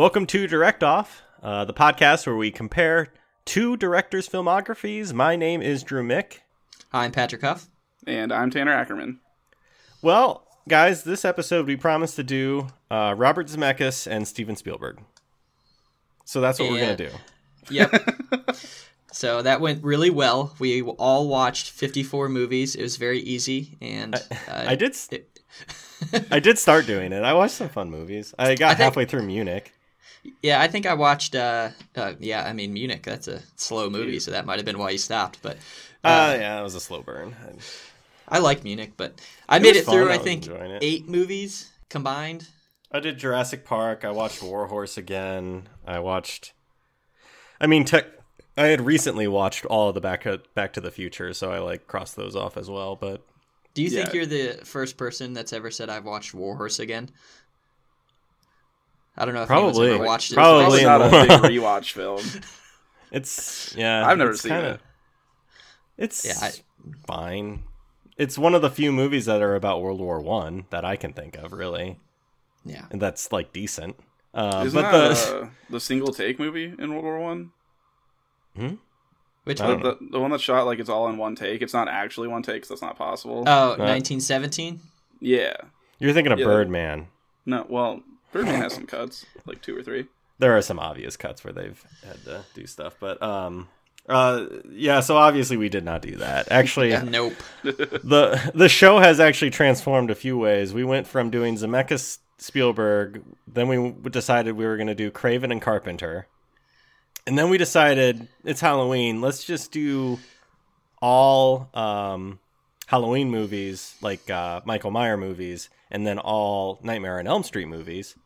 [0.00, 3.08] Welcome to Direct Off, uh, the podcast where we compare
[3.44, 5.12] two directors' filmographies.
[5.12, 6.38] My name is Drew Mick.
[6.90, 7.68] Hi, I'm Patrick Huff.
[8.06, 9.20] And I'm Tanner Ackerman.
[10.00, 15.02] Well, guys, this episode we promised to do uh, Robert Zemeckis and Steven Spielberg.
[16.24, 17.16] So that's what we're going to do.
[17.68, 18.56] Yep.
[19.12, 20.56] so that went really well.
[20.58, 22.74] We all watched 54 movies.
[22.74, 25.26] It was very easy, and uh, I did s- it-
[26.30, 27.22] I did start doing it.
[27.22, 28.34] I watched some fun movies.
[28.38, 29.74] I got I think- halfway through Munich.
[30.42, 31.34] Yeah, I think I watched.
[31.34, 33.02] Uh, uh, yeah, I mean Munich.
[33.02, 35.40] That's a slow movie, so that might have been why you stopped.
[35.42, 35.56] But
[36.04, 37.34] Uh, yeah, it was a slow burn.
[37.46, 37.58] I-
[38.32, 38.92] I like Munich.
[38.96, 40.08] But I It made was it through.
[40.08, 40.48] I I think
[40.80, 42.46] eight movies combined.
[42.92, 44.04] I did Jurassic Park.
[44.04, 45.68] I watched War Horse again.
[45.86, 46.52] I watched.
[47.60, 48.06] I mean, tech.
[48.56, 51.86] I had recently watched all of the Back Back to the Future, so I like
[51.86, 52.94] crossed those off as well.
[52.96, 53.24] But
[53.74, 57.10] Do you think you're the first person that's ever said I've watched War Horse again?
[59.20, 59.88] I don't know if Probably.
[59.88, 60.34] anyone's ever watched it.
[60.34, 60.82] Probably.
[60.82, 62.20] Probably not a big rewatch film.
[63.12, 64.06] it's yeah.
[64.06, 64.80] I've never seen kinda- it.
[65.98, 66.52] It's Yeah, I-
[67.06, 67.64] fine.
[68.16, 71.12] It's one of the few movies that are about World War One that I can
[71.12, 71.98] think of, really,
[72.64, 72.84] Yeah.
[72.90, 73.96] and that's like decent.
[74.34, 77.52] Uh, Isn't but that the uh, the single take movie in World War One?
[79.44, 79.82] Which I The, one?
[79.82, 81.62] the, the one that's shot like it's all in one take.
[81.62, 83.44] It's not actually one take 'cause that's not possible.
[83.46, 84.80] Oh, 1917?
[85.20, 85.56] yeah.
[85.98, 86.44] you're thinking of Yeah.
[86.46, 87.08] Birdman.
[87.46, 87.66] No.
[87.68, 88.02] Well,
[88.32, 90.06] Birdman has some cuts, like two or three.
[90.38, 93.68] there are some obvious cuts where they've had to do stuff but um
[94.08, 97.34] uh yeah so obviously we did not do that actually Nope.
[97.62, 103.22] the the show has actually transformed a few ways we went from doing zemeckis spielberg
[103.46, 106.26] then we decided we were going to do craven and carpenter
[107.26, 110.18] and then we decided it's halloween let's just do
[111.02, 112.38] all um
[112.86, 118.16] halloween movies like uh michael meyer movies and then all nightmare on elm street movies.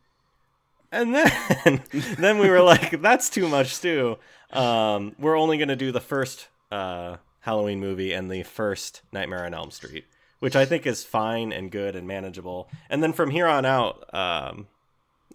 [0.91, 1.81] And then
[2.17, 4.17] then we were like that's too much stew
[4.51, 9.45] um, we're only going to do the first uh, halloween movie and the first nightmare
[9.45, 10.05] on elm street
[10.39, 12.69] which i think is fine and good and manageable.
[12.89, 14.67] And then from here on out um,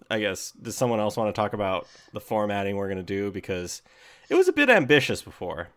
[0.09, 3.31] i guess does someone else want to talk about the formatting we're going to do?
[3.31, 3.81] Because
[4.29, 5.69] it was a bit ambitious before.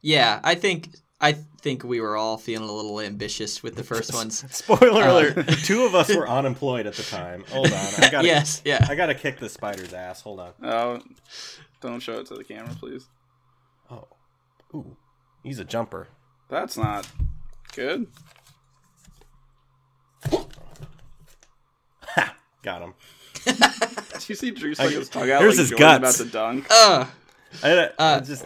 [0.00, 0.90] Yeah, I think
[1.20, 4.44] I think we were all feeling a little ambitious with the first ones.
[4.54, 8.26] spoiler Uh, alert two of us were unemployed at the time hold on i gotta,
[8.26, 8.86] yes, yeah.
[8.88, 11.00] I gotta kick the spider's ass hold on Oh,
[11.80, 13.06] don't show it to the camera, please.
[13.90, 14.06] oh
[14.74, 14.96] ooh
[15.42, 16.06] he's a jumper
[16.48, 17.08] That's not
[17.74, 18.06] good.
[22.62, 22.94] got him
[23.44, 25.40] Did you see Drew stick his tongue out?
[25.40, 26.20] Here's like his Jordan guts.
[26.20, 26.66] About to dunk.
[26.70, 27.08] Ugh.
[27.62, 28.44] I, I Uh, just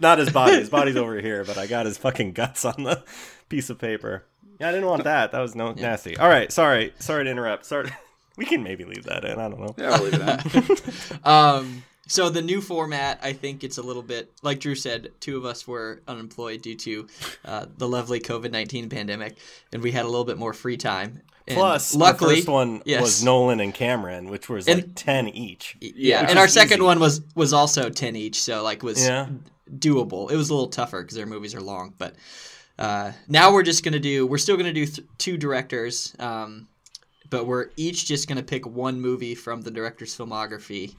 [0.00, 0.56] not his body.
[0.56, 3.02] His body's over here, but I got his fucking guts on the
[3.48, 4.24] piece of paper.
[4.60, 5.32] Yeah, I didn't want that.
[5.32, 6.16] That was no nasty.
[6.16, 7.64] All right, sorry, sorry to interrupt.
[7.64, 7.90] Sorry,
[8.36, 9.38] we can maybe leave that in.
[9.38, 9.74] I don't know.
[9.78, 10.54] Yeah, I'll leave it
[11.10, 11.18] in.
[11.24, 15.12] Um, so the new format, I think it's a little bit like Drew said.
[15.20, 17.06] Two of us were unemployed due to
[17.44, 19.36] uh, the lovely COVID nineteen pandemic,
[19.72, 21.20] and we had a little bit more free time.
[21.46, 23.00] And Plus, luckily, the first one yes.
[23.00, 25.76] was Nolan and Cameron, which was And- like ten each.
[25.80, 29.28] yeah, and our is second one was was also ten each, so like was Yeah,
[29.76, 30.30] doable.
[30.30, 32.14] It was a little tougher because their movies are long, but
[32.78, 34.26] uh, now we're just gonna do.
[34.26, 36.68] We're still gonna do th- two directors, um,
[37.30, 40.94] but we're each just gonna pick one movie from the director's filmography,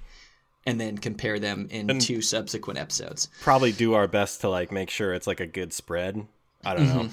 [0.65, 3.29] and then compare them in And- two subsequent episodes.
[3.41, 6.25] probably do our best to like make sure it's like a good spread.
[6.65, 7.09] I don't know.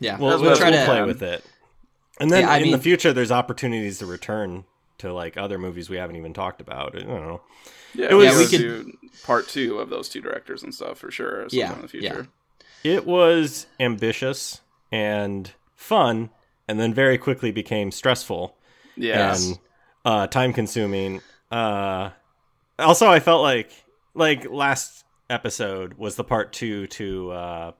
[0.00, 1.06] Yeah, We'll, we'll try we'll to play plan.
[1.06, 1.44] with it,
[2.20, 4.64] and then Yeah, in the future, there's opportunities to return
[4.98, 6.96] to like other movies we haven't even talked about.
[6.96, 7.40] I don't know.
[7.94, 8.92] Yeah, It we was- could we do
[9.24, 11.42] part two of those two directors and stuff for sure.
[11.42, 12.28] at Yeah, in the future.
[12.84, 14.60] It was ambitious
[14.92, 16.30] and fun,
[16.68, 18.56] and then very quickly became stressful
[18.96, 19.46] Yes.
[19.48, 19.58] and
[20.04, 21.20] uh, time consuming.
[21.50, 22.10] Uh,
[22.78, 23.70] also, I felt like
[24.14, 27.72] like last episode was the part two to uh,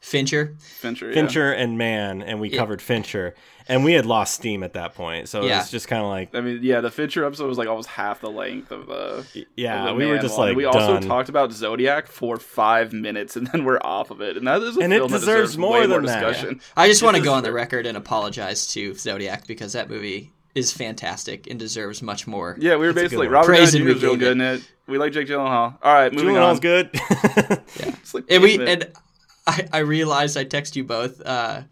[0.00, 0.54] Fincher.
[0.58, 1.08] Fincher.
[1.08, 1.14] yeah.
[1.14, 2.58] Fincher and Man, and we Yeah.
[2.58, 3.34] covered Fincher,
[3.68, 5.28] and we had lost steam at that point.
[5.28, 5.60] So Yeah.
[5.60, 8.20] it's just kind of like, I mean, yeah, the Fincher episode was like almost half
[8.20, 9.26] the length of the.
[9.56, 10.48] yeah, of the we were just one.
[10.48, 10.76] like we done.
[10.76, 14.36] also talked about Zodiac for five minutes, and then we're off of it.
[14.36, 16.20] And that is a And it film that deserves deserves more way than more that.
[16.20, 16.60] discussion.
[16.76, 20.32] I just want to go on the record and apologize to Zodiac because that movie
[20.54, 22.56] is fantastic and deserves much more.
[22.58, 23.34] Yeah, we were It's basically one.
[23.34, 23.96] Robert Praise Downey and Jr.
[23.96, 24.62] is real we gave good in it.
[24.86, 25.74] We like Jake Gyllenhaal.
[25.82, 26.60] All right, moving Gyllenhaal's on.
[26.60, 26.90] good.
[28.00, 28.92] It's like, And we damn and
[29.48, 31.62] I, I realized I text you both uh,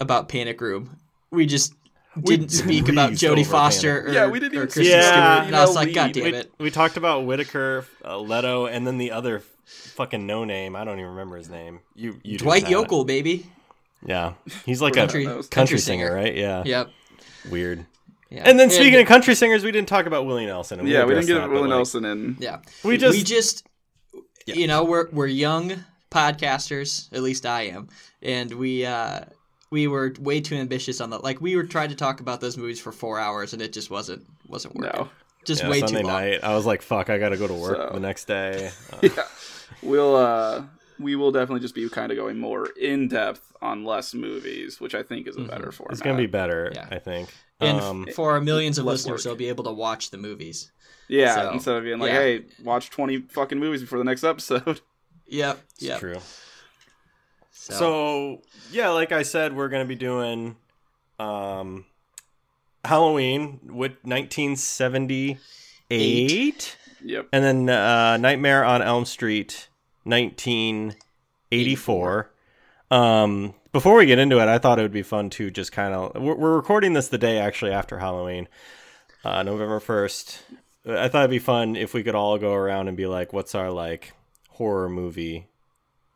[0.00, 0.96] about Panic Room.
[1.30, 1.74] We just
[2.22, 5.02] didn't speak about Jodie Foster or, Yeah, we didn't or even Kristen see Stewart.
[5.14, 6.52] Yeah, and I was like, know, God we- damn we, it.
[6.58, 10.76] we talked about Whitaker, uh, Leto, and then the other fucking no name.
[10.76, 11.80] I don't even remember his name.
[11.94, 12.70] You, you Dwight that.
[12.72, 13.46] Yoakam, baby.
[14.06, 14.34] Yeah,
[14.64, 16.06] he's like Country- a country country, singer.
[16.08, 16.34] singer, right?
[16.36, 16.62] Yeah.
[16.64, 16.90] Yep.
[17.50, 17.86] Weird.
[18.30, 18.42] Yeah.
[18.44, 20.80] And then speaking of country singers, we didn't talk about Willie Nelson.
[20.80, 22.36] and Yeah, we didn't get that, Willie like, Nelson in.
[22.40, 23.64] yeah, We just we just
[24.46, 25.84] you know we're we're young
[26.16, 27.88] podcasters at least i am
[28.22, 29.20] and we uh
[29.70, 32.56] we were way too ambitious on the like we were trying to talk about those
[32.56, 35.08] movies for four hours and it just wasn't wasn't working No.
[35.44, 36.40] just yeah, way Sunday too long night.
[36.42, 39.24] I was like, "Fuck, I gotta go to work So- the next day." Uh, Yeah.
[39.82, 40.62] We'll uh
[40.98, 44.94] we will definitely just be kind of going more in depth on less movies, which
[44.94, 45.92] I think is a better format.
[45.92, 46.86] it's gonna be better, Yeah.
[46.90, 47.28] I think.
[47.60, 49.22] and um, for our millions of listeners work.
[49.24, 50.72] they'll be able to watch the movies
[51.08, 52.18] Yeah, So, instead of being like, yeah.
[52.20, 54.80] "Hey, watch twenty fucking movies before the next episode."
[55.26, 56.16] yep it's yep true.
[57.52, 60.56] so, So yeah, like I said, we're gonna be doing
[61.18, 61.84] um,
[62.84, 67.28] Halloween with 1978, yep.
[67.32, 69.68] and then uh, Nightmare on Elm Street
[70.04, 72.30] 1984.
[72.88, 75.92] Um, before we get into it, I thought it would be fun to just kind
[75.92, 78.46] of we're, we're recording this the day actually after Halloween,
[79.24, 80.38] uh, November 1st.
[80.88, 83.56] I thought it'd be fun if we could all go around and be like, "What's
[83.56, 84.12] our like
[84.56, 85.46] horror movie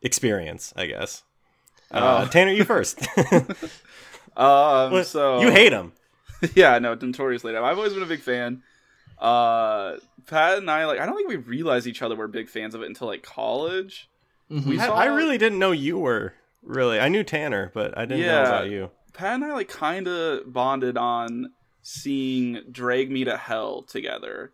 [0.01, 1.23] experience?" I guess.
[1.91, 2.27] Uh, Oh.
[2.31, 2.99] Tanner, you first.
[4.37, 5.91] Um, so you hate him.
[6.55, 7.55] yeah, no, notoriously.
[7.55, 8.63] I've always been a big fan.
[9.19, 12.73] Uh, Pat and I like I don't think we realized each other were big fans
[12.73, 14.09] of it until like college.
[14.49, 14.65] mhm.
[14.65, 16.33] we I, saw- I really didn't know you were.
[16.63, 18.89] Really, I knew Tanner, but I didn't know about you.
[19.13, 21.51] Pat and I like kind of bonded on
[21.81, 24.51] seeing Drag Me to Hell together.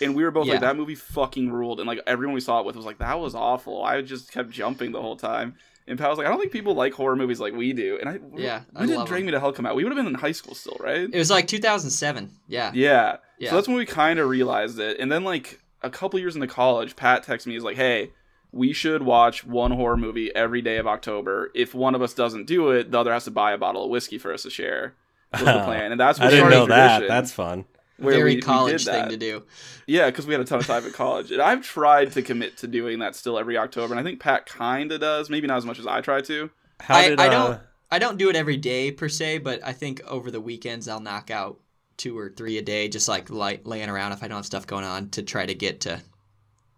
[0.00, 0.52] And we were both Yeah.
[0.54, 1.80] like, that movie fucking ruled.
[1.80, 3.82] And like everyone we saw it with was like, that was awful.
[3.84, 5.54] I just kept jumping the whole time.
[5.86, 7.98] And Pat was like, I don't think people like horror movies like we do.
[8.00, 9.26] And I, Yeah, I did love Drag them.
[9.26, 9.74] Me to Hell come out?
[9.74, 11.08] We would have been in high school still, right?
[11.12, 13.16] it was like 2007 yeah Yeah.
[13.38, 13.50] Yeah.
[13.50, 14.98] So that's when we kind of realized it.
[15.00, 18.10] And then, like, a couple years into college, Pat texts me, he's like, hey,
[18.52, 21.50] we should watch one horror movie every day of October.
[21.54, 23.90] If one of us doesn't do it, the other has to buy a bottle of
[23.90, 24.94] whiskey for us to share.
[25.32, 25.90] Was the plan.
[25.92, 27.08] And that's what I didn't know a that.
[27.08, 27.64] That's fun.
[28.00, 29.42] Where very we- we college did thing to do
[29.86, 31.30] Yeah, because we had a ton of time at college.
[31.32, 33.92] And I've tried to commit to doing that still every October.
[33.92, 35.28] And I think Pat kind of does.
[35.30, 36.50] Maybe not as much as I try to.
[36.80, 37.60] How I, did I uh, don't
[37.92, 41.00] I don't do it every day per se, but I think over the weekends I'll
[41.00, 41.58] knock out
[41.96, 44.66] two or three a day, just like light, laying around if I don't have stuff
[44.66, 46.00] going on to try to get to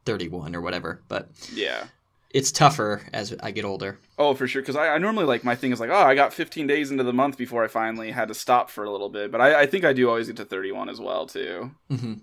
[0.06, 1.00] 31 or whatever.
[1.08, 1.84] But Yeah.
[2.30, 3.98] it's tougher as I get older.
[4.22, 4.62] Oh, for sure.
[4.62, 7.04] Because I, I normally like my thing is like, oh, I got 15 days into
[7.04, 9.30] the month before I finally had to stop for a little bit.
[9.32, 11.70] But I, I think I do always get to 31 as well too.
[11.88, 12.14] hmm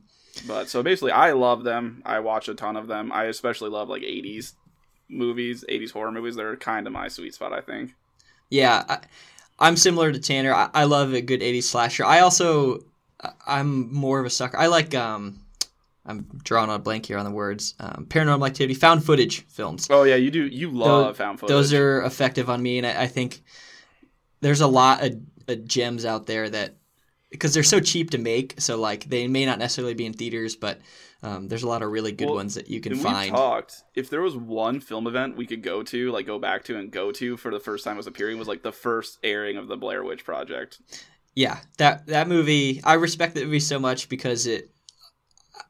[0.47, 2.01] But so basically, I love them.
[2.05, 3.11] I watch a ton of them.
[3.11, 4.53] I especially love like 80s
[5.09, 6.35] movies, 80s horror movies.
[6.35, 7.95] They're kind of my sweet spot, I think.
[8.49, 8.99] Yeah, I,
[9.59, 10.53] I'm similar to Tanner.
[10.53, 12.05] I, I love a good 80s slasher.
[12.05, 12.79] I also
[13.45, 14.57] I'm more of a sucker.
[14.57, 15.41] I like um
[16.09, 17.75] I'm drawing on a blank here on the words.
[17.79, 19.87] Um, paranormal activity, found footage films.
[19.91, 20.45] Oh yeah, you do.
[20.45, 21.53] You love found footage.
[21.53, 23.43] Those are effective on me, and I, I think
[24.41, 25.15] there's a lot of,
[25.47, 26.77] of gems out there that
[27.29, 28.59] because they're so cheap to make.
[28.59, 30.79] So like they may not necessarily be in theaters, but
[31.21, 33.31] um, there's a lot of really good Well, ones that you can find.
[33.31, 33.83] we talked.
[33.93, 36.89] If there was one film event we could go to, like go back to and
[36.91, 39.67] go to for the first time it was appearing, was like the first airing of
[39.67, 40.81] the Blair Witch Project.
[41.35, 44.71] Yeah, that that movie, I respect that movie so much because it.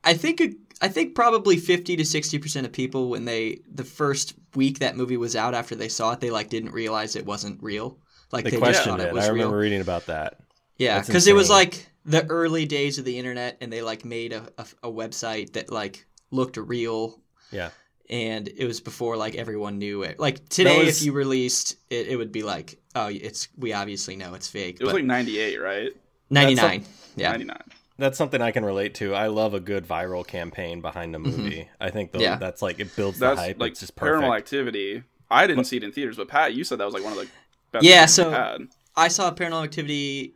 [0.03, 3.83] I think it, I think probably fifty to sixty percent of people when they the
[3.83, 7.25] first week that movie was out after they saw it, they like didn't realize it
[7.25, 7.97] wasn't real.
[8.31, 9.07] Like They they, questioned it.
[9.07, 9.63] it was I remember real.
[9.63, 10.39] reading about that.
[10.77, 14.31] Yeah, because it was like the early days of the internet, and they like made
[14.33, 17.19] a, a, a website that like looked real,
[17.51, 17.69] Yeah.
[18.09, 20.17] and it was before like everyone knew it.
[20.19, 24.15] Like today, was- if you released it, it would be like, oh, it's we obviously
[24.15, 24.77] know it's fake.
[24.79, 25.91] It was but like 98, right?
[26.29, 26.85] ninety nine.
[27.17, 27.57] Yeah, 99.
[27.99, 29.13] That's something I can relate to.
[29.13, 31.41] I love a good viral campaign behind a mm-hmm.
[31.43, 31.69] movie.
[31.79, 32.35] I think the, Yeah.
[32.37, 33.59] that's like it builds That's the hype.
[33.59, 34.23] like it's just perfect.
[34.25, 35.03] Paranormal Activity.
[35.29, 37.19] I didn't see it in theaters, but Pat, you said that was like one of
[37.19, 37.27] the
[37.71, 37.85] best.
[37.85, 38.67] Yeah, so- had.
[38.95, 40.33] I saw Paranormal Activity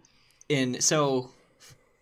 [0.49, 1.31] in so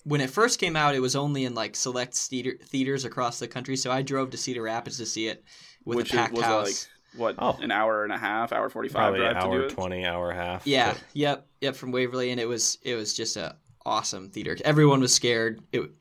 [0.04, 3.48] when it first came out, it was only in like select theater, theaters across the
[3.48, 3.76] country.
[3.78, 5.44] So I drove to Cedar Rapids to see it
[5.86, 6.66] with which a packed was house.
[6.66, 7.58] like what Oh.
[7.62, 9.70] an hour and a half, hour 45 Probably drive an to do hour it.
[9.70, 10.66] twenty, hour half.
[10.66, 14.58] yeah, but- yep, yep, from Waverly, and it was it was just a awesome theater.
[14.64, 15.62] Everyone was scared.
[15.72, 15.92] It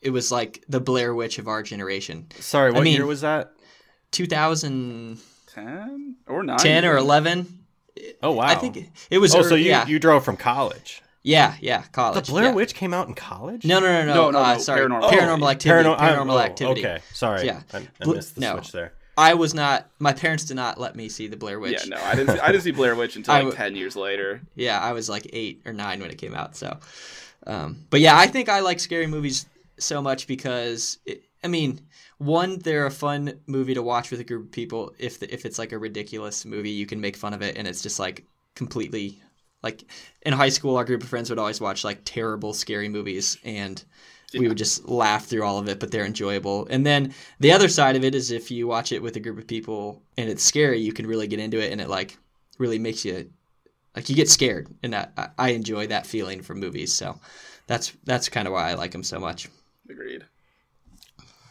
[0.00, 2.26] it was like the Blair Witch of our generation.
[2.38, 3.52] Sorry, what mean- year was that?
[4.12, 7.64] 2010 or 9 10 or 11.
[8.22, 8.44] Oh wow.
[8.44, 9.34] I think it was.
[9.34, 11.02] Oh, ear- so you yeah, you drove from college?
[11.22, 12.26] yeah, yeah, college.
[12.26, 12.32] The.
[12.32, 12.54] Blair yeah.
[12.54, 13.64] Witch came out in college?
[13.64, 14.14] No, no, no, no.
[14.14, 15.88] No, no, uh, no, sorry, Paranormal paranormal, Activity.
[15.88, 16.04] activity.
[16.04, 16.86] Paranormal, oh, activity.
[16.86, 17.46] Okay, sorry.
[17.46, 17.62] Yeah.
[17.72, 18.52] I, I missed the no.
[18.54, 18.92] switch there.
[19.16, 19.90] I was not.
[19.98, 21.72] My parents did not let me see the Blair Witch.
[21.72, 22.36] Yeah, no, I didn't.
[22.36, 24.42] See, I didn't see Blair Witch until like w- 10 years later.
[24.54, 26.56] Yeah, I was like eight or nine when it came out.
[26.56, 26.78] So,
[27.48, 29.46] um, but yeah, I think I like scary movies
[29.78, 31.80] so much because it, I mean,
[32.18, 34.94] one, they're a fun movie to watch with a group of people.
[34.98, 37.66] If the, if it's like a ridiculous movie, you can make fun of it, and
[37.66, 38.24] it's just like
[38.54, 39.20] completely
[39.62, 39.84] like
[40.22, 43.82] in high school, our group of friends would always watch like terrible, scary movies, and
[44.34, 46.66] we would just laugh through all of it, but they're enjoyable.
[46.68, 49.38] And then the other side of it is if you watch it with a group
[49.38, 52.18] of people and it's scary, you can really get into it, and it like
[52.58, 53.30] really makes you
[53.98, 56.92] like you get scared, and I, I enjoy that feeling from movies.
[56.92, 57.18] So
[57.66, 59.48] that's that's kind of why I like them so much.
[59.90, 60.24] Agreed.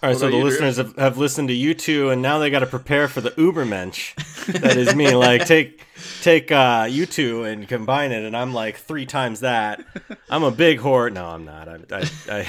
[0.01, 2.39] All right, What so the you, listeners have, have listened to you two, and now
[2.39, 4.15] they got to prepare for the Ubermensch.
[4.61, 5.13] that is me.
[5.13, 5.83] Like take
[6.21, 9.83] take uh, you two and combine it, and I'm like three times that.
[10.29, 11.11] I'm a big whore.
[11.11, 11.67] No, I'm not.
[11.67, 12.47] I, I,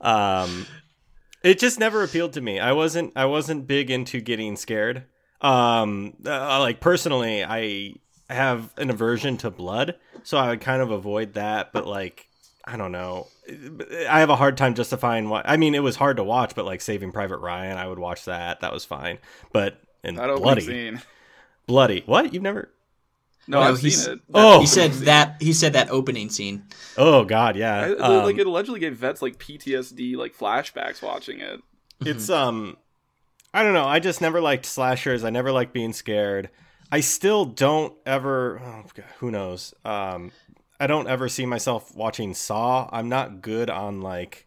[0.00, 0.66] I um,
[1.42, 2.58] it just never appealed to me.
[2.58, 5.04] I wasn't I wasn't big into getting scared.
[5.42, 7.96] Um, uh, like personally, I
[8.32, 11.72] have an aversion to blood, so I would kind of avoid that.
[11.72, 12.26] But like,
[12.64, 13.28] I don't know.
[14.08, 15.42] I have a hard time justifying why.
[15.44, 18.24] I mean, it was hard to watch, but like Saving Private Ryan, I would watch
[18.26, 18.60] that.
[18.60, 19.18] That was fine.
[19.52, 21.02] But and bloody, scene.
[21.66, 22.02] bloody.
[22.06, 22.70] What you've never?
[23.48, 24.20] No, No, I've he's- seen it.
[24.32, 24.60] Oh.
[24.60, 26.64] He said that he said that opening scene.
[26.96, 27.80] Oh God, yeah.
[27.80, 31.60] I, Um, like it allegedly gave vets like PTSD, like flashbacks watching it.
[32.04, 32.76] It's um
[33.54, 35.24] I don't know, I just never liked slashers.
[35.24, 36.50] I never liked being scared.
[36.92, 38.84] I still don't ever oh,
[39.18, 39.74] who knows.
[39.84, 40.30] Um
[40.78, 42.88] I don't ever see myself watching Saw.
[42.92, 44.46] I'm not good on like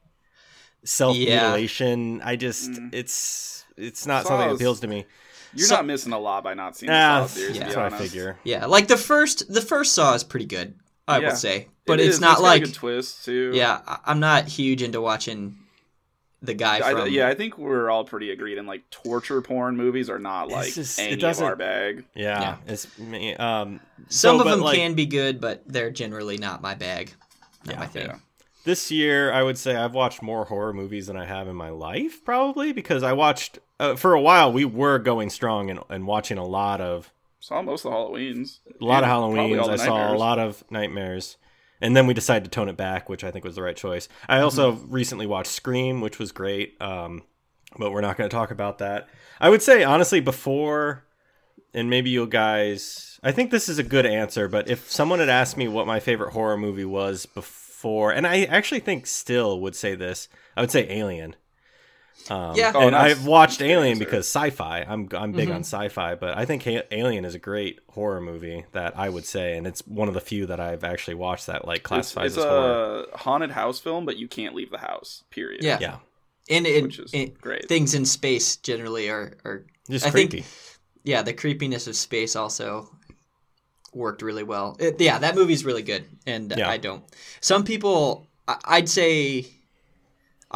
[0.83, 2.21] self mutilation.
[2.21, 2.93] I just Mm.
[2.93, 5.05] it's it's not something that appeals to me.
[5.53, 7.55] You're So- not missing a lot by not seeing Ah, the Saw series.
[7.57, 7.63] yeah.
[7.63, 8.37] that's be what I figure.
[8.43, 10.75] Yeah, like the first the first Saw is pretty good,
[11.07, 11.29] I Yeah.
[11.29, 12.21] would say, but It it's is.
[12.21, 13.51] not got a like good twist too.
[13.53, 13.79] yeah.
[14.05, 15.57] I'm not huge into watching
[16.41, 19.75] the guy I, from yeah, I think we're all pretty agreed in like torture porn
[19.77, 22.05] movies are not It's like just- it any of our bag.
[22.13, 22.57] Yeah, Yeah.
[22.67, 26.61] it's me um Some so, of them like, can be good, but they're generally not
[26.61, 27.13] my bag.
[27.65, 28.05] Not Yeah, my thing.
[28.07, 28.17] yeah.
[28.63, 31.69] this year i would say i've watched more horror movies than i have in my
[31.69, 36.05] life probably because i watched uh, for a while we were going strong and, and
[36.07, 38.59] watching a lot of Saw most of the Halloweens.
[38.81, 41.37] a lot of And probably all halloweens the i saw a lot of nightmares
[41.85, 44.09] and then we decided to tone it back which i think was the right choice.
[44.27, 47.23] I also recently watched scream which was great um,
[47.77, 49.09] but we're not going to talk about that.
[49.39, 51.05] I would say honestly before
[51.73, 55.29] and maybe you guys i think this is a good answer but if someone had
[55.29, 59.75] asked me what my favorite horror movie was before and i actually think still would
[59.75, 60.27] say this
[60.57, 61.35] i would say alien
[62.29, 62.71] um, Yeah.
[62.73, 64.05] Oh, and that's- I've watched that's Alien answer.
[64.05, 64.81] because sci-fi.
[64.87, 68.97] I'm I'm big on sci-fi, but I think Alien is a great horror movie that
[68.97, 71.83] I would say, and it's one of the few that I've actually watched that like
[71.83, 73.05] classifies it's as horror.
[73.13, 75.23] a haunted house film, but you can't leave the house.
[75.29, 75.63] Period.
[75.63, 75.77] Yeah.
[75.79, 75.97] Yeah,
[76.49, 77.67] And, and, Which is and great.
[77.67, 80.45] things in space generally are, are just I think- creepy.
[81.03, 82.89] yeah, the creepiness of space also
[83.93, 84.75] worked really well.
[84.79, 86.69] It, yeah, that movie's really good, and Yeah.
[86.69, 87.03] I don't.
[87.39, 89.45] Some people, I, I'd say,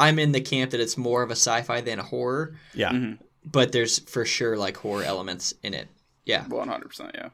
[0.00, 3.18] I'm in the camp that it's more of a sci-fi than a horror, yeah, Mhm.
[3.44, 5.88] but there's for sure like horror elements in it.
[6.24, 7.12] Yeah, One hundred percent.
[7.14, 7.28] Yeah.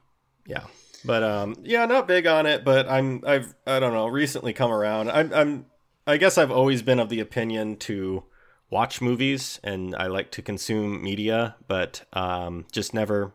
[0.46, 0.64] yeah.
[1.04, 2.64] But um, yeah, not big on it.
[2.64, 5.10] But I'm I've I don't know recently come around.
[5.10, 5.66] I'm I'm
[6.06, 8.24] I guess I've always been of the opinion to
[8.70, 13.32] watch movies and I like to consume media, but um, just never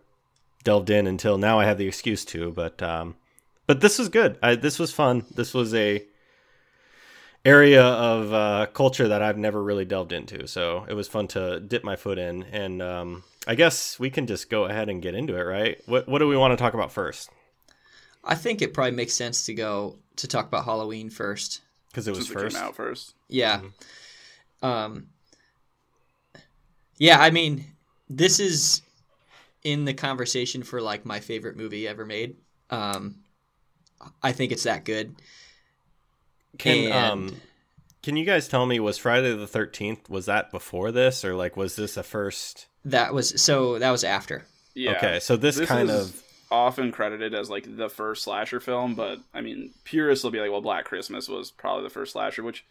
[0.64, 1.60] delved in until now.
[1.60, 3.16] I have the excuse to, but um,
[3.68, 4.38] but this was good.
[4.44, 5.26] I, this was fun.
[5.34, 6.04] This was a
[7.44, 11.60] area of uh, culture that I've never really delved into, so it was fun to
[11.60, 12.44] dip my foot in.
[12.44, 15.82] And um, I guess we can just go ahead and get into it, right?
[15.88, 17.30] What what do we want to talk about first?
[18.24, 21.62] I think it probably makes sense to go to talk about Halloween first.
[21.90, 22.56] Because it was Since it first.
[22.56, 23.16] came out first.
[23.28, 23.62] Yeah.
[24.62, 25.08] Um
[26.98, 27.66] Yeah, I mean,
[28.10, 28.82] this is
[29.64, 32.36] in the conversation for like my favorite movie ever made.
[32.70, 33.16] Um
[34.22, 35.16] I think it's that good.
[36.58, 37.42] Can And- um
[38.04, 41.56] can you guys tell me was Friday the Thirteenth was that before this or like
[41.56, 42.66] was this a first?
[42.86, 44.46] That was so that was after.
[44.74, 44.92] Yeah.
[44.98, 48.96] Okay, so this, This kind is of often credited as like the first slasher film,
[48.96, 52.42] but I mean, purists will be like, well, Black Christmas was probably the first slasher,
[52.42, 52.66] which,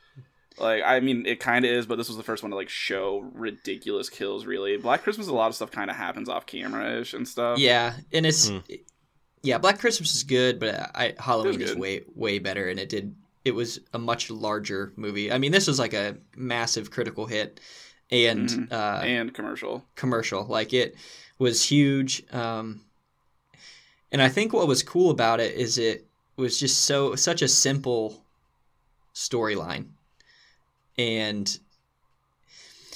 [0.58, 2.68] like, I mean, it kind of is, but this was the first one to like
[2.68, 4.46] show ridiculous kills.
[4.46, 7.58] Really, Black Christmas, a lot of stuff kind of happens off camera ish and stuff.
[7.58, 8.58] Yeah, and it's Hmm.
[9.42, 13.14] yeah, Black Christmas is good, but I Halloween is way way better and it did
[13.44, 15.32] it was a much larger movie.
[15.32, 17.61] I mean, this was like a massive critical hit
[18.11, 18.73] and Mhm.
[18.73, 19.85] uh and commercial.
[19.97, 20.44] commercial.
[20.47, 20.94] Like it
[21.38, 22.23] was huge.
[22.32, 22.80] Um,
[24.12, 26.06] and I think what was cool about it is it
[26.37, 28.25] was just so such a simple
[29.14, 29.87] storyline,
[30.99, 31.59] and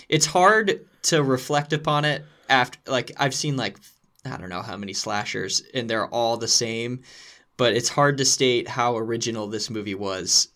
[0.08, 2.78] it's hard to reflect upon it after.
[2.90, 3.78] Like I've seen like
[4.24, 7.02] I don't know how many slashers, and they're all the same,
[7.56, 10.48] but it's hard to state how original this movie was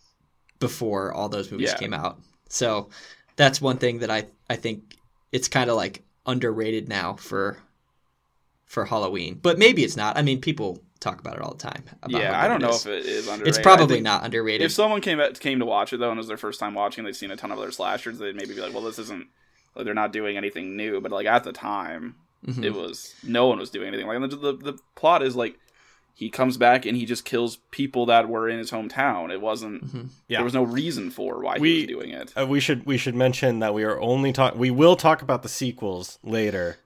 [0.59, 1.79] before all those movies Yeah.
[1.79, 2.19] came out.
[2.49, 2.89] So
[3.37, 4.97] that's one thing that I I think
[5.33, 7.59] it's kind of like underrated now for
[8.67, 9.39] for Halloween.
[9.41, 10.17] But maybe it's not.
[10.19, 11.85] I mean, people talk about it all the time.
[12.03, 12.85] About Yeah, I don't know is.
[12.85, 13.49] if it is underrated.
[13.49, 14.65] it's probably not underrated.
[14.65, 17.05] If someone came came to watch it though and it was their first time watching,
[17.05, 19.27] they'd seen a ton of other slashers, they'd maybe be like, "Well, this isn't
[19.75, 22.65] like they're not doing anything new." But like at the time, Mhm.
[22.65, 24.07] it was no one was doing anything.
[24.07, 25.59] Like and the, the the plot is like
[26.19, 29.31] he comes back and he just kills people that were in his hometown.
[29.31, 30.07] It wasn't Mhm.
[30.27, 30.39] Yeah.
[30.39, 32.33] there was no reason for why We- he was doing it.
[32.37, 35.45] Uh, we should we should mention that we are only talk we will talk about
[35.45, 36.79] the sequels later,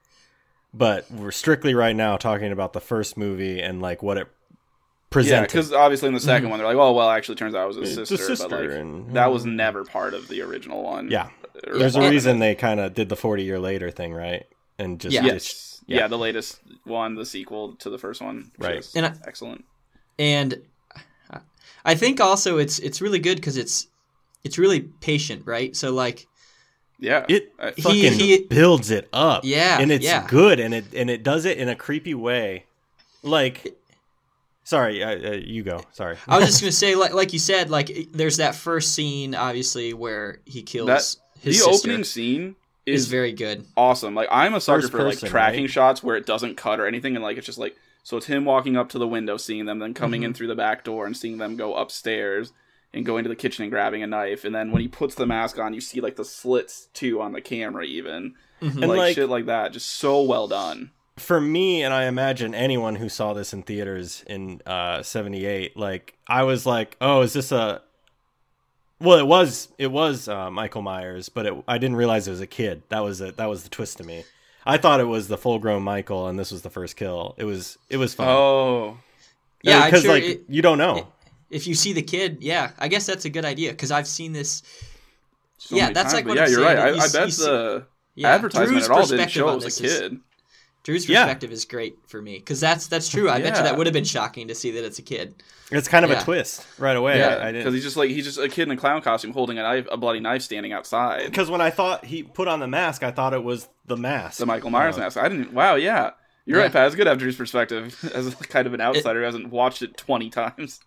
[0.75, 4.57] but we're strictly right now talking about the first movie and like what it Yeah,
[5.11, 5.47] presented.
[5.49, 6.51] because obviously in the 2nd Mhm.
[6.51, 8.61] one they're like, "Oh well, actually, turns out it was his sister,", a sister, but
[8.61, 11.11] like and- that was never part of the original one.
[11.11, 11.29] yeah,
[11.65, 14.45] there's a reason they kind of did the forty year later thing, right?
[14.79, 15.23] And just Yeah.
[15.87, 15.99] Ditched- Yeah.
[16.01, 16.09] Yeah.
[16.09, 18.87] the latest one, the sequel to the first one, Right.
[18.95, 19.65] And I- excellent.
[20.19, 20.61] and
[21.85, 23.89] I think also it's it's really good because it's
[24.45, 25.75] it's really patient, right?
[25.77, 26.27] So like
[27.01, 29.45] Yeah, it I- He- fucking he- builds it up.
[29.45, 30.25] Yeah, and it's yeah.
[30.29, 32.67] good, and it and it does it in a creepy way.
[33.25, 33.77] Like,
[34.65, 35.81] sorry, uh, uh, you go.
[35.93, 36.17] Sorry.
[36.29, 39.93] I was just gonna say, like like you said, like there's that first scene, obviously,
[39.93, 42.55] where he kills That- his the sister opening scene
[42.87, 43.65] is is very good.
[43.77, 44.15] awesome.
[44.15, 45.71] Like I'm a sucker First for like tracking right?
[45.71, 48.45] shots where it doesn't cut or anything, and like it's just like so it's him
[48.45, 50.27] walking up to the window, seeing them, then coming Mm-hmm.
[50.27, 52.53] in through the back door and seeing them go upstairs
[52.95, 55.25] and going to the kitchen and grabbing a knife, and then when he puts the
[55.27, 58.71] mask on, you see like the slits too on the camera, even Mhm.
[58.75, 60.91] And, like, like- shit like that, just so well done.
[61.19, 66.15] for me and i imagine anyone who saw this in theaters in uh 78 like
[66.27, 67.83] i was like oh is this a
[69.03, 72.41] well it was it was uh, michael myers but it, i didn't realize it was
[72.41, 74.25] a kid that was a, that was the twist to me
[74.65, 77.45] i thought it was the full grown michael and this was the first kill it
[77.45, 78.97] was it was fun Oh,
[79.63, 81.09] Yeah, I'm because sure like it- you don't know
[81.51, 84.33] if you see the kid, yeah, I guess that's a good idea because I've seen
[84.33, 84.63] this.
[85.59, 86.87] so Yeah, that's times, like what yeah, I'm you're saying, right.
[86.87, 89.33] I, you I s- bet you see- the Yeah, advertisement Drew's at all didn't perspective
[89.35, 90.13] show on it was a kid.
[90.15, 90.19] is-
[90.83, 90.93] kid.
[90.93, 91.25] Drew's Yeah.
[91.25, 93.31] perspective is great for me because that's that's true.
[93.31, 95.35] I bet you that would have been shocking to see that it's a kid.
[95.71, 96.21] it's kind of Yeah.
[96.21, 98.65] a twist right away Yeah, I, I because he's just like he's just a kid
[98.69, 101.25] in a clown costume holding a knife, a bloody knife, standing outside.
[101.27, 104.39] because when i thought he put on the mask i thought it was the mask
[104.39, 105.17] The Michael Myers Uh, mask.
[105.17, 105.53] I didn't.
[105.53, 106.11] Wow, yeah,
[106.47, 106.65] you're Yeah.
[106.65, 106.87] right, Pat.
[106.87, 109.97] It's good to have Drew's perspective as kind of an outsider who hasn't watched it
[109.97, 110.81] twenty times.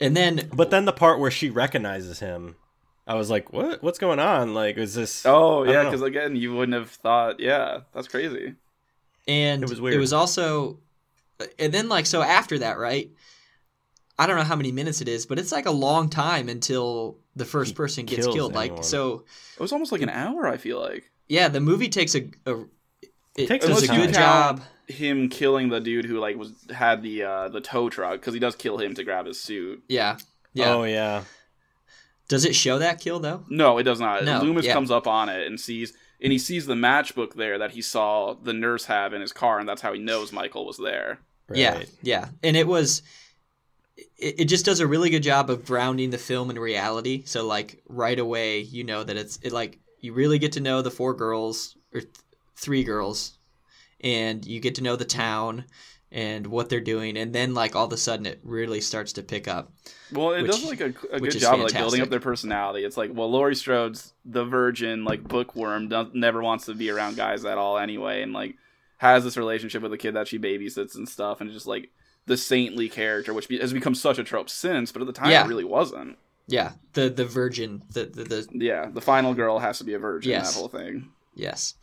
[0.00, 2.56] And then but then the part where she recognizes him
[3.06, 6.54] i was like what what's going on like is this Oh yeah, because again, you
[6.54, 7.40] wouldn't have thought.
[7.40, 8.54] Yeah, that's crazy.
[9.30, 9.94] And It was weird.
[9.94, 10.80] It was also,
[11.58, 13.10] and then like so after that, right?
[14.18, 17.18] I don't know how many minutes it is, but it's like a long time until
[17.36, 18.54] the first He person gets killed.
[18.54, 18.76] anyone.
[18.76, 19.24] Like so,
[19.56, 20.46] It was almost like an hour.
[20.46, 22.64] I feel like yeah, the movie takes a, a
[23.36, 24.56] it takes does a good time.
[24.58, 24.62] job.
[24.88, 28.40] him killing the dude who like was had the uh the tow truck because he
[28.40, 29.82] does kill him to grab his suit.
[29.88, 30.18] Yeah,
[30.52, 30.74] yeah.
[30.74, 31.22] oh yeah
[32.28, 33.44] Does it show that kill though?
[33.48, 34.24] No, it does not.
[34.24, 34.72] No, Loomis yeah.
[34.74, 38.34] comes up on it and sees and he sees the matchbook there that he saw
[38.34, 41.20] the nurse have in his car, and that's how he knows Michael was there.
[41.52, 43.02] Yeah, yeah, and it was.
[43.96, 47.24] It, it just does a really good job of grounding the film in reality.
[47.26, 50.82] So like right away, you know that it's it like you really get to know
[50.82, 52.14] the four girls or th-
[52.54, 53.38] three girls,
[54.00, 55.64] and you get to know the town
[56.12, 59.22] and what they're doing, and then like all of a sudden it really starts to
[59.22, 59.72] pick up.
[60.12, 62.84] Well, it Which- does like a, a good job of like building up their personality.
[62.84, 67.44] It's like, well, Laurie Strode's the virgin, like bookworm, never wants to be around guys
[67.44, 68.56] at all anyway, and like
[68.98, 71.90] has this relationship with a kid that she babysits and stuff, and just like
[72.26, 75.44] the saintly character, which has become such a trope since, but at the time Yeah.
[75.44, 76.18] it really wasn't.
[76.48, 79.98] Yeah, the the virgin, the the, the Yeah, the final girl has to be a
[80.00, 80.32] virgin.
[80.32, 80.52] Yes.
[80.52, 81.10] That whole thing.
[81.36, 81.74] yes,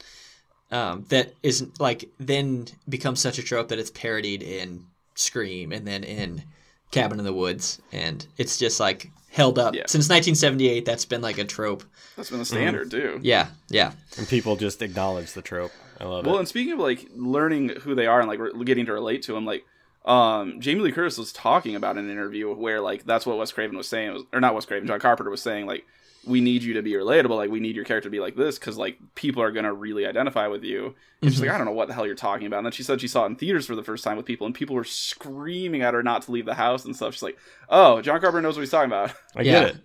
[0.72, 5.88] um, that isn't like then becomes such a trope that it's parodied in Scream and
[5.88, 6.44] then in
[6.92, 9.84] Cabin in the Woods, and it's just like held up Yeah.
[9.88, 10.86] since 1978.
[10.86, 11.84] That's been like a trope.
[12.16, 13.20] That's been the standard too.
[13.22, 16.74] Yeah, yeah, and people just acknowledge the trope i love Well, it Well, and speaking
[16.74, 19.66] of like learning who they are and like re- getting to relate to them, like
[20.06, 23.52] um, Jamie Lee Curtis was talking about in an interview where like that's what Wes
[23.52, 25.86] Craven was saying, was, or not Wes Craven, John Carpenter was saying like
[26.28, 28.60] we need you to be relatable, like we need your character to be like this
[28.60, 30.96] because like people are gonna really identify with you.
[31.22, 31.56] And she's like, mm-hmm.
[31.56, 32.58] I don't know what the hell you're talking about.
[32.58, 34.46] And then she said she saw it in theaters for the first time with people,
[34.46, 37.14] and people were screaming at her not to leave the house and stuff.
[37.14, 37.38] She's like,
[37.70, 39.14] Oh, John Carpenter knows what he's talking about.
[39.36, 39.52] i yeah.
[39.52, 39.78] get it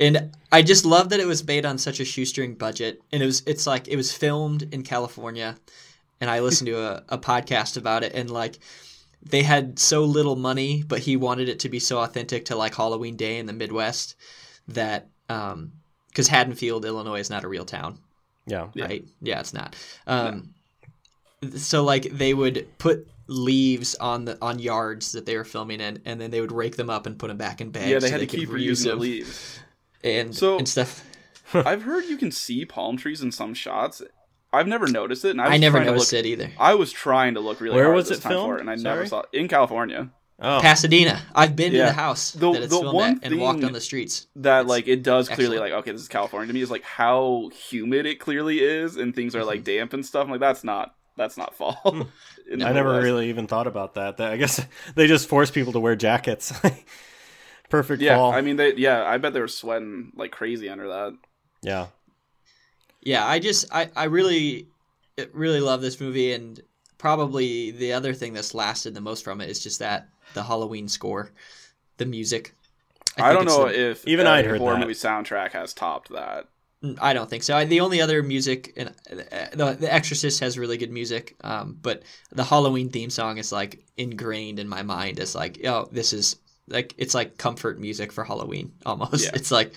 [0.00, 3.26] And I just love that it was made on such a shoestring budget, and it
[3.26, 5.56] was it's like it was filmed in California,
[6.20, 8.58] and I listened to a, a podcast about it, and like
[9.22, 12.74] they had so little money, but he wanted it to be so authentic to like
[12.74, 14.16] Halloween Day in the Midwest
[14.68, 15.72] that um
[16.08, 17.98] because Haddonfield, Illinois, is not a real town,
[18.46, 18.84] yeah Yeah.
[18.84, 19.04] right?
[19.20, 19.74] Yeah, it's not.
[20.06, 20.54] Um,
[21.56, 26.00] so like they would put leaves on the on yards that they were filming in,
[26.04, 27.88] and then they would rake them up and put them back in bags.
[27.90, 29.58] yeah, they so had to keep reuse reusing the them leaves.
[30.02, 31.04] and So- and stuff.
[31.54, 34.02] I've heard you can see palm trees in some shots.
[34.52, 36.50] I've never noticed it, and I, I never trying to noticed look- it either.
[36.58, 38.54] I was trying to look really Where hard was this it time for filmed?
[38.56, 39.08] it, and I never Sorry?
[39.08, 40.10] saw it in California.
[40.44, 41.20] Oh, Pasadena.
[41.34, 43.72] I've been to the house The- that it's the filmed one at and walked on
[43.72, 44.26] the streets.
[44.36, 46.82] that It's like it does clearly like okay this is california to me is like
[46.84, 49.64] how humid it clearly is and things are like Mm-hmm.
[49.78, 51.80] damp and stuff I'm like that's not that's not fall
[52.50, 53.04] in I never Midwest.
[53.04, 54.16] really even thought about that.
[54.18, 54.60] That- I guess
[54.94, 56.52] they just force people to wear jackets.
[57.70, 58.32] Perfect yeah fall.
[58.32, 61.16] i mean they yeah i bet they were sweating like crazy under that
[61.62, 61.86] yeah.
[63.02, 64.68] Yeah, I just I I really
[65.32, 66.60] really love this movie and
[66.98, 70.88] probably the other thing that's lasted the most from it is just that the Halloween
[70.88, 71.30] score,
[71.96, 72.54] the music.
[73.16, 74.80] i, think don't know the- if Even a I'd heard horror that.
[74.80, 76.48] movie soundtrack has topped that
[77.00, 77.56] I don't think so.
[77.56, 81.78] I, the only other music, and uh, the, the Exorcist has really good music, um,
[81.80, 86.12] but the Halloween theme song is like ingrained in my mind as like, oh, this
[86.12, 86.36] is
[86.68, 89.24] like it's like comfort music for Halloween almost.
[89.24, 89.30] Yeah.
[89.32, 89.72] It's like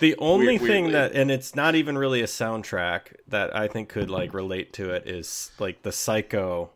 [0.00, 0.92] The only Weird- thing weirdly.
[0.92, 4.90] that, and it's not even really a soundtrack that I think could like relate to
[4.90, 6.72] it is like the psycho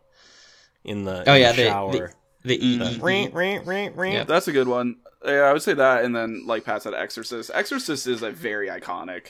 [0.83, 1.91] in the, oh in yeah, the the shower.
[1.91, 2.13] the,
[2.45, 4.13] the E- The ring, ring, ring, ring.
[4.13, 4.23] Yeah.
[4.23, 7.49] that's a good one yeah i would say that and then like pat said exorcist
[7.53, 9.27] exorcist is a very iconic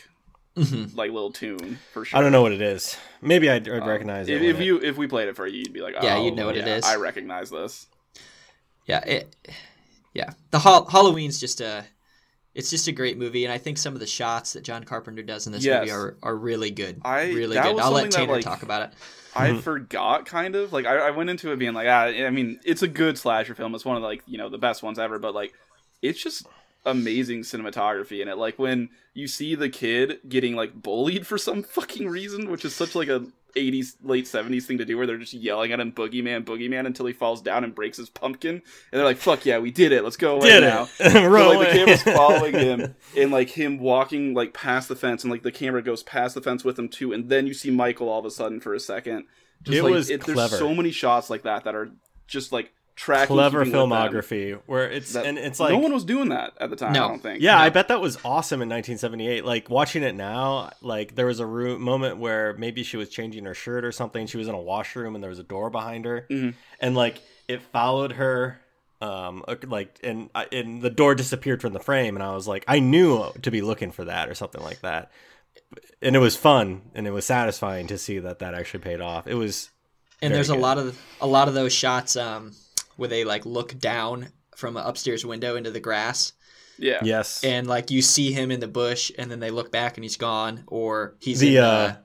[0.57, 0.95] Mhm.
[0.95, 2.95] like little tune for sure I don't know what it is.
[3.21, 4.45] Maybe I'd, I'd Um, recognize if, it.
[4.45, 6.17] if when it- you if we played it for you you'd be like oh, Yeah,
[6.23, 6.85] you'd know what it yeah, is.
[6.85, 7.87] i recognize this
[8.85, 9.35] Yeah, it,
[10.13, 10.29] yeah.
[10.51, 11.83] The Hall- Halloween's just a,
[12.55, 15.21] it's just a great movie, and I think some of the shots that John Carpenter
[15.21, 15.81] does in this Yes.
[15.81, 17.01] movie are, are really good.
[17.03, 17.57] I- really good.
[17.57, 18.89] I'll let something that, Tanner like, talk about it.
[19.35, 19.61] I Mhm.
[19.61, 22.81] forgot kind of like I, I went into it being like ah, I mean it's
[22.81, 25.19] a good slasher film it's one of the, like you know the best ones ever
[25.19, 25.53] but like
[26.01, 26.47] it's just
[26.85, 31.63] amazing cinematography in it like when you see the kid getting like bullied for some
[31.77, 35.17] fucking reason which is such like a 80s late 70s thing to do where they're
[35.17, 38.55] just yelling at him boogeyman boogeyman until he falls down and breaks his pumpkin.
[38.55, 40.03] And they're like fuck yeah we did it.
[40.03, 40.87] Let's go away did now.
[40.99, 41.13] it.
[41.13, 45.23] but, Run like the camera's following him and like him walking like past the fence
[45.23, 47.71] and like the camera goes past the fence with him too and then you see
[47.71, 49.25] michael all of a sudden for a second.
[49.63, 51.91] Just It like was it, there's so many shots like that that are
[52.27, 55.79] just like tracking Clever keeping with them, filmography where it's that and it's like no
[55.79, 57.05] one was doing that at the time No.
[57.05, 57.61] i don't think Yeah, No.
[57.63, 59.43] I bet that was awesome in 1978.
[59.43, 63.43] Like watching it now, like there was a room, moment where maybe she was changing
[63.45, 64.27] her shirt or something.
[64.27, 66.53] She was in a washroom and there was a door behind her, Mhm.
[66.79, 68.61] and like it followed her,
[69.01, 72.63] um, uh, like and and the door disappeared from the frame, and I was like,
[72.67, 75.11] I knew to be looking for that or something like that,
[76.01, 79.27] and it was fun and it was satisfying to see that that actually paid off.
[79.27, 79.69] It was
[80.21, 82.53] And Very there's a lot of a lot of those shots um,
[82.95, 86.33] where they like look down from an upstairs window into the grass,
[86.77, 89.97] yeah yes, and like you see him in the bush, and then they look back
[89.97, 91.97] and he's gone, or he's The, in uh,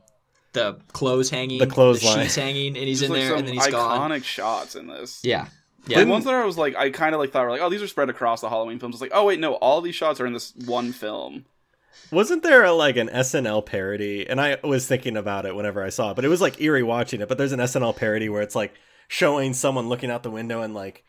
[0.53, 2.23] the, the clothes hanging, the clothesline.
[2.25, 4.11] sheets hanging, and he's Just, in like, there, some and then he's iconic gone.
[4.11, 5.47] Iconic shots in this Yeah,
[5.87, 5.99] Yeah.
[6.01, 6.11] the yeah.
[6.11, 7.87] ones that I was like, I kind of like thought were like, oh, these are
[7.89, 8.97] spread across the Halloween films.
[8.97, 11.45] It's like, oh wait, no, all these shots are in this one film.
[12.11, 14.29] Wasn't there a, like an SNL parody?
[14.29, 16.83] And I was thinking about it whenever I saw it, but it was like eerie
[16.83, 17.29] watching it.
[17.29, 18.75] But there's an SNL parody where it's like
[19.13, 21.03] showing someone looking out the window and like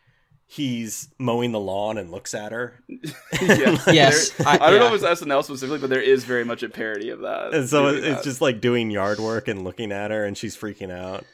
[0.48, 2.82] he's mowing the lawn and looks at her.
[2.90, 3.78] yeah.
[3.92, 6.64] Yes, There- I- I, don't know if it's SNL specifically, but there is very much
[6.64, 7.54] a parody of that.
[7.54, 8.24] And so it's that.
[8.24, 11.26] just like doing yard work and looking at her and she's freaking out.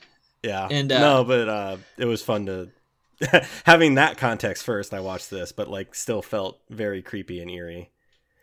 [0.44, 0.68] Yeah.
[0.70, 2.70] And, uh, no, but uh, it was fun to
[3.66, 4.94] having that context first.
[4.94, 7.90] I watched this, but like still felt very creepy and eerie.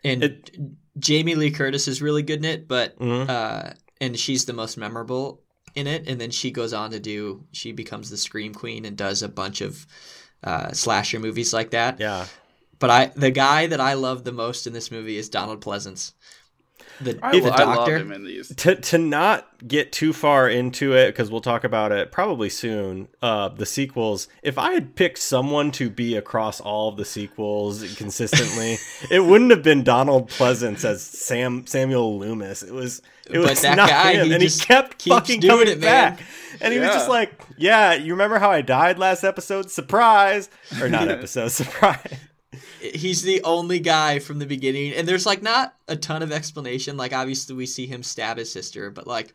[0.03, 0.57] And It-
[0.97, 3.29] Jamie Lee Curtis is really good in it, but Mhm.
[3.29, 5.41] uh, and she's the most memorable
[5.75, 6.07] in it.
[6.07, 9.29] And then she goes on to do, she becomes the Scream Queen and does a
[9.29, 9.85] bunch of
[10.43, 11.99] uh, slasher movies like that.
[11.99, 12.25] Yeah.
[12.79, 16.13] But I, the guy that I love the most in this movie is Donald Pleasence,
[17.01, 17.97] the, I, the lo- I love doctor.
[17.97, 18.55] him in these.
[18.55, 23.07] to to not get too far into it because we'll talk about it probably soon
[23.21, 27.95] uh the sequels if i had picked someone to be across all of the sequels
[27.95, 28.77] consistently
[29.09, 32.61] it wouldn't have been donald pleasence as sam samuel loomis.
[32.63, 34.27] It was it was that not guy, him.
[34.27, 36.21] he and he kept fucking coming it, back.
[36.61, 39.71] And he was just like yeah you remember how i died last episode?
[39.71, 40.49] Surprise.
[40.79, 42.19] Or not episode surprise
[42.93, 46.97] He's the only guy from the beginning, and there's like not a ton of explanation.
[46.97, 49.33] Like obviously we see him stab his sister, but like,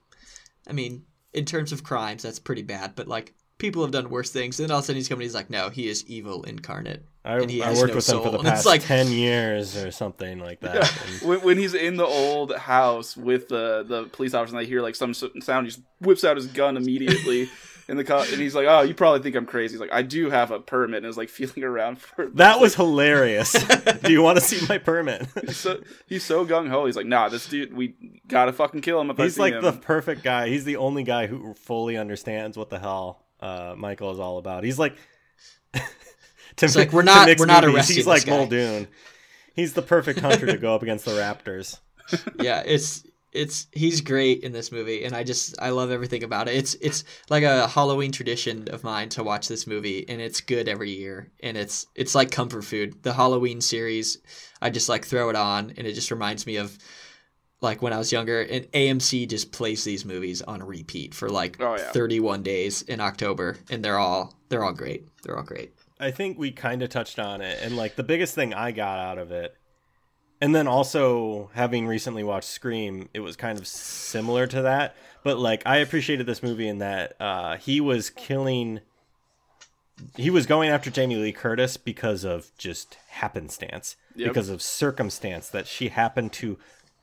[0.68, 2.94] I mean, in terms of crimes, that's pretty bad.
[2.96, 4.58] But like, people have done worse things.
[4.58, 5.22] And then all of a sudden he's coming.
[5.22, 7.04] He's like, no, he is evil incarnate.
[7.24, 8.82] I, And he I has worked no with him for the And it's past like-
[8.82, 10.76] 10 years or something like that
[11.20, 14.68] and- when, when he's in the old house with the the police officer, and they
[14.68, 17.48] hear like some sound, he just whips out his gun immediately.
[17.90, 20.02] in the co- and he's like, "Oh, you probably think I'm crazy." He's like, "I
[20.02, 23.52] do have a permit," and is like feeling around for That was hilarious.
[24.02, 25.26] Do you want to see my permit?
[25.44, 26.86] He's so, he's so gung ho.
[26.86, 27.94] He's like, "Nah, this dude, we
[28.28, 29.62] gotta fucking kill him." If I He's see like him.
[29.62, 30.48] the perfect guy.
[30.48, 34.64] He's the only guy who fully understands what the hell uh, Michael is all about.
[34.64, 34.96] He's like,
[35.74, 35.80] to,
[36.64, 38.36] It's like, we're not- mix we're not movies, arresting He's this like guy.
[38.36, 38.88] Muldoon.
[39.54, 41.78] He's the perfect hunter to go up against the Raptors.
[42.40, 46.48] yeah, it's it's he's great in this movie, and I just I love everything about
[46.48, 46.56] it.
[46.56, 50.68] It's it's like a Halloween tradition of mine to watch this movie, and it's good
[50.68, 53.02] every year, and it's it's like comfort food.
[53.02, 54.18] The Halloween series,
[54.60, 56.76] I just like throw it on, and it just reminds me of
[57.60, 61.60] like when I was younger, and AMC just plays these movies on repeat for like
[61.60, 61.92] Oh, yeah.
[61.92, 65.06] 31 days in October, and they're all they're all great.
[65.22, 65.74] They're all great.
[66.00, 68.98] I think we kind of touched on it, and like the biggest thing I got
[68.98, 69.54] out of it,
[70.40, 74.94] and then also having recently watched Scream, it was kind of similar to that.
[75.22, 78.80] But like I appreciated this movie in that uh, he was killing,
[80.16, 84.28] he was going after Jamie Lee Curtis because of just happenstance, Yep.
[84.28, 86.58] because of circumstance that she happened to.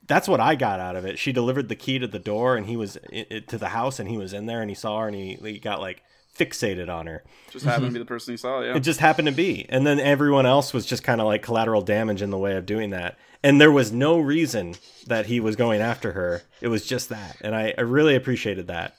[0.08, 1.20] That's what I got out of it.
[1.20, 4.00] She delivered the key to the door, and he was i i- to the house,
[4.00, 6.02] and he was in there, and he saw her, and he, he got like
[6.38, 7.24] fixated on her.
[7.52, 8.62] Just happened to be the person he saw.
[8.62, 8.76] Yeah.
[8.76, 9.66] It just happened to be.
[9.70, 12.66] And then everyone else was just kind of like collateral damage in the way of
[12.66, 13.18] doing that.
[13.44, 14.76] And there was no reason
[15.08, 16.44] that he was going after her.
[16.62, 17.38] It was just that.
[17.42, 18.96] And I, I really appreciated that.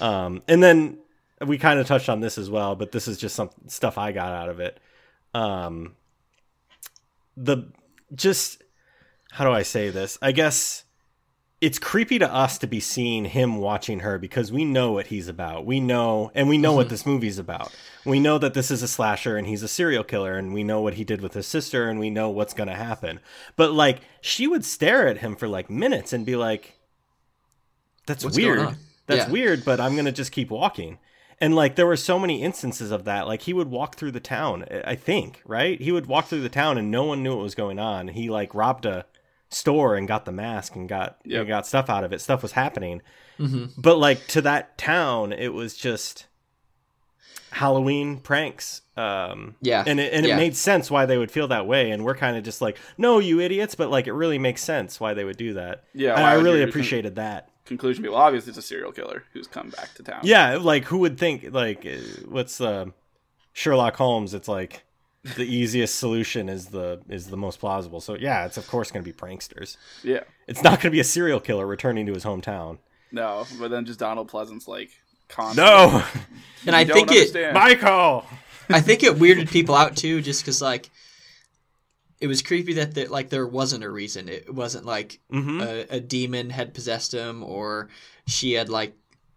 [0.00, 0.98] Um, and then
[1.44, 4.12] we kind of touched on this as well, but this is just some stuff I
[4.12, 4.78] got out of it.
[5.34, 5.96] Um,
[7.36, 7.72] the
[8.14, 8.62] just,
[9.30, 10.18] how do I say this?
[10.20, 10.84] I guess
[11.60, 15.28] it's creepy to us to be seeing him watching her because we know what he's
[15.28, 15.66] about.
[15.66, 16.90] We know, and we know what mm-hmm.
[16.90, 17.74] this movie's about.
[18.06, 20.80] We know that this is a slasher and he's a serial killer, and we know
[20.80, 23.20] what he did with his sister, and we know what's going to happen.
[23.56, 26.78] But like, she would stare at him for like minutes and be like,
[28.06, 28.76] "That's What's weird.
[29.06, 29.30] That's Yeah.
[29.30, 30.98] weird." But I'm going to just keep walking.
[31.42, 33.26] And like, there were so many instances of that.
[33.26, 34.64] Like, he would walk through the town.
[34.84, 35.78] I think, right?
[35.80, 38.08] He would walk through the town, and no one knew what was going on.
[38.08, 39.04] He like robbed a
[39.50, 41.40] store and got the mask and got Yep.
[41.40, 42.20] and got stuff out of it.
[42.20, 43.02] Stuff was happening.
[43.38, 43.66] Mm-hmm.
[43.80, 46.26] But like to that town, it was just
[47.52, 48.82] Halloween pranks.
[48.96, 49.82] Um, Yeah.
[49.86, 50.34] and it, and Yeah.
[50.34, 51.90] it made sense why they would feel that way.
[51.90, 53.74] And we're kind of just like, no, you idiots.
[53.74, 55.84] But like, it really makes sense why they would do that.
[55.94, 57.48] Yeah, and I really appreciated that.
[57.64, 60.20] Conclusion well, obviously it's a serial killer who's come back to town.
[60.22, 61.86] Yeah, like who would think like
[62.26, 62.86] what's uh,
[63.52, 64.34] Sherlock Holmes?
[64.34, 64.82] It's like
[65.22, 68.00] the easiest solution is the is the most plausible.
[68.00, 69.76] So yeah, it's of course going to be pranksters.
[70.02, 70.20] Yeah.
[70.46, 72.78] It's not going to be a serial killer returning to his hometown.
[73.12, 74.90] No, but then just Donald Pleasence's like
[75.28, 75.66] constant.
[75.66, 76.04] No,
[76.66, 77.54] And I You don't think it.
[77.54, 78.24] Michael.
[78.70, 80.90] I think it weirded people out too, just because like
[82.20, 84.28] it was creepy that there, like there wasn't a reason.
[84.28, 87.88] It wasn't like hmm a, a demon had possessed him, or
[88.26, 88.94] she had like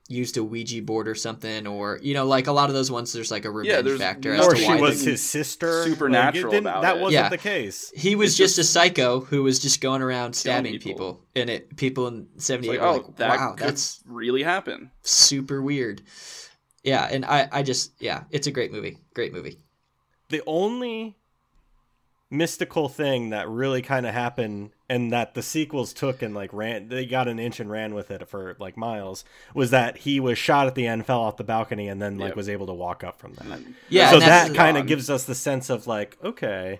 [0.10, 3.14] used a Ouija board or something, or you know, like a lot of those ones.
[3.14, 5.84] There's like a revenge there's factor no- as or she why was his sister.
[5.86, 7.02] supernatural Like, it about that it.
[7.02, 7.30] wasn't Yeah.
[7.30, 7.92] the case.
[7.96, 10.88] He was just, just- a psycho who was just going around stabbing people.
[10.90, 11.26] people.
[11.36, 14.92] and it people in '78 like, oh, like, that "Wow, could that's really happen.
[15.04, 16.02] super weird."
[16.84, 18.98] Yeah, and I, I just, yeah, it's a great movie.
[19.14, 19.58] Great movie.
[20.28, 21.16] The only
[22.30, 26.88] mystical thing that really kind of happened and that the sequels took and like ran
[26.90, 30.38] they got an inch and ran with it for like miles was that he was
[30.38, 32.36] shot at the end fell off the balcony and then like Yep.
[32.38, 35.36] was able to walk up from that Yeah, so that kind of gives us the
[35.36, 36.80] sense of like okay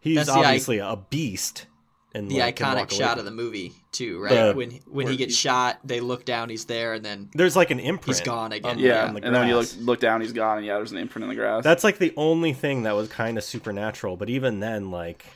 [0.00, 1.66] he's That's the obviously a beast
[2.14, 4.32] and the like, iconic walk away shot from of the movie too, right?
[4.32, 7.54] The- when when he gets he- shot, they look down, he's there, and then there's
[7.54, 8.70] like an imprint He's gone again.
[8.76, 10.76] on- yeah, on the and then when you look look down, he's gone, and yeah,
[10.76, 11.62] there's an imprint in the grass.
[11.62, 14.16] That's like the only thing that was kind of supernatural.
[14.16, 15.26] But even then, like,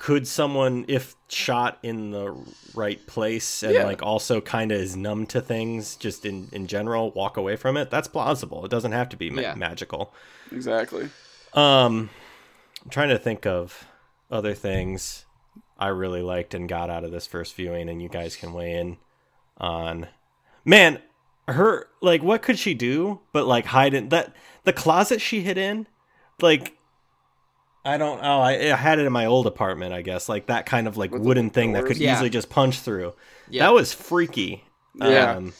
[0.00, 2.34] could someone, if shot in the
[2.74, 3.84] right place and Yeah.
[3.84, 7.76] like also kind of is numb to things, just in in general, walk away from
[7.76, 7.90] it?
[7.90, 8.64] That's plausible.
[8.64, 9.54] It doesn't have to be ma- Yeah.
[9.54, 10.12] magical.
[10.50, 11.10] exactly.
[11.54, 12.10] Um,
[12.82, 13.84] I'm trying to think of
[14.30, 15.26] other things
[15.78, 18.72] I really liked and got out of this first viewing, and you guys can weigh
[18.72, 18.96] in
[19.58, 20.08] on.
[20.64, 21.00] Man,
[21.46, 23.20] her like, what could she do?
[23.32, 24.34] But like, hide in that
[24.64, 25.86] the closet she hid in,
[26.40, 26.74] like.
[27.84, 28.40] I don't know.
[28.40, 31.12] I, I had it in my old apartment, I guess, like that kind of like
[31.12, 32.12] With wooden thing that could Yeah.
[32.14, 33.14] easily just punch through.
[33.48, 33.64] Yeah.
[33.66, 34.64] That was freaky.
[34.96, 35.36] Yeah.
[35.36, 35.52] Um,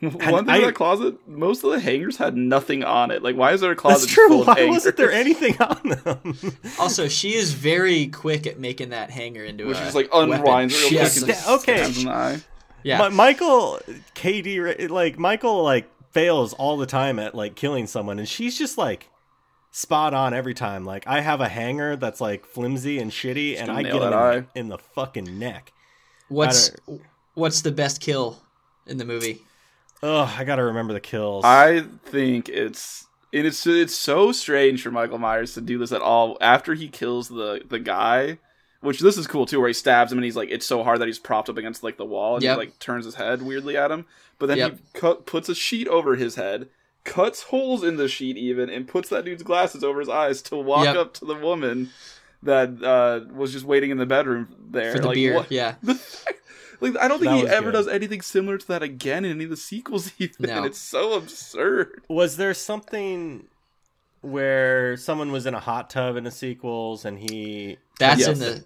[0.00, 3.22] One thing I- in that closet, most of the hangers had nothing on it.
[3.22, 4.28] Like, why is there a closet that's just true.
[4.28, 4.70] full Why hangers?
[4.74, 6.36] wasn't there anything on them?
[6.78, 10.74] Also, she is very quick at making that hanger into Which a is like unwinds
[10.74, 11.30] real She quick has and
[11.60, 11.76] okay.
[11.84, 12.40] stabs in eye.
[12.82, 13.80] Yeah, Mi- Michael,
[14.14, 18.76] KD, like Michael, like fails all the time at like killing someone, and she's just
[18.76, 19.08] like
[19.74, 20.84] spot on every time.
[20.84, 24.46] Like I have a hanger that's like flimsy and shitty, and I get him in,
[24.54, 25.72] in the fucking neck.
[26.28, 26.70] what's
[27.34, 28.40] what's the best kill
[28.86, 29.42] in the movie?
[30.02, 31.44] Oh, I gotta remember the kills.
[31.44, 36.00] I think it's and it's it's so strange for Michael Myers to do this at
[36.00, 38.38] all after he kills the the guy.
[38.80, 41.00] Which this is cool too, where he stabs him and he's like, it's so hard
[41.00, 42.52] that he's propped up against like the wall and Yep.
[42.52, 44.04] he like turns his head weirdly at him.
[44.38, 44.72] But then Yep.
[44.72, 46.68] he cut, puts a sheet over his head,
[47.04, 50.56] cuts holes in the sheet even, and puts that dude's glasses over his eyes to
[50.56, 50.96] walk Yep.
[50.96, 51.90] up to the woman
[52.42, 55.74] that uh, was just waiting in the bedroom there For the like, beer, what- yeah.
[56.80, 57.72] Like I don't think That he ever good.
[57.78, 60.10] does anything similar to that again in any of the sequels.
[60.18, 60.64] Even No.
[60.64, 62.02] it's so absurd.
[62.08, 63.46] Was there something
[64.20, 67.78] where someone was in a hot tub in the sequels and he?
[68.00, 68.28] That's Yes.
[68.28, 68.64] in the.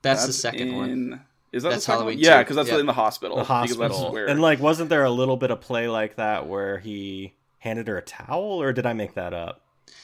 [0.00, 1.20] That's, the second one.
[1.52, 2.24] In- Is that That's the second Halloween one?
[2.24, 2.78] Yeah, because that's Yeah.
[2.78, 3.36] in the hospital.
[3.38, 3.88] The hospital.
[3.88, 7.34] that's where- And like, wasn't there a little bit of play like that where he
[7.58, 9.60] handed her a towel, or did I make that up?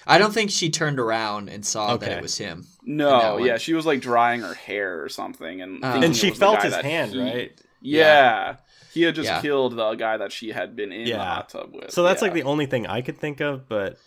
[0.07, 2.67] I don't think she turned around and saw that it was him.
[2.87, 3.45] in that no, one.
[3.45, 6.73] yeah, she was like drying her hair or something, and Um, And she felt his
[6.73, 7.53] that hand, he- right?
[7.83, 8.57] Yeah.
[8.95, 9.41] He had just Yeah.
[9.43, 11.91] killed the guy that she had been in the hot tub with.
[11.93, 12.27] So that's Yeah.
[12.29, 13.99] like the only thing I could think of, but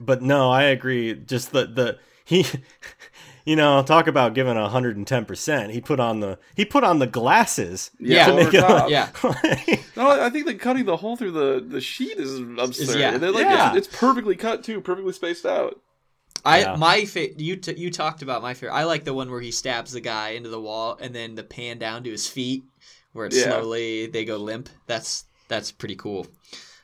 [0.00, 1.14] but no, I agree.
[1.14, 2.44] Just the the he,
[3.44, 5.72] you know, talk about giving hundred and ten percent.
[5.72, 7.90] He put on the he put on the glasses.
[7.98, 8.26] Yeah.
[8.28, 8.90] to make it top.
[8.90, 9.10] Yeah.
[9.96, 12.98] No, I think that cutting the hole through the, the sheet is absurd.
[12.98, 13.10] yeah.
[13.16, 13.76] Like, Yeah.
[13.76, 15.80] it's, it's perfectly cut too, perfectly spaced out.
[16.44, 16.74] I Yeah.
[16.76, 18.74] my fa- you t- you talked about my favorite.
[18.74, 21.44] I like the one where he stabs the guy into the wall and then the
[21.44, 22.64] pan down to his feet,
[23.12, 23.44] where it Yeah.
[23.44, 24.68] slowly they go limp.
[24.88, 26.26] That's that's pretty cool.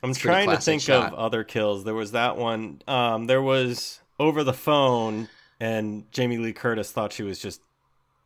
[0.01, 1.11] I'm It's trying to think shot.
[1.11, 1.83] of other kills.
[1.83, 2.81] There was that one.
[2.87, 5.27] Um, there was over the phone,
[5.61, 7.61] and Jamie Lee Curtis thought she was just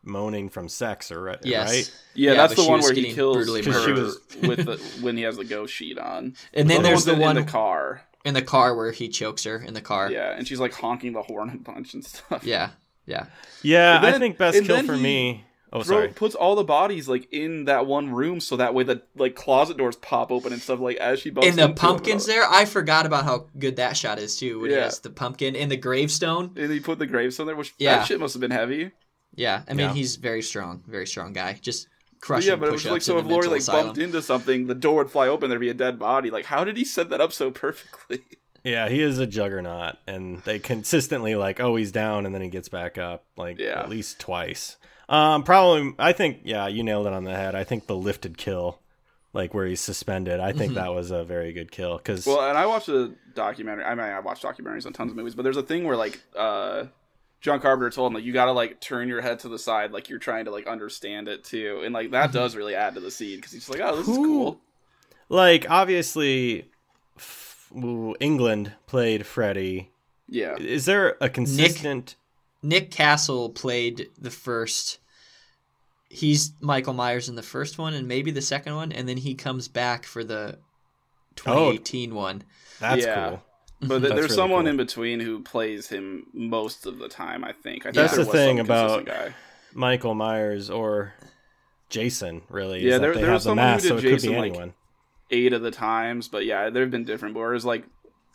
[0.03, 1.39] moaning from sex, or right?
[1.43, 1.69] Yes.
[1.69, 1.91] right?
[2.13, 3.85] Yeah, Yeah, that's the one where he kills brutally her.
[3.85, 6.35] She was- with the, when he has the ghost sheet on.
[6.53, 8.01] And then The there's one's the one in the car.
[8.23, 10.11] in the car where he chokes her in the car.
[10.11, 12.43] Yeah, and she's like honking the horn a bunch and stuff.
[12.43, 12.69] yeah,
[13.05, 13.25] yeah.
[13.63, 15.43] Yeah, And I think best kill for he me.
[15.73, 16.08] Oh, Throw, sorry.
[16.10, 19.75] puts all the bodies like in that one room so that way the like closet
[19.78, 21.75] doors pop open and stuff like as she bumps And the into him.
[21.75, 24.60] pumpkins there, I forgot about how good that shot is too.
[24.62, 24.84] When he Yeah.
[24.84, 26.51] has the pumpkin and the gravestone.
[26.56, 27.97] And he put the gravestone there, which Yeah.
[27.97, 28.91] that shit must have been heavy.
[29.36, 29.93] Yeah, I mean Yeah.
[29.93, 31.60] he's very strong, very strong guy.
[31.62, 33.88] Just But crushing yeah, but it was like so if the Lori like asylum.
[33.88, 36.30] bumped into something, the door would fly open, there'd be a dead body.
[36.30, 38.19] Like, how did he set that up so perfectly?
[38.63, 42.49] Yeah, he is a juggernaut, and they consistently like, oh, he's down, and then he
[42.49, 43.80] gets back up, like Yeah.
[43.80, 44.78] at least twice.
[45.07, 47.53] Um, probably, I think, yeah, you nailed it on the head.
[47.55, 48.79] I think the lifted kill,
[49.33, 52.57] like where he's suspended, I think that was a very good kill because Well, and
[52.57, 53.83] I watched a documentary.
[53.83, 56.19] I mean, I watched documentaries on tons of movies, but there's a thing where like
[56.35, 56.85] uh,
[57.41, 59.91] John Carpenter told him like you got to like turn your head to the side,
[59.91, 62.99] like you're trying to like understand it too, and like that does really add to
[62.99, 64.59] the scene because he's just like, oh, this is cool.
[65.29, 66.71] like obviously,
[67.17, 69.91] f- Englund played Freddy.
[70.27, 72.05] Yeah, Is there a consistent?
[72.07, 72.15] Nick
[72.91, 74.99] Castle played the first.
[76.10, 79.36] He's Michael Myers in the first one and maybe the second one, and then he
[79.36, 80.58] comes back for the
[81.36, 82.43] 2018 one.
[82.80, 83.30] That's Yeah.
[83.30, 83.41] cool.
[83.82, 84.69] but th- there's really someone cool.
[84.71, 87.43] in between who plays him most of the time.
[87.43, 87.84] I think.
[87.86, 89.34] I think That's there the thing about- guy.
[89.73, 91.13] Michael Myers or
[91.89, 92.80] Jason, really.
[92.80, 94.01] Yeah, is that there- they there have was the someone who mask, did so it
[94.01, 94.73] Jason, could be like, anyone.
[95.32, 97.36] eight of the times, but yeah, there have been different.
[97.36, 97.84] Whereas like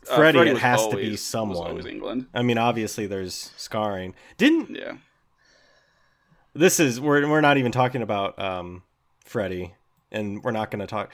[0.08, 1.56] uh, Freddy, it was has to be always- was someone.
[1.68, 2.26] always Englund.
[2.32, 4.14] I mean, obviously, there's scarring.
[4.38, 4.92] Didn't Yeah.
[6.54, 8.82] this is we're we're not even talking about um
[9.24, 9.74] Freddy,
[10.10, 11.10] and we're not going to talk.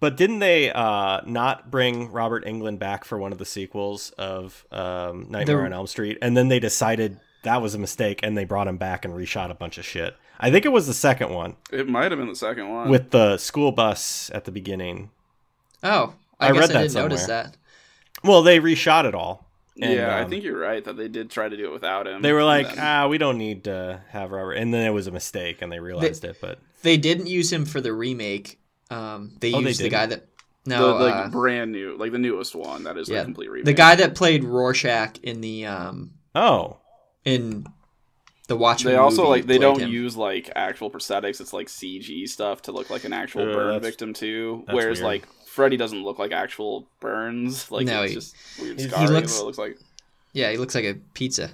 [0.00, 4.64] But didn't they uh not bring Robert Englund back for one of the sequels of
[4.72, 8.36] um Nightmare The- on Elm Street, and then they decided that was a mistake, and
[8.36, 10.14] they brought him back and reshot a bunch of shit.
[10.38, 12.88] I think it was the second one It might have been the second one.
[12.88, 15.10] with the school bus at the beginning.
[15.82, 17.42] Oh, I, I guess read I that didn't notice somewhere.
[17.44, 17.56] that.
[18.22, 19.46] Well, they reshot it all.
[19.80, 22.06] And, yeah, I um, think you're right that they did try to do it without
[22.06, 22.20] him.
[22.20, 24.54] They were like, then- ah, we don't need to have Robert.
[24.54, 26.36] And then it was a mistake, and they realized it.
[26.40, 28.58] But They didn't use him for the remake.
[28.90, 30.26] Um, they Oh, they used the guy that
[30.64, 33.50] the no, like uh, brand new, like the newest one that is yeah, the complete
[33.50, 33.64] remake.
[33.64, 36.78] the guy that played Rorschach in the um oh,
[37.24, 37.66] in
[38.48, 38.92] the Watchmen.
[38.92, 39.90] They also movie like they don't him.
[39.90, 41.40] use like actual prosthetics.
[41.40, 44.64] It's like CG stuff to look like an actual Uh, burn victim too.
[44.68, 45.06] Whereas weird.
[45.06, 47.70] like Freddy doesn't look like actual burns.
[47.70, 49.78] Like No, it's he- just weird he looks- is what it looks like.
[50.32, 51.50] Yeah, he looks like a pizza.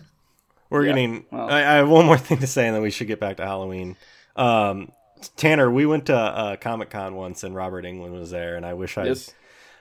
[0.69, 1.25] we're Yeah, getting.
[1.31, 1.49] well.
[1.49, 3.45] I, I have one more thing to say, and then we should get back to
[3.45, 3.97] Halloween.
[4.37, 4.93] Um,
[5.37, 8.75] Tanner, we went to uh, Comic Con once, and Robert Englund was there, and I
[8.75, 9.33] wish I, Yes,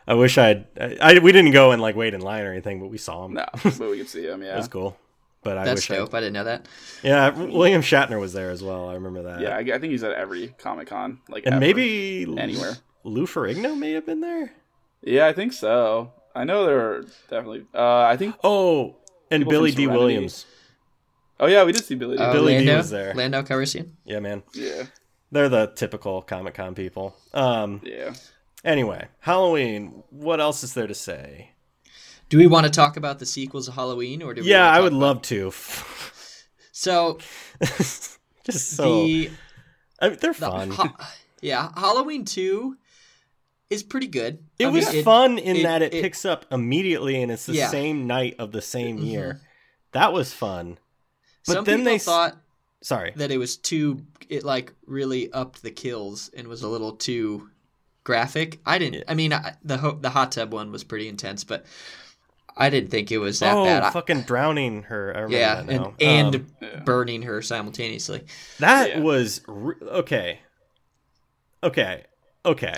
[0.07, 0.65] I wish I'd.
[0.79, 3.25] I, I we didn't go and like wait in line or anything, but we saw
[3.25, 3.33] him.
[3.33, 4.41] no, but we could see him.
[4.41, 4.97] Yeah, It Yeah, was cool.
[5.43, 6.13] But I That's wish I, dope.
[6.13, 6.67] I didn't know that.
[7.03, 8.89] yeah, William Shatner was there as well.
[8.89, 9.41] I remember that.
[9.41, 9.49] yeah.
[9.57, 11.19] I, I think he's at every Comic Con.
[11.29, 11.59] Like and ever.
[11.59, 12.77] maybe anywhere.
[13.05, 14.51] Lou Ferrigno may have been there.
[15.01, 16.11] Yeah, I think so.
[16.35, 17.65] I know there are definitely.
[17.73, 18.35] Uh, I think.
[18.43, 18.97] Oh,
[19.31, 20.45] and Billy Dee Williams.
[21.39, 22.17] Oh yeah, we did see Billy.
[22.17, 23.13] Uh, Billy D Lando, was there.
[23.13, 23.91] Lando Calrissian.
[24.05, 24.43] Yeah, man.
[24.53, 24.83] yeah,
[25.31, 27.15] They're the typical Comic Con people.
[27.33, 27.81] Um.
[27.83, 28.13] yeah.
[28.63, 30.03] Anyway, Halloween.
[30.09, 31.51] What else is there to say?
[32.29, 34.77] Do we want to talk about the sequels of Halloween, or do we Yeah, wanna
[34.77, 35.51] I would love to.
[36.71, 37.19] So
[37.63, 38.19] Just
[38.75, 39.31] so the,
[40.01, 40.71] I mean, they're the fun.
[40.71, 42.75] Ha- yeah, Halloween two
[43.69, 44.39] is pretty good.
[44.59, 47.45] it I was mean, fun in it- that it, it- picks up immediately, and it's
[47.45, 47.69] the Yeah.
[47.69, 49.05] same night of the same Mhm.
[49.07, 49.41] year.
[49.91, 50.77] That was fun.
[51.47, 52.37] But Some then people they thought
[52.81, 53.13] Sorry.
[53.15, 57.49] that it was too it like really upped the kills and was a little too
[58.03, 58.59] graphic.
[58.65, 58.95] I didn't.
[58.95, 59.03] Yeah.
[59.07, 61.65] I mean, I, the ho- the hot tub one was pretty intense, but
[62.57, 63.83] I didn't think it was that oh, bad.
[63.83, 65.11] I- fucking drowning her.
[65.15, 65.93] I remember yeah, that and now.
[65.99, 66.79] and Um, Yeah.
[66.85, 68.23] burning her simultaneously.
[68.59, 68.99] that Yeah.
[69.01, 70.39] was re- okay.
[71.63, 72.03] Okay.
[72.45, 72.75] Okay.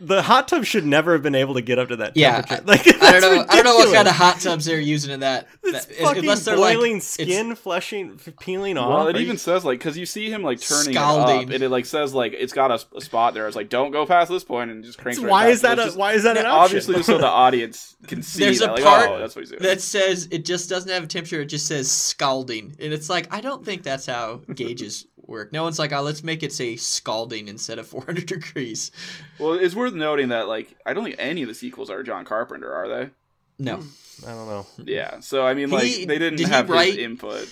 [0.00, 2.54] The hot tub should never have been able to get up to that temperature.
[2.54, 3.46] I- like, I don't that's know.
[3.48, 5.46] I don't know what kind of hot tubs they're using in that.
[5.62, 8.88] It's that- fucking unless they're boiling like skin, fleshing, peeling off.
[8.88, 11.48] Well, it Are you- even says like because you see him like turning it Scalding.
[11.48, 13.46] up, and it like says like it's got a, a spot there.
[13.46, 15.20] It's like don't go past this point, and just cranks.
[15.20, 15.78] right why is that?
[15.78, 16.78] A, just- why is that an yeah, option?
[16.78, 18.70] obviously so the audience can see There's that.
[18.70, 19.62] a like, part oh, that's what he's doing.
[19.62, 21.42] that says it just doesn't have a temperature.
[21.42, 25.52] It just says scalding, and it's like I don't think that's how gauges work.
[25.52, 28.90] No one's like, oh, let's make it say scalding instead of 400 degrees.
[29.38, 32.24] Well, it's worth noting that like I don't think any of the sequels are John
[32.26, 33.10] Carpenter, are they?
[33.58, 34.26] No, hmm.
[34.28, 34.66] I don't know.
[34.84, 35.20] Yeah.
[35.20, 37.48] So I mean, like He- they didn't did he have write- his input.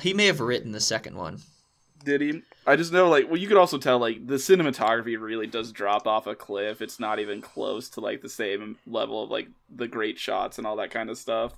[0.00, 1.40] he may have written the second one.
[2.04, 2.42] Did he?
[2.66, 6.06] I just know like well, you could also tell like the cinematography really does drop
[6.08, 6.82] off a cliff.
[6.82, 10.66] It's not even close to like the same level of like the great shots and
[10.66, 11.52] all that kind of stuff.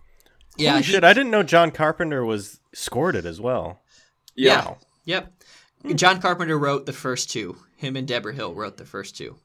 [0.59, 1.03] Yeah, Holy he- shit!
[1.05, 3.81] I didn't know John Carpenter was scored it as well.
[4.37, 4.75] Yeah.
[5.07, 5.33] Yep.
[5.95, 7.57] John Carpenter wrote the first two.
[7.76, 9.37] Him and Debra Hill wrote the first two,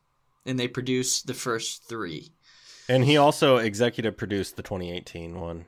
[0.46, 2.32] and they produced the first three.
[2.88, 5.66] And he also executive produced the 2018 one.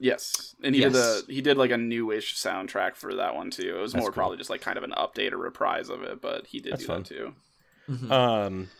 [0.00, 0.92] Yes, and he Yes.
[0.92, 3.76] did the he did like a newish soundtrack for that one too.
[3.76, 4.14] It was That's more cool.
[4.14, 6.82] probably just like kind of an update or reprise of it, but he did That's
[6.82, 7.02] do fun.
[7.02, 7.34] that too.
[7.90, 8.10] Mhm.
[8.10, 8.70] Um,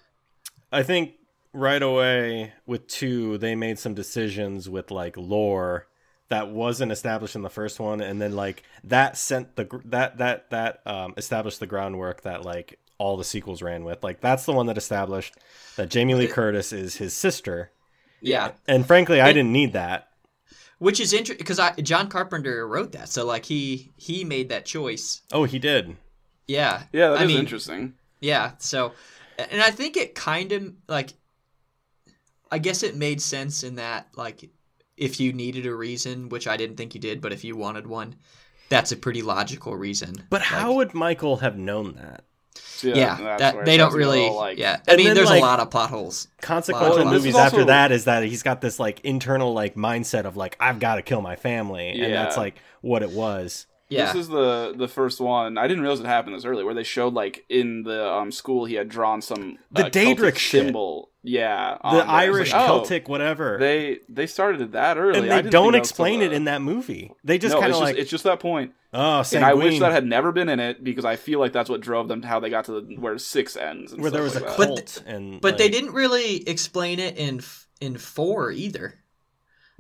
[0.71, 1.15] I think
[1.53, 5.89] right away with two, they made some decisions with like lore
[6.29, 10.51] that wasn't established in the first one, and then like that sent the that that
[10.51, 14.03] that um, established the groundwork that like all the sequels ran with.
[14.05, 15.35] Like that's the one that established
[15.77, 17.71] that Jamie Lee Curtis is his sister,
[18.21, 20.09] yeah, and frankly, I didn't need that.
[20.79, 24.65] which is interesting because I John Carpenter wrote that, so like he he made that
[24.67, 25.23] choice.
[25.33, 25.97] Oh, he did.
[26.47, 27.95] Yeah, Yeah, that is I mean, interesting.
[28.21, 28.93] Yeah, so
[29.39, 31.13] and I think it kind of like
[32.51, 34.51] I guess it made sense in that like
[34.99, 37.87] if you needed a reason, which I didn't think you did, but if you wanted
[37.87, 38.17] one,
[38.69, 40.15] that's a pretty logical reason.
[40.31, 42.25] But Like, how would Michael have known that?
[42.55, 44.21] So, Yeah, that they don't starts to get a really.
[44.21, 46.29] little, like, yeah, I And mean, then, there's like- a lot of plot holes.
[46.41, 49.75] consequential Well, movies is after also- that is that he's got this like internal like
[49.77, 53.67] mindset of like I've got to kill my family, and that's like what it was.
[53.91, 55.57] Yeah, This is the the first one.
[55.57, 58.65] I didn't realize it happened this early, where they showed like in the um school
[58.67, 60.65] he had drawn some The uh, Celtic Daedric shit.
[60.65, 61.11] symbol.
[61.23, 62.07] Yeah, The there.
[62.07, 65.53] Irish like, oh, Celtic whatever, They they started it that early, and I they didn't
[65.53, 67.13] don't think that was explain it the- in that movie.
[67.25, 68.73] They just no, kind it's of just like it's just that point.
[68.95, 71.69] oh, And I wish that had never been in it because I feel like that's
[71.71, 73.93] what drove them to how they got to the, where six ends.
[73.93, 74.67] And where there stuff was a like that.
[74.67, 78.95] But cult, and but they didn't really explain it in f- in four either.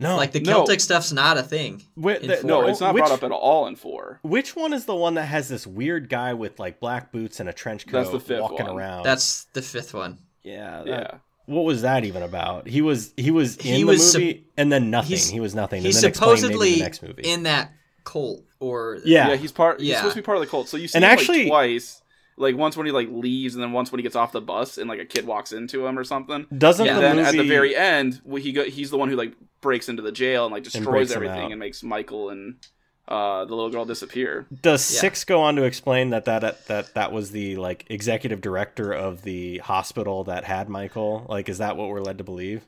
[0.00, 0.52] No, like the no.
[0.52, 1.82] Celtic stuff's not a thing.
[1.96, 4.20] Whi- in the- no, it's not which, brought up at all in four.
[4.22, 7.48] Which one is the one that has this weird guy with like black boots and
[7.48, 8.76] a trench coat That's the fifth walking one.
[8.76, 9.02] around?
[9.04, 10.18] That's the fifth one.
[10.44, 12.68] yeah, that- Yeah, What was that even about?
[12.68, 15.18] He was he was in He the was sup- movie and then nothing.
[15.18, 15.82] he was nothing.
[15.82, 17.22] He's and then explained maybe in supposedly the next movie.
[17.22, 17.72] in that
[18.04, 19.80] cult or yeah, yeah, he's part.
[19.80, 19.96] He's Yeah.
[19.96, 20.68] supposed to be part of the cult.
[20.68, 22.02] So you see And him actually- like, twice.
[22.38, 24.78] Like once when he like leaves, and then once when he gets off the bus,
[24.78, 26.46] and like a kid walks into him or something.
[26.56, 26.94] doesn't Yeah.
[26.94, 29.88] the then movie at the very end, he go, he's the one who like breaks
[29.88, 32.56] into the jail and like destroys them everything and makes Michael and
[33.08, 34.46] uh, the little girl disappear.
[34.62, 35.00] Does Yeah.
[35.00, 39.22] six go on to explain that that that that was the like executive director of
[39.22, 41.24] the hospital that had Michael?
[41.28, 42.66] Like, is that what we're led to believe?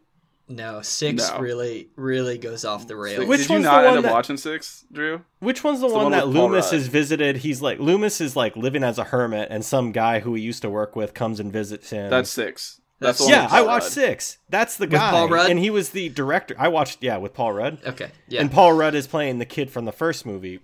[0.51, 1.39] No six No.
[1.39, 3.25] really really goes off the rails.
[3.27, 5.23] Which Did you one's the not one end up that- watching six, Drew?
[5.39, 6.75] Which one's the the one, one that with Loomis Rudd.
[6.75, 7.37] has visited?
[7.39, 10.61] He's like Loomis is like living as a hermit, and some guy who he used
[10.63, 12.11] to work with comes and visits him.
[12.11, 12.81] That's six.
[12.99, 13.49] That's- That's, yeah.
[13.51, 13.93] I watched Rudd.
[13.93, 14.39] six.
[14.51, 15.51] That's the With guy, Paul Rudd?
[15.51, 16.55] and he was the director.
[16.59, 19.71] I watched yeah with Paul Rudd, Okay, yeah, and Paul Rudd is playing the kid
[19.71, 20.61] from the first movie.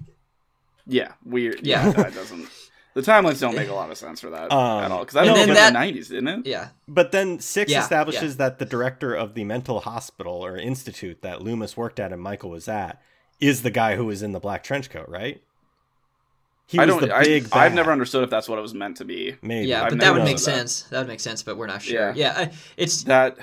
[0.86, 1.60] Yeah, weird.
[1.66, 1.86] Yeah.
[1.86, 2.48] Yeah, that doesn't.
[2.96, 5.24] The timelines don't make a lot of sense for that Um, at all because that
[5.24, 6.46] and was then in that- the nineties, didn't it?
[6.46, 6.68] yeah.
[6.88, 11.42] But then six Yeah, establishes that the director of the mental hospital or institute that
[11.42, 13.02] Loomis worked at and Michael was at
[13.38, 15.42] is the guy who was in the black trench coat, right?
[16.68, 17.00] He I was don't.
[17.02, 17.48] the big.
[17.52, 19.36] I, I've never understood if that's what it was meant to be.
[19.42, 19.68] Maybe.
[19.68, 20.42] Yeah, I've but that would make that.
[20.42, 20.82] sense.
[20.84, 22.12] That would make sense, but we're not sure.
[22.14, 22.14] Yeah.
[22.16, 23.36] Yeah, I, it's That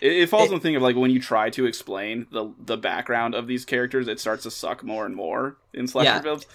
[0.00, 2.52] it, it falls It- in the thing of like when you try to explain the
[2.58, 6.20] the background of these characters, it starts to suck more and more in slasher Yeah.
[6.20, 6.46] films.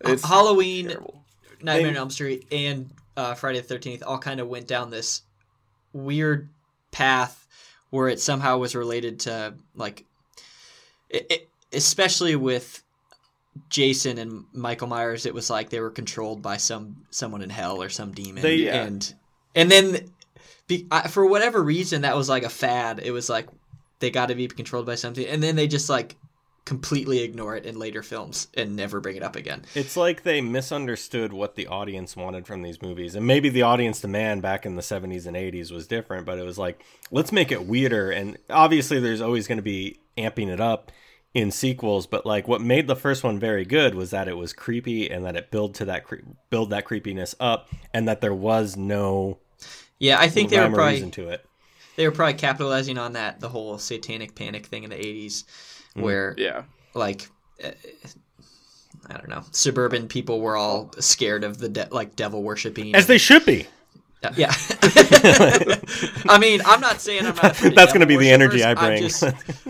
[0.00, 1.22] It's Halloween, terrible.
[1.62, 5.22] Nightmare on Elm Street, and uh, Friday the Thirteenth all kind of went down this
[5.92, 6.48] weird
[6.90, 7.46] path
[7.90, 10.04] where it somehow was related to like,
[11.08, 12.82] it, it, especially with
[13.68, 17.82] Jason and Michael Myers, it was like they were controlled by some someone in hell
[17.82, 18.84] or some demon, They- Yeah.
[18.84, 19.14] and
[19.54, 20.10] and then
[20.68, 23.00] be, I, for whatever reason that was like a fad.
[23.02, 23.48] It was like
[23.98, 26.16] they got to be controlled by something, and then they just like
[26.70, 29.64] completely ignore it in later films and never bring it up again.
[29.74, 33.16] It's like they misunderstood what the audience wanted from these movies.
[33.16, 36.44] And maybe the audience demand back in the 70s and 80s was different, but it
[36.44, 38.12] was like, let's make it weirder.
[38.12, 40.92] And obviously, there's always going to be amping it up
[41.34, 44.52] in sequels, but like what made the first one very good was that it was
[44.52, 48.32] creepy and that it built to that cre- build that creepiness up and that there
[48.32, 49.38] was no
[49.98, 51.44] Yeah, I think they were probably reason to it.
[51.96, 55.44] they were probably capitalizing on that the whole satanic panic thing in the 80s
[55.94, 56.62] where Yeah.
[56.94, 57.28] like
[57.62, 57.70] uh,
[59.08, 62.94] I don't know, suburban people were all scared of the de- like devil worshipping.
[62.94, 63.66] As they should be.
[64.36, 64.52] yeah.
[66.28, 67.54] I mean, I'm not saying I'm not.
[67.74, 68.62] That's gonna be the energy.
[68.62, 68.92] I bring.
[68.92, 69.24] I just,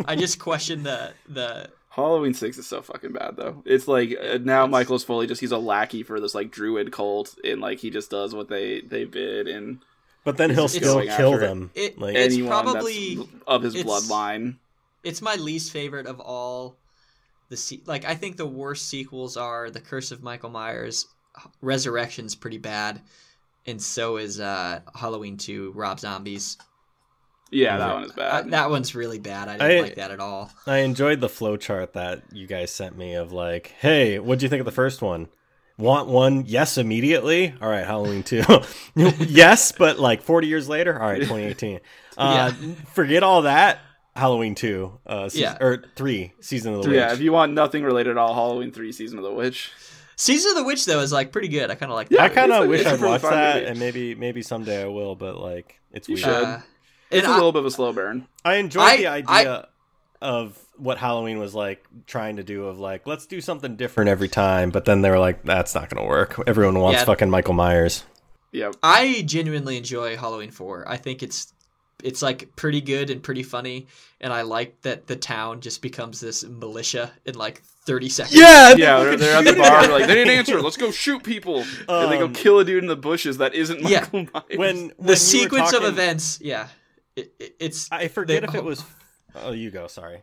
[0.07, 1.71] I just question the the.
[1.93, 3.63] Halloween Six is so fucking bad though.
[3.67, 7.37] It's like uh, now Michael's fully just he's a lackey for this like druid cult,
[7.45, 9.81] and like he just does what they they bid, and
[10.25, 11.47] But then he'll still kill after it.
[11.47, 11.71] them.
[11.75, 14.57] It- like It's anyone probably- that's of his it's- bloodline.
[15.03, 16.77] It's my least favorite of all
[17.49, 18.05] the se- like.
[18.05, 21.07] I think the worst sequels are The Curse of Michael Myers,
[21.63, 23.01] Resurrection's pretty bad,
[23.67, 26.57] and so is uh, Halloween Two, Rob Zombies.
[27.53, 28.51] Yeah, that one is Uh, bad.
[28.53, 29.49] that one's really bad.
[29.49, 30.51] I didn't I- like that at all.
[30.67, 34.49] I enjoyed the flowchart that you guys sent me of like, hey, what do you
[34.49, 35.29] think of the first one?
[35.77, 36.45] Want one?
[36.47, 37.55] Yes, immediately.
[37.61, 38.43] All right, Halloween two.
[38.95, 40.95] yes, but like forty years later.
[41.01, 41.81] All right, 2018.
[42.19, 42.53] Uh,
[42.93, 43.79] Forget all that.
[44.21, 44.99] Halloween two.
[45.07, 45.57] Uh, se- Yeah.
[45.61, 46.33] or three.
[46.41, 46.97] Season of the witch.
[46.97, 49.73] yeah, if you want nothing related at all, Halloween Three: Season of the Witch.
[50.17, 51.71] Season of the Witch though is like pretty good.
[51.71, 53.67] I kind of like Yeah, I kind of wish it's a I'd watched that, movie.
[53.67, 55.17] and maybe maybe someday I will.
[55.17, 56.29] But like, it's You weird.
[56.29, 56.59] Uh,
[57.11, 58.27] It's and a I- little bit of a slow burn.
[58.45, 59.69] I enjoyed I- the I- idea
[60.23, 64.29] of what Halloween was like trying to do of like let's do something different every
[64.29, 66.39] time, but then they were like that's not going to work.
[66.47, 67.05] Everyone wants Yeah.
[67.07, 68.05] fucking Michael Myers.
[68.53, 70.85] Yeah, I genuinely enjoy Halloween 4.
[70.89, 71.53] I think it's
[72.05, 73.87] it's like pretty good and pretty funny
[74.21, 78.37] and I like that the town just becomes this militia in like 30 seconds.
[78.37, 79.83] Yeah, yeah, they're, they're at the bar.
[79.83, 80.61] They're like, they didn't answer.
[80.61, 83.55] Let's go shoot people, and they go Um, kill a dude in the bushes that
[83.55, 84.01] isn't Yeah.
[84.13, 84.45] Michael Myers.
[84.59, 86.69] when, when The sequence talking- of events, yeah.
[87.17, 88.85] It, it- it's I forget they- if it was.
[89.35, 89.87] Oh, you go.
[89.87, 90.23] Sorry.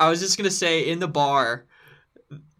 [0.00, 1.66] I was just going to say in the bar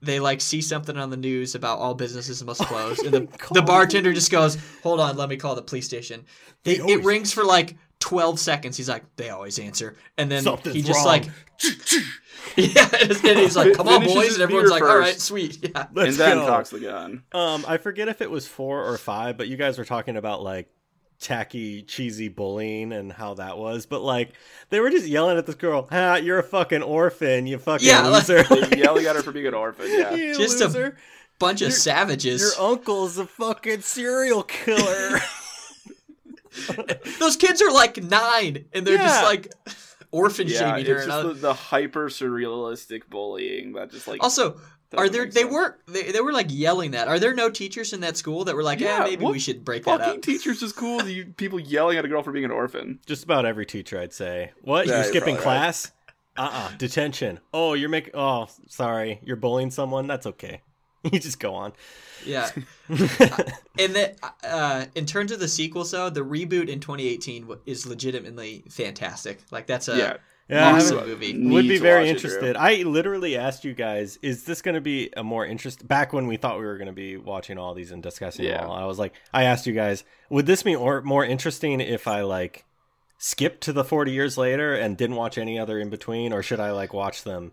[0.02, 3.62] they like see something on the news about all businesses must close and the, the
[3.62, 6.24] bartender just goes, "Hold on, let me call the police station."
[6.64, 8.76] They It, always- it rings for like 12 seconds.
[8.76, 11.07] He's like, "They always answer." And then Something's he just wrong.
[11.07, 11.24] like
[12.57, 15.07] Yeah, and he's like, "Come on, boys," and everyone's like, "All first.
[15.09, 15.86] right, sweet." Yeah.
[15.94, 16.46] Let's and then go.
[16.46, 17.22] cocks the gun.
[17.32, 20.42] Um, I forget if it was four or five, but you guys were talking about
[20.42, 20.68] like
[21.18, 23.86] tacky, cheesy bullying and how that was.
[23.86, 24.32] But like,
[24.68, 28.07] they were just yelling at this girl, "Ha, you're a fucking orphan, you fucking Yeah,
[28.07, 29.86] loser." They're yelling at her for being an orphan.
[29.88, 30.94] Yeah, You Just a-
[31.40, 32.40] Bunch of Your- savages.
[32.42, 35.20] Your uncle's a fucking serial killer.
[37.18, 39.02] Those kids are like nine, and they're Yeah.
[39.09, 39.52] just like
[40.11, 40.59] orphan yeah.
[40.59, 41.07] shaming It's her.
[41.07, 44.22] just the, the hyper surrealistic bullying that just like.
[44.22, 44.61] also,
[44.96, 45.26] are there?
[45.26, 45.52] They sense.
[45.52, 47.09] were they, they were like yelling that.
[47.09, 49.64] Are there no teachers in that school that were like, yeah, Yeah, maybe we should
[49.64, 50.22] break that Fucking up?
[50.22, 51.02] teachers is cool.
[51.09, 53.00] You people yelling at a girl for being an orphan.
[53.07, 54.52] just about every teacher, I'd say.
[54.62, 54.86] What?
[54.86, 55.61] Yeah, you're you're skipping probably right.
[55.61, 55.92] class?
[56.36, 56.76] Uh-uh.
[56.78, 57.40] Detention.
[57.52, 58.14] Oh, you're making.
[58.14, 59.20] Oh, sorry.
[59.24, 60.07] You're bullying someone.
[60.07, 60.62] That's okay.
[61.12, 61.72] You just go on.
[62.24, 62.48] Yeah.
[62.88, 68.64] and that uh, in terms of the sequels, though, the reboot in 2018 is legitimately
[68.70, 69.40] fantastic.
[69.50, 70.16] Like that's a yeah,
[70.48, 71.48] Yeah, I awesome haven't- movie.
[71.55, 72.57] Would be very watch it, interested.
[72.57, 75.86] I literally asked you guys, is this going to be a more interest?
[75.86, 78.62] Back when we thought we were going to be watching all these and discussing Yeah.
[78.62, 81.80] them all, I was like, I asked you guys, would this be or, more interesting
[81.80, 82.64] if I like
[83.18, 86.61] skipped to the 40 years later and didn't watch any other in between, or should
[86.61, 87.52] I like watch them?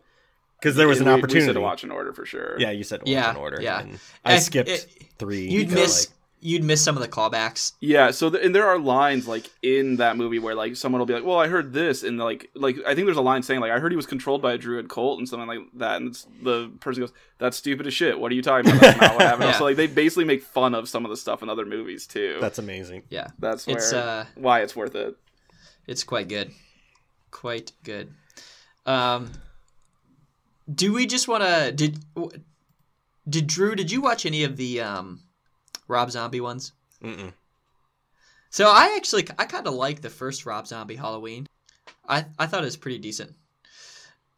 [0.61, 1.39] Because there was an We- opportunity.
[1.39, 2.55] We said to watch in order for sure.
[2.59, 3.59] Yeah, you said watch Yeah, in order.
[3.61, 3.79] yeah.
[3.81, 4.87] and I If- skipped it-
[5.17, 5.47] three.
[5.49, 7.73] You'd because, miss like, you'd miss some of the callbacks.
[7.79, 11.05] Yeah, so th- and there are lines like in that movie where like someone will
[11.07, 13.59] be like, "Well, I heard this," and like like I think there's a line saying
[13.59, 16.09] like, "I heard he was controlled by a druid cult" and something like that, and
[16.09, 18.19] it's, the person goes, "That's stupid as shit.
[18.19, 18.81] What are you talking about?
[18.81, 19.57] That's not what happened." Yeah.
[19.57, 22.37] So like they basically make fun of some of the stuff in other movies too.
[22.39, 23.03] that's amazing.
[23.09, 25.15] Yeah, That's where it's uh why it's worth it.
[25.87, 26.51] it's quite good,
[27.31, 28.13] quite good.
[28.85, 29.31] Um,
[30.73, 32.03] do we just want to did
[33.27, 33.75] did Drew?
[33.75, 35.21] Did you watch any of the um
[35.87, 36.73] Rob Zombie ones?
[37.03, 37.33] Mm-mm.
[38.49, 41.47] So I actually I kind of like the first Rob Zombie Halloween.
[42.07, 43.33] I I thought it was pretty decent.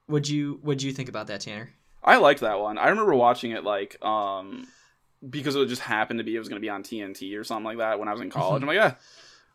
[0.07, 1.69] Would you Would you think about that, Tanner?
[2.03, 2.78] I liked that one.
[2.78, 4.67] I remember watching it like um
[5.30, 7.63] because it just happened to be it was going to be on TNT or something
[7.63, 8.61] like that when I was in college.
[8.61, 8.95] I'm like, yeah,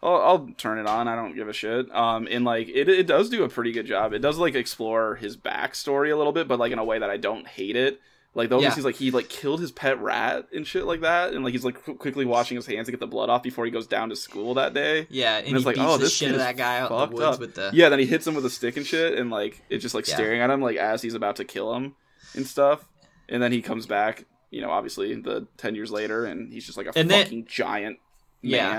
[0.02, 1.08] I'll, I'll turn it on.
[1.08, 1.92] I don't give a shit.
[1.94, 4.12] Um, and like it, it does do a pretty good job.
[4.12, 7.10] It does like explore his backstory a little bit, but like in a way that
[7.10, 8.00] I don't hate it.
[8.34, 8.70] Like those Yeah.
[8.70, 11.64] scenes, like he like killed his pet rat and shit like that, and like he's
[11.64, 14.10] like qu- quickly washing his hands to get the blood off before he goes down
[14.10, 15.06] to school that day.
[15.10, 16.96] Yeah, and, And it's like, beats oh, the this shit of that guy out in
[17.10, 17.40] the woods up.
[17.40, 19.82] with the Yeah, then he hits him with a stick and shit, and like it's
[19.82, 20.14] just like Yeah.
[20.14, 21.96] staring at him like as he's about to kill him.
[22.36, 22.84] and stuff,
[23.28, 24.26] and then he comes back.
[24.50, 27.98] You know, obviously the ten years later, and he's just like a And fucking giant
[28.42, 28.78] Yeah.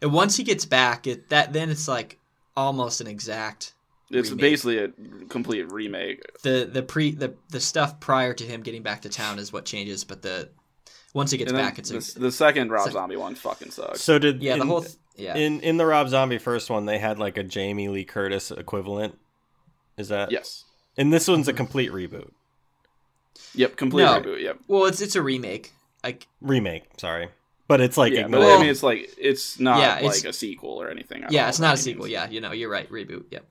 [0.00, 0.08] Man.
[0.08, 2.18] And once he gets back, it that then it's like
[2.56, 3.72] almost an exact
[4.10, 4.40] It's remake.
[4.40, 4.88] basically a
[5.28, 6.22] complete remake.
[6.42, 9.64] the the pre the the stuff prior to him getting back to town is what
[9.64, 10.50] changes, but the
[11.14, 13.16] once he gets And then back, it's a, the, the second Rob it's a- Zombie
[13.16, 14.02] one fucking sucks.
[14.02, 14.56] So did yeah.
[14.56, 15.36] The in, whole th- yeah.
[15.36, 19.18] in in the Rob Zombie first one, they had like a Jamie Lee Curtis equivalent.
[19.96, 20.64] Is that yes.
[20.96, 21.56] And this one's a mm-hmm.
[21.56, 22.30] complete reboot,
[23.54, 23.76] Yep.
[23.76, 24.20] Complete No.
[24.20, 24.42] reboot.
[24.42, 24.58] Yep.
[24.68, 25.72] well, it's it's a remake.
[26.04, 26.84] Like remake.
[26.98, 27.28] Sorry,
[27.68, 30.32] but it's like yeah, but I mean, it's like it's not Yeah, like it's- a
[30.32, 31.22] sequel or anything.
[31.24, 32.04] at yeah, it's not a any sequel.
[32.06, 32.12] means.
[32.12, 32.90] Yeah, you know, you're right.
[32.90, 33.24] Reboot.
[33.30, 33.44] Yep.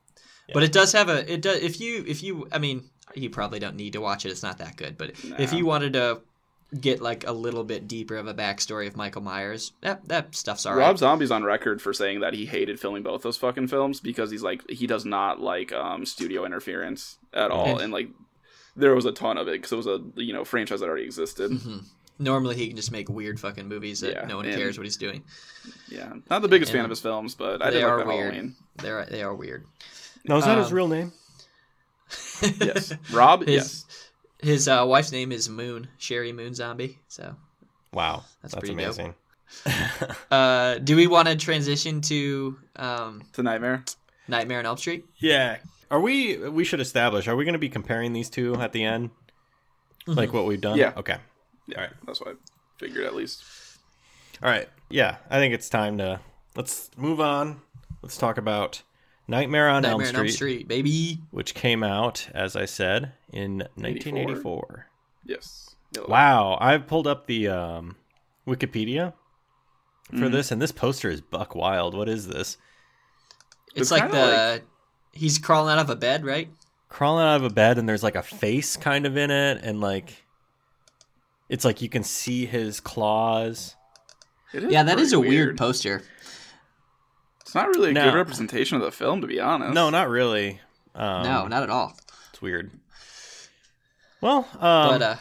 [0.47, 0.53] Yeah.
[0.53, 3.59] But it does have a it does if you if you I mean you probably
[3.59, 4.29] don't need to watch it.
[4.31, 4.97] It's not that good.
[4.97, 6.19] But if you wanted to
[6.81, 10.65] get like a little bit deeper of a backstory of Michael Myers, that that stuff's
[10.65, 10.85] alright.
[10.85, 14.31] Rob Zombie's on record for saying that he hated filming both those fucking films because
[14.31, 18.09] he's like he does not like um, studio interference at all, And- and like
[18.75, 21.05] there was a ton of it because it was a you know franchise that already
[21.05, 21.51] existed.
[21.51, 21.83] Mhm.
[22.19, 24.85] Normally he can just make weird fucking movies that Yeah, no one and- cares what
[24.85, 25.23] he's doing.
[25.89, 28.07] Yeah, not the biggest fan of his films, but I they did like are that
[28.07, 28.33] weird.
[28.33, 28.55] Halloween.
[28.77, 29.65] They're they are weird.
[30.25, 31.11] no, is that his um, real name?
[32.61, 33.41] Yes, Rob.
[33.45, 33.85] His- yes,
[34.39, 36.99] His uh, wife's name is Moon Sheri Moon Zombie.
[37.07, 37.35] So,
[37.93, 38.83] Wow, That's that's, pretty dope.
[38.85, 39.15] amazing.
[40.31, 43.83] uh, do we want to transition to um, to Nightmare.
[44.27, 45.05] Nightmare on Elm Street?
[45.17, 45.57] yeah,
[45.89, 46.37] are we?
[46.37, 47.27] We should establish.
[47.27, 49.09] Are we going to be comparing these two at the end,
[50.05, 50.77] like what we've done?
[50.77, 50.93] Yeah.
[50.97, 51.17] Okay.
[51.67, 51.93] Yeah, All right.
[52.05, 52.33] that's what I
[52.79, 53.43] figured at least.
[54.41, 54.69] All right.
[54.89, 56.19] Yeah, I think it's time to
[56.55, 57.61] let's move on.
[58.01, 58.81] Let's talk about
[59.27, 61.19] Nightmare on, Elm, Nightmare on Street, Elm Street, baby.
[61.31, 64.87] which came out, as I said, in 1984.
[65.25, 65.75] Yes.
[65.91, 67.95] Yeah, Wow, I've pulled up the um,
[68.47, 69.13] Wikipedia
[70.09, 70.31] for Mhm.
[70.31, 71.93] this, and this poster is buck wild.
[71.93, 72.57] What is this?
[73.69, 74.61] It's, It's like kinda the
[75.17, 76.49] he's crawling out of a bed, right?
[76.89, 79.81] Crawling out of a bed, and there's like a face kind of in it, and
[79.81, 80.23] like
[81.49, 83.75] it's like you can see his claws.
[84.53, 86.03] It is Yeah, that is a pretty weird, poster.
[87.41, 88.05] It's not really a No.
[88.05, 89.73] good representation of the film, to be honest.
[89.73, 90.59] No, not really.
[90.95, 91.95] Um, no, not at all.
[92.31, 92.71] it's weird.
[94.21, 95.15] Well, um, but uh,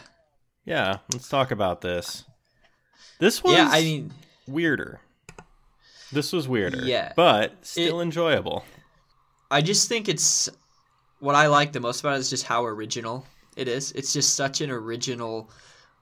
[0.65, 2.23] yeah, let's talk about this.
[3.19, 4.13] This was yeah, I mean,
[4.47, 4.99] weirder.
[6.11, 6.83] This was weirder.
[6.85, 7.13] Yeah.
[7.15, 8.63] but still enjoyable.
[9.51, 10.49] I just think it's
[11.19, 13.25] what I like the most about it is just how original
[13.55, 13.91] it is.
[13.93, 15.49] It's just such an original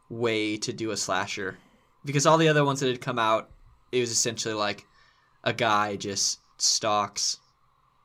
[0.10, 1.58] way to do a slasher.
[2.04, 3.50] Because all the other ones that had come out,
[3.92, 4.86] it was essentially like
[5.44, 7.40] a guy just stalks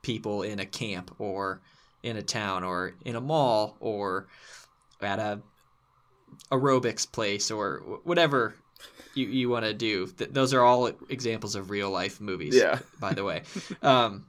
[0.03, 1.61] people in a camp or
[2.03, 4.27] in a town or in a mall or
[5.01, 5.41] at a
[6.51, 8.55] aerobics place or whatever
[9.15, 10.07] you, you want to do.
[10.07, 12.55] Th- those are all examples of real life movies.
[12.55, 12.79] Yeah.
[13.01, 13.43] By the way,
[13.83, 14.27] um,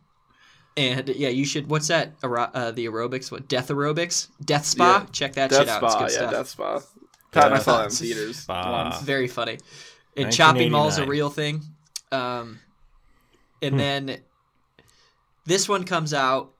[0.77, 1.69] and yeah, you should.
[1.69, 2.13] What's that?
[2.23, 3.31] Uh, the aerobics?
[3.31, 3.47] What?
[3.47, 4.27] Death aerobics?
[4.43, 4.99] Death Spa?
[4.99, 5.05] Yeah.
[5.11, 5.83] Check that Death shit out.
[5.83, 6.01] It's Spa.
[6.01, 6.31] Yeah, stuff.
[6.31, 6.81] Death Spa.
[7.31, 8.71] Pat and I Death saw that in theaters Spa.
[8.71, 9.01] once.
[9.01, 9.57] Very funny.
[10.17, 11.09] And chopping mall's a 1989.
[11.09, 11.61] real thing.
[12.11, 12.59] Um,
[13.61, 13.77] and Hmm.
[13.77, 14.17] then
[15.45, 16.51] this one comes out,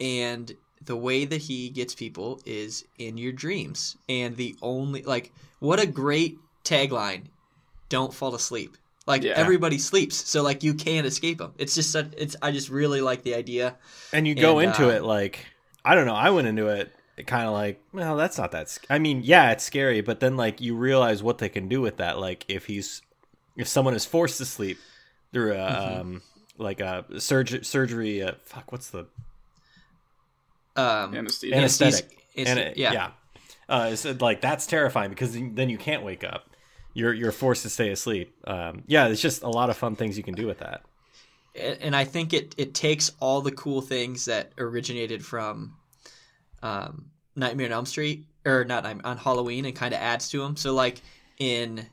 [0.00, 0.54] and
[0.84, 3.96] the way that he gets people is in your dreams.
[4.08, 7.24] And the only like, what a great tagline!
[7.88, 8.76] Don't fall asleep.
[9.06, 9.34] Like Yeah.
[9.36, 11.52] everybody sleeps, so like you can't escape them.
[11.58, 12.34] It's just such, it's.
[12.42, 13.76] I just really like the idea.
[14.12, 15.46] And you go And, into uh, it like
[15.84, 16.14] I don't know.
[16.14, 16.92] I went into it
[17.24, 18.68] kind of like, well, that's not that.
[18.68, 18.84] Sc-.
[18.90, 21.96] I mean, yeah, it's scary, but then like you realize what they can do with
[21.96, 22.18] that.
[22.18, 23.02] Like if he's
[23.56, 24.78] if someone is forced to sleep
[25.32, 26.00] through a Mm-hmm.
[26.00, 26.22] um
[26.58, 28.22] like a surgery surgery.
[28.22, 29.06] Uh, fuck, what's the
[30.76, 31.54] Um, Anesthesia.
[31.56, 32.24] anesthetic?
[32.36, 32.92] Anesthesia- And yeah.
[32.92, 33.10] yeah.
[33.68, 36.48] Uh, it's like that's terrifying because then you can't wake up.
[36.94, 38.34] You're you're forced to stay asleep.
[38.46, 40.82] Um, yeah, it's just a lot of fun things you can do with that.
[41.54, 45.74] and and I think it it takes all the cool things that originated from
[46.66, 50.56] um, Nightmare on Elm Street or not on Halloween and kind of adds to them.
[50.56, 51.00] So like
[51.38, 51.86] in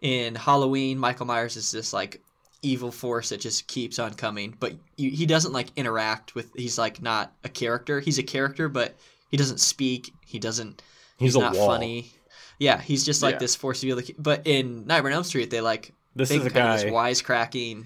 [0.00, 2.20] in Halloween, Michael Myers is this like
[2.62, 6.52] evil force that just keeps on coming, but you, he doesn't like interact with.
[6.56, 8.00] He's like not a character.
[8.00, 8.94] He's a character, but
[9.30, 10.12] he doesn't speak.
[10.26, 10.82] He doesn't.
[11.18, 11.66] He's, He's, a not wall.
[11.68, 12.10] funny.
[12.58, 13.38] Yeah, he's just like Yeah.
[13.40, 14.02] this force of evil.
[14.18, 16.86] But in Nightmare on Elm Street, they like This make is a him kind of
[16.86, 16.90] guy.
[16.92, 17.84] wisecracking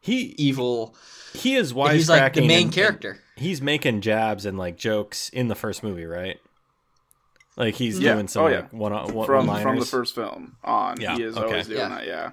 [0.00, 0.94] He evil.
[0.96, 1.92] he is wisecracking.
[1.92, 3.18] He's like the main and- and- character.
[3.36, 6.38] he's making jabs and like jokes in the first movie, right?
[7.56, 8.14] Like he's Yeah.
[8.14, 8.56] doing some Oh, yeah.
[8.60, 11.00] like one one from liners, from the first film on.
[11.00, 11.46] Yeah, He is okay.
[11.46, 11.88] always doing Yeah.
[11.88, 12.06] that.
[12.06, 12.30] Yeah.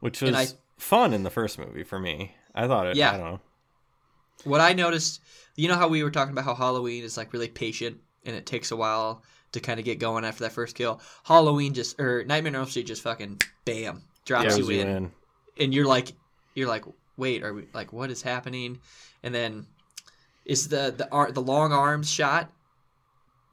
[0.00, 2.34] which and was fun in the first movie for me.
[2.54, 2.96] I thought it.
[2.96, 3.12] Yeah.
[3.12, 3.40] I don't know.
[4.44, 5.20] What I noticed,
[5.56, 8.44] you know how we were talking about how Halloween is like really patient and it
[8.44, 9.22] takes a while
[9.52, 11.00] to kind of get going after that first kill.
[11.24, 14.88] Halloween just or Nightmare on Elm Street just fucking bam drops Throws you you in,
[14.88, 15.12] in.
[15.58, 16.12] and you're like
[16.54, 16.84] you're like
[17.16, 18.78] wait are we like what is happening?
[19.22, 19.66] And then
[20.44, 22.50] is the the ar- the long arms shot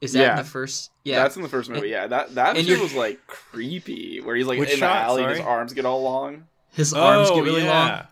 [0.00, 0.30] Is that Yeah.
[0.32, 0.90] in the first?
[1.04, 1.22] Yeah.
[1.22, 1.88] That's in the first movie.
[1.88, 4.78] Yeah, that that and shit was like creepy, where he's like in shot?
[4.78, 6.44] the alley, and his arms get all long.
[6.72, 7.88] His arms oh, get really yeah.
[7.88, 8.06] long,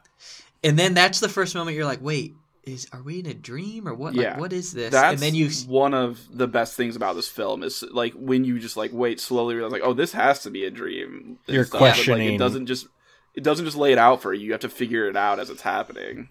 [0.63, 2.35] and then that's the first moment you're like, "Wait,
[2.65, 4.15] is are we in a dream or what?
[4.15, 4.33] Yeah.
[4.33, 7.27] Like, what is this?" That's and then you, one of the best things about this
[7.29, 10.51] film is like when you just like wait slowly realize like oh this has to
[10.51, 11.39] be a dream.
[11.47, 12.87] You're stuff, but, like, questioning- it doesn't just
[13.35, 14.47] it doesn't just lay it out for you.
[14.47, 16.29] You have to figure it out as it's happening.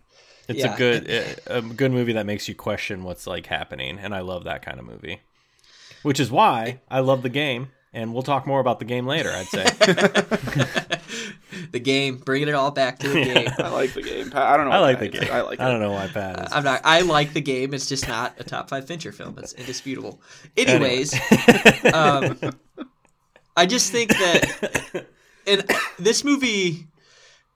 [0.47, 3.99] It's Yeah, a good a, a good movie that makes you question what's like happening,
[3.99, 5.21] and I love that kind of movie.
[6.01, 9.29] Which is why I love the game, and we'll talk more about the game later.
[9.31, 9.63] I'd say.
[11.71, 13.49] the game, bringing it all back to the game.
[13.59, 14.31] I like the game.
[14.31, 14.71] Pat- I don't know.
[14.71, 15.21] I what like the game.
[15.23, 15.33] hates.
[15.33, 15.63] I like it.
[15.63, 16.53] I don't know why Pat is.
[16.53, 16.81] I'm not.
[16.83, 17.73] I like the game.
[17.73, 19.37] It's just not a top five Fincher film.
[19.39, 20.21] It's indisputable.
[20.57, 21.13] Anyways,
[21.93, 22.39] um,
[23.57, 25.05] I just think that,
[25.49, 25.65] and
[25.99, 26.87] this movie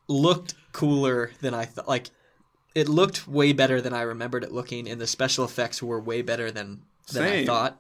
[0.08, 1.88] looked cooler than I thought.
[1.88, 2.10] Like,
[2.76, 6.22] it looked way better than I remembered it looking, and the special effects were way
[6.22, 6.82] better than
[7.12, 7.80] than I thought.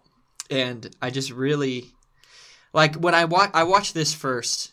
[0.49, 1.91] And I just really
[2.74, 3.49] like when I watch.
[3.53, 4.72] I watched this first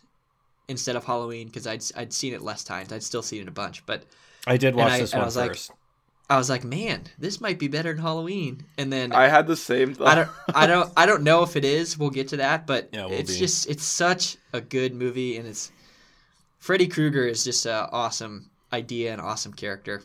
[0.68, 2.92] instead of Halloween because I'd I'd seen it less times.
[2.92, 4.04] I'd still seen it a bunch, but
[4.46, 5.70] I did watch I- this and I one was like, first.
[6.30, 8.64] I was like, man, this might be better than Halloween.
[8.78, 10.06] And then I had the same thought.
[10.06, 11.98] I don't, I don't, I don't know if it is.
[11.98, 13.38] We'll get to that, but Yeah, we'll it's be.
[13.38, 15.72] just, it's such a good movie, and it's
[16.60, 20.02] Freddy Krueger is just an awesome idea and awesome character,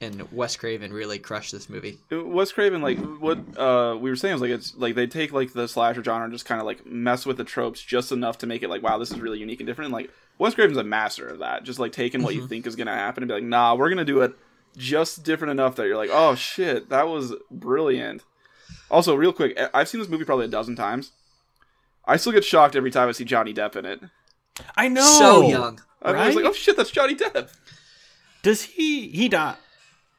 [0.00, 1.96] and Wes Craven really crushed this movie.
[2.10, 5.52] Wes Craven, like what uh, we were saying, was like it's like they take like
[5.52, 8.48] the slasher genre and just kind of like mess with the tropes just enough to
[8.48, 9.86] make it like, wow, this is really unique and different.
[9.86, 12.74] And like Wes Craven's a master of that, just like taking what you think is
[12.74, 14.34] gonna happen and be like, nah, we're gonna do it
[14.76, 18.22] just different enough that you're like, oh shit, that was brilliant.
[18.90, 21.12] Also, real quick, I- I've seen this movie probably a dozen times.
[22.04, 24.00] I still get shocked every time I see Johnny Depp in it.
[24.76, 25.02] I know.
[25.02, 25.80] So young.
[26.02, 26.50] I'm always like, Right?
[26.50, 27.48] oh shit, that's Johnny Depp.
[28.42, 29.08] Does he?
[29.08, 29.54] He die?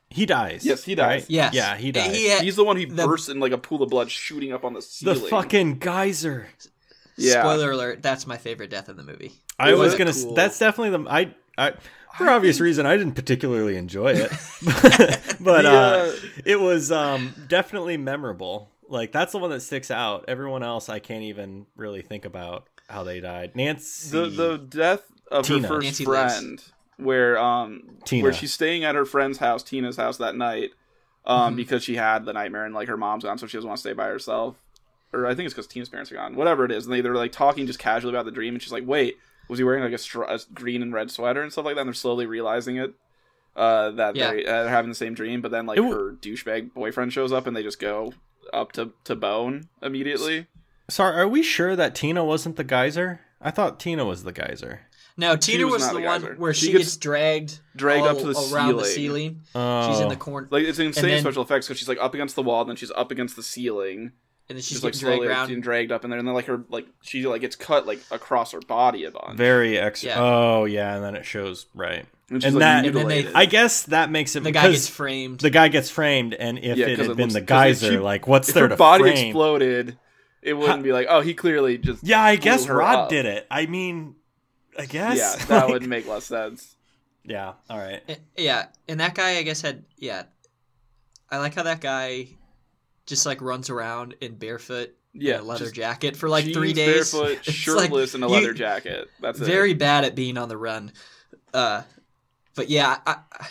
[0.09, 0.63] He dies.
[0.65, 1.21] Yes, he dies.
[1.23, 1.29] right?
[1.29, 1.53] Yes.
[1.53, 2.15] Yeah, he dies.
[2.15, 4.53] He had- He's the one who The- bursts in like a pool of blood shooting
[4.53, 5.19] up on the ceiling.
[5.21, 6.47] the fucking geyser.
[7.17, 7.41] Yeah.
[7.41, 8.01] Spoiler alert.
[8.01, 9.33] That's my favorite death in the movie.
[9.59, 10.13] I Was was gonna.
[10.13, 10.33] cool?
[10.35, 11.09] That's definitely the.
[11.11, 11.35] I.
[11.57, 11.73] I
[12.17, 14.31] for obvious reason, I didn't particularly enjoy it,
[15.39, 16.11] but The, uh, uh,
[16.45, 18.69] it was um, definitely memorable.
[18.89, 20.25] Like that's the one that sticks out.
[20.27, 23.55] Everyone else, I can't even really think about how they died.
[23.55, 25.67] Nancy, the the death of Tina.
[25.67, 26.35] her first Nancy lives.
[26.37, 26.63] friend,
[26.97, 28.23] where um Tina.
[28.23, 30.71] where she's staying at her friend's house, Tina's house that night,
[31.25, 31.55] um Mm-hmm.
[31.55, 33.81] because she had the nightmare and like her mom's gone, so she doesn't want to
[33.81, 34.57] stay by herself.
[35.13, 36.35] Or I think it's because Tina's parents are gone.
[36.35, 38.73] Whatever it is, and they they're like talking just casually about the dream, and she's
[38.73, 41.65] like, "Wait, was he wearing like a, str- a green and red sweater and stuff
[41.65, 42.93] like that?" And they're slowly realizing it.
[43.55, 44.31] Uh, that Yeah.
[44.31, 47.31] they, uh, they're having the same dream, but then like w- her douchebag boyfriend shows
[47.31, 48.13] up and they just go
[48.51, 50.47] up to, to bone immediately.
[50.89, 53.21] Sorry, are we sure that Tina wasn't the geyser?
[53.39, 54.81] I thought Tina was the geyser.
[55.17, 58.17] No, Tina was was, the the one where She she, gets gets, dragged, dragged up
[58.17, 58.85] to the around the ceiling.
[58.85, 59.41] ceiling.
[59.53, 62.15] Oh, She's in the corner, Like it's insane then- special effects because she's like up
[62.15, 64.13] against the wall, and then she's up against the ceiling.
[64.53, 65.47] And then she's She's like getting dragged slowly around.
[65.47, 67.99] getting dragged up in there, and then like her like she like gets cut like
[68.11, 69.35] across her body a bunch.
[69.35, 70.03] very ex.
[70.03, 70.15] Yeah.
[70.19, 72.05] Oh yeah, and then it shows right.
[72.29, 74.87] and and like that- And then they- I guess that makes it the guy gets
[74.87, 75.39] framed.
[75.39, 77.71] the guy gets framed, and if Yeah, it 'cause had it been looks- the 'cause
[77.71, 79.27] if geyser, she- like what's if there her to body frame?
[79.27, 79.97] exploded,
[80.43, 83.09] it wouldn't be like oh he clearly just Yeah, I guess Rod up.
[83.09, 83.47] did it.
[83.49, 84.15] I mean,
[84.77, 85.17] I guess.
[85.17, 86.75] yeah that Like- would make less sense.
[87.25, 87.53] Yeah.
[87.69, 88.01] All right.
[88.07, 90.23] Eh, yeah, and that guy, I guess, had yeah.
[91.31, 92.27] I like how that guy
[93.05, 97.11] just like runs around in barefoot, Yeah, in a leather jacket for like three days,
[97.11, 99.09] barefoot, It's shirtless, like, in a you- leather jacket.
[99.21, 99.45] That's it.
[99.45, 100.91] very bad at being on the run.
[101.53, 101.83] Uh,
[102.55, 103.47] but yeah, I, I,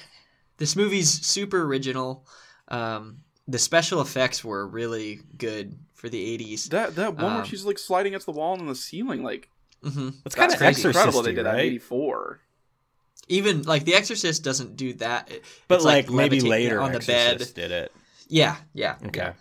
[0.59, 2.27] this movie's super original.
[2.69, 6.69] Um, the special effects were really good for the '80s.
[6.71, 9.23] that that one where Um, she's like sliding against the wall and on the ceiling
[9.23, 9.49] like
[9.83, 12.41] hmm It's kind of exorcist incredible they did that in '84.
[13.29, 15.31] Even like The Exorcist doesn't do that.
[15.31, 17.63] It- But it's, like, maybe later on the Exorcist bed.
[17.63, 17.93] did it.
[18.33, 19.33] Yeah, yeah, Okay.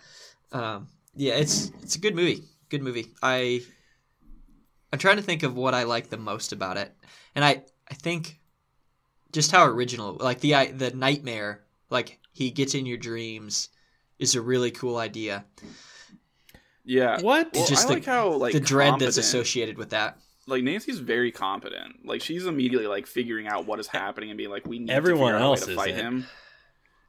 [0.52, 0.74] yeah.
[0.74, 2.42] Um, yeah, it's it's a good movie.
[2.68, 3.06] Good movie.
[3.22, 3.62] I
[4.92, 6.94] I'm trying to think of what I like the most about it,
[7.34, 8.38] and I I think
[9.32, 13.70] just how original, like the i- the nightmare, like he gets in your dreams,
[14.18, 15.46] is a really cool idea.
[16.84, 17.20] Yeah.
[17.20, 17.52] What?
[17.54, 20.18] Well, just I the- like how like the dread that's associated with that.
[20.46, 22.04] like Nancy's very competent.
[22.04, 25.32] Like she's immediately like figuring out what is happening and being like, we need Everyone
[25.32, 26.04] to figure out a way else to fight isn't.
[26.04, 26.26] him.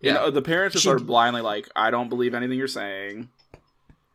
[0.03, 0.11] Yeah.
[0.11, 3.29] You know, the parents just She- are blindly like, I don't believe anything you're saying,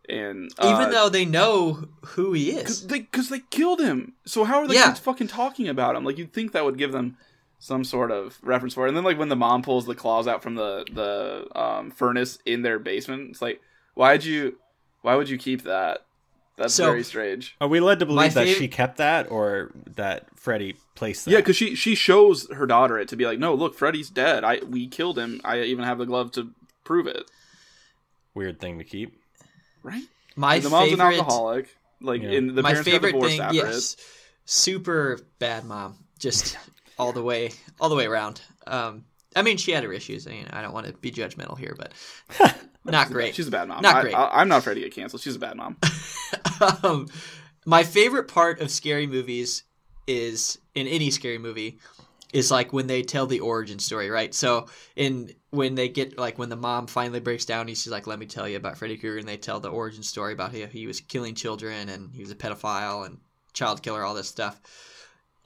[0.09, 2.87] and Even uh, though they know who he cause is.
[2.87, 4.13] they because they killed him.
[4.25, 4.87] So how are the Yeah.
[4.87, 6.05] kids fucking talking about him?
[6.05, 7.17] Like you'd think that would give them
[7.59, 8.89] some sort of reference for it.
[8.89, 12.39] And then like when the mom pulls the claws out from the the um, furnace
[12.47, 13.61] in their basement, it's like,
[13.95, 14.57] why'd you?
[15.03, 16.07] Why would you keep that?
[16.59, 17.55] That's So- very strange.
[17.61, 21.31] Are we led to believe that fav- she kept that, or that Freddy placed that?
[21.31, 24.43] Yeah, because she she shows her daughter it to be like, no, look, Freddy's dead.
[24.45, 25.41] I we killed him.
[25.45, 26.51] I even have the glove to
[26.85, 27.31] prove it.
[28.35, 29.21] weird thing to keep.
[29.83, 30.03] Right?
[30.37, 31.77] My the mom's favorite, an alcoholic.
[32.01, 32.31] Like Yeah.
[32.31, 33.97] in the my parents got favorite divorced thing, after yes,
[34.45, 36.57] super bad mom, just
[36.99, 37.51] all the way,
[37.81, 38.41] all the way around.
[38.67, 39.05] Um,
[39.37, 40.27] I mean, she had her issues.
[40.27, 41.93] I, mean, I don't want to be judgmental here, but
[42.91, 43.35] not great.
[43.35, 43.83] She's a bad mom.
[43.83, 44.15] Not I, great.
[44.15, 45.23] I, I'm not afraid to get canceled.
[45.23, 45.77] She's a bad mom.
[46.83, 47.09] um,
[47.67, 49.65] my favorite part of scary movies
[50.07, 51.79] is in any scary movie
[52.33, 54.35] is like when they tell the origin story, right?
[54.35, 54.67] So
[54.97, 58.27] in when they get like when the mom finally breaks down, she's like, "Let me
[58.27, 61.01] tell you about Freddy Krueger," and they tell the origin story about how he was
[61.01, 63.19] killing children and he was a pedophile and
[63.55, 64.61] child killer, all this stuff.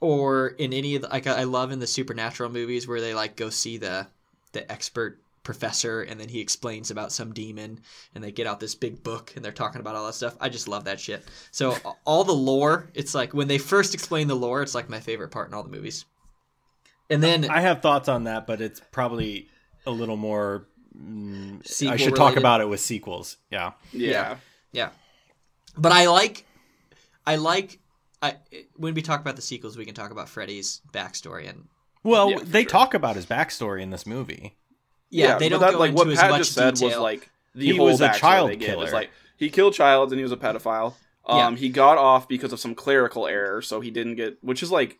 [0.01, 3.37] Or in any of the, like I love in the supernatural movies where they like
[3.37, 4.07] go see the
[4.51, 7.79] the expert professor and then he explains about some demon
[8.15, 10.35] and they get out this big book and they're talking about all that stuff.
[10.39, 11.25] I just love that shit.
[11.51, 11.75] So
[12.05, 15.29] all the lore, it's like when they first explain the lore, it's like my favorite
[15.29, 16.05] part in all the movies.
[17.09, 19.49] And then I have thoughts on that, but it's probably
[19.85, 20.65] a little more.
[20.97, 23.37] Mm, I Sequel should talk about it with sequels.
[23.51, 23.73] Yeah.
[23.91, 24.37] Yeah.
[24.71, 24.89] Yeah.
[25.77, 26.45] But I like,
[27.25, 27.79] I like,
[28.21, 28.37] I
[28.75, 31.65] when we talk about the sequels, we can talk about Freddy's backstory and
[32.03, 32.69] Well, Yeah, they sure.
[32.69, 34.55] talk about his backstory in this movie.
[35.13, 36.89] Yeah, they but don't that, go like into what as Pat much just said detail.
[36.89, 38.69] was like the He whole was a child they gave.
[38.69, 38.91] Killer.
[38.91, 40.93] like he killed child and he was a pedophile.
[41.25, 44.71] Um, he got off because of some clerical error, so he didn't get, which is
[44.71, 44.99] like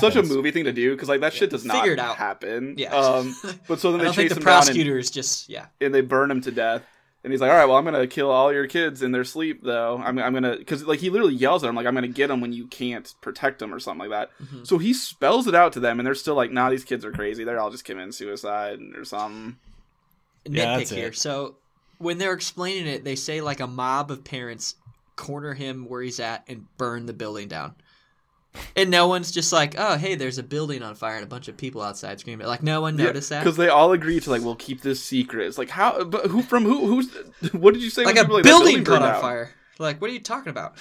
[0.00, 2.16] such a movie thing to do because like that shit does not Figure out.
[2.16, 2.74] happen.
[2.78, 3.36] yeah, Um,
[3.68, 5.66] but so then I they don't think chase the him down and, prosecutors just yeah.
[5.80, 6.82] and they burn him to death.
[7.24, 9.62] And he's like, "All right, well, I'm gonna kill all your kids in their sleep,
[9.64, 9.98] though.
[9.98, 12.40] I'm, I'm gonna, because like he literally yells at him, like, I'm gonna get them
[12.40, 14.46] when you can't protect them or something like that.
[14.46, 14.66] Mhm.
[14.66, 17.10] So he spells it out to them, and they're still like, Nah, these kids are
[17.12, 17.42] crazy.
[17.44, 19.56] They're all just committing suicide or something.
[20.44, 21.08] Yeah, nitpick here.
[21.08, 21.16] it.
[21.16, 21.56] So
[21.98, 24.76] when they're explaining it, they say like a mob of parents
[25.16, 27.74] corner him where he's at and burn the building down.
[28.76, 31.48] And no one's just like, oh, hey, there's a building on fire and a bunch
[31.48, 32.46] of people outside screaming.
[32.46, 33.44] Like, no one noticed that.
[33.44, 35.46] because they all agree to like, we'll keep this secret.
[35.46, 36.86] It's like how, but who from who?
[36.86, 37.12] Who's
[37.52, 38.04] what did you say?
[38.04, 39.50] Like a people were building, caught on fire.
[39.78, 40.74] Like, what are you talking about?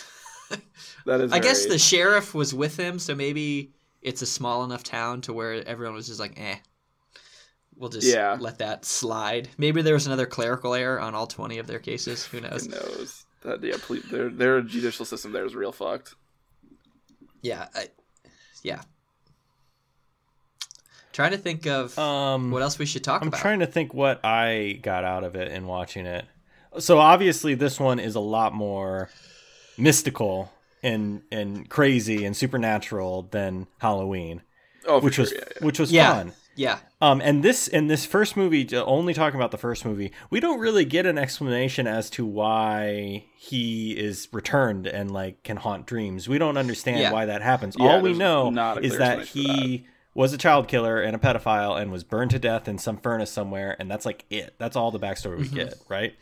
[1.05, 1.31] That is.
[1.31, 3.71] I guess the sheriff was with him, so maybe
[4.01, 6.55] it's a small enough town to where everyone was just like, eh.
[7.75, 8.37] We'll just Yeah.
[8.39, 9.49] let that slide.
[9.57, 12.25] Maybe there was another clerical error on all 20 of their cases.
[12.25, 12.65] Who knows?
[12.65, 13.63] Who knows that?
[13.63, 16.15] Yeah, please, their their judicial system there is real fucked.
[17.41, 17.87] Yeah, I,
[18.63, 18.81] yeah.
[21.13, 23.33] Trying to think of Um, what else we should talk about.
[23.33, 26.25] I'm trying to think what I got out of it in watching it.
[26.79, 29.09] So obviously, this one is a lot more
[29.77, 30.51] mystical
[30.83, 34.43] and and crazy and supernatural than Halloween,
[34.85, 35.65] Oh, which sure, was yeah, yeah.
[35.65, 36.13] which was Yeah.
[36.13, 36.33] fun.
[36.55, 40.11] yeah, Um, and this in this first movie, j- only talking about the first movie,
[40.31, 45.57] we don't really get an explanation as to why he is returned and like can
[45.57, 46.27] haunt dreams.
[46.27, 47.11] We don't understand Yeah.
[47.11, 47.75] why that happens.
[47.77, 48.47] Yeah, All we know
[48.81, 49.85] is that explanation for he
[50.15, 53.29] was a child killer and a pedophile and was burned to death in some furnace
[53.29, 54.55] somewhere, and that's like it.
[54.57, 55.55] That's all the backstory we Mm-hmm.
[55.55, 56.15] get, right?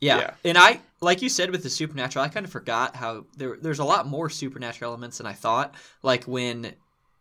[0.00, 0.34] yeah, Yeah.
[0.44, 3.56] And I, like you said with the supernatural, I kind of forgot how there.
[3.60, 5.74] There's a lot more supernatural elements than I thought.
[6.04, 6.74] Like when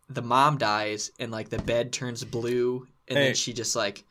[0.09, 3.25] the mom dies and like the bed turns blue, and Hey.
[3.25, 4.03] then she just like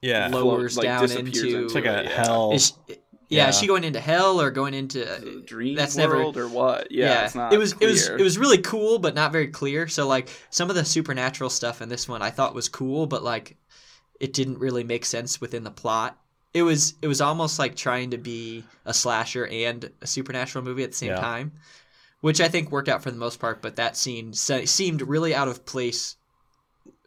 [0.00, 2.10] Yeah, lowers like, down disappears into- it's like a yeah.
[2.24, 2.52] hell.
[2.52, 3.48] is she, yeah, Yeah.
[3.48, 6.48] is she going into hell or going into a uh, dream that's never- world or
[6.48, 6.90] what?
[6.92, 7.52] Yeah, it's not.
[7.52, 9.88] it was it was it was really cool, but not very clear.
[9.88, 13.22] So like some of the supernatural stuff in this one, I thought was cool, but
[13.24, 13.56] like
[14.20, 16.18] it didn't really make sense within the plot.
[16.54, 20.82] It was it was almost like trying to be a slasher and a supernatural movie
[20.84, 21.20] at the same Yeah.
[21.20, 21.52] time,
[22.22, 23.60] which I think worked out for the most part.
[23.60, 26.16] But that scene se- seemed really out of place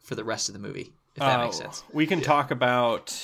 [0.04, 0.94] for the rest of the movie.
[1.16, 1.84] If that makes Uh, sense.
[1.92, 3.18] We can talk about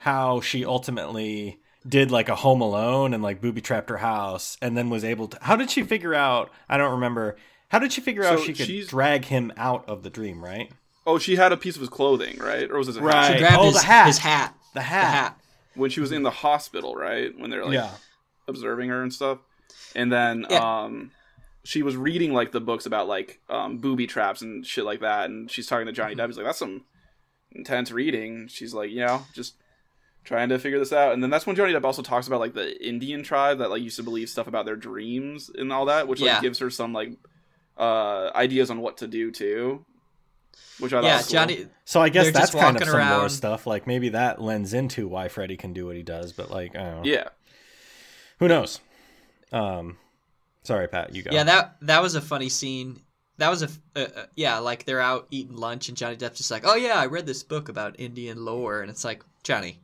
[0.00, 4.76] how she ultimately did like a home alone and like booby trapped her house and
[4.76, 7.36] then was able to how did she figure out I don't remember
[7.70, 10.70] how did she figure out she could she's- drag him out of the dream, right?
[11.06, 12.70] Oh, she had a piece of his clothing, right?
[12.70, 13.14] Or was it a Right.
[13.14, 13.32] hat?
[13.34, 14.06] She grabbed Oh, his, the hat.
[14.08, 14.54] his hat.
[14.74, 15.14] The The hat.
[15.14, 15.40] hat.
[15.74, 17.32] when she was in the hospital, right?
[17.38, 17.90] When they're like yeah.
[18.48, 19.38] observing her and stuff.
[19.94, 20.82] And then Yeah.
[20.84, 21.10] um
[21.64, 25.28] she was reading like the books about like um booby traps and shit like that
[25.28, 26.20] and she's talking to Johnny Mm-hmm.
[26.20, 26.26] Depp.
[26.28, 26.84] He's like, That's some
[27.52, 28.48] intense reading.
[28.48, 29.54] She's like, you know, just
[30.24, 31.12] trying to figure this out.
[31.14, 33.82] And then that's when Johnny Depp also talks about like the Indian tribe that like
[33.82, 36.40] used to believe stuff about their dreams and all that, which like Yeah.
[36.40, 37.12] gives her some like
[37.78, 39.84] uh ideas on what to do too.
[40.80, 41.32] Which I thought Yeah, was cool.
[41.32, 41.66] Johnny.
[41.84, 43.30] So I guess that's kind of walking some more around.
[43.30, 43.66] stuff.
[43.66, 46.82] Like maybe that lends into why Freddy can do what he does, but like I
[46.82, 47.02] don't know.
[47.04, 47.28] Yeah.
[48.40, 48.80] Who knows?
[49.52, 49.96] Um
[50.62, 51.30] sorry Pat, you go.
[51.32, 53.00] Yeah, that that was a funny scene.
[53.38, 56.50] That was a uh, uh, yeah, like they're out eating lunch and Johnny Depp's just
[56.50, 59.78] like, "Oh yeah, I read this book about Indian lore," and it's like, Johnny,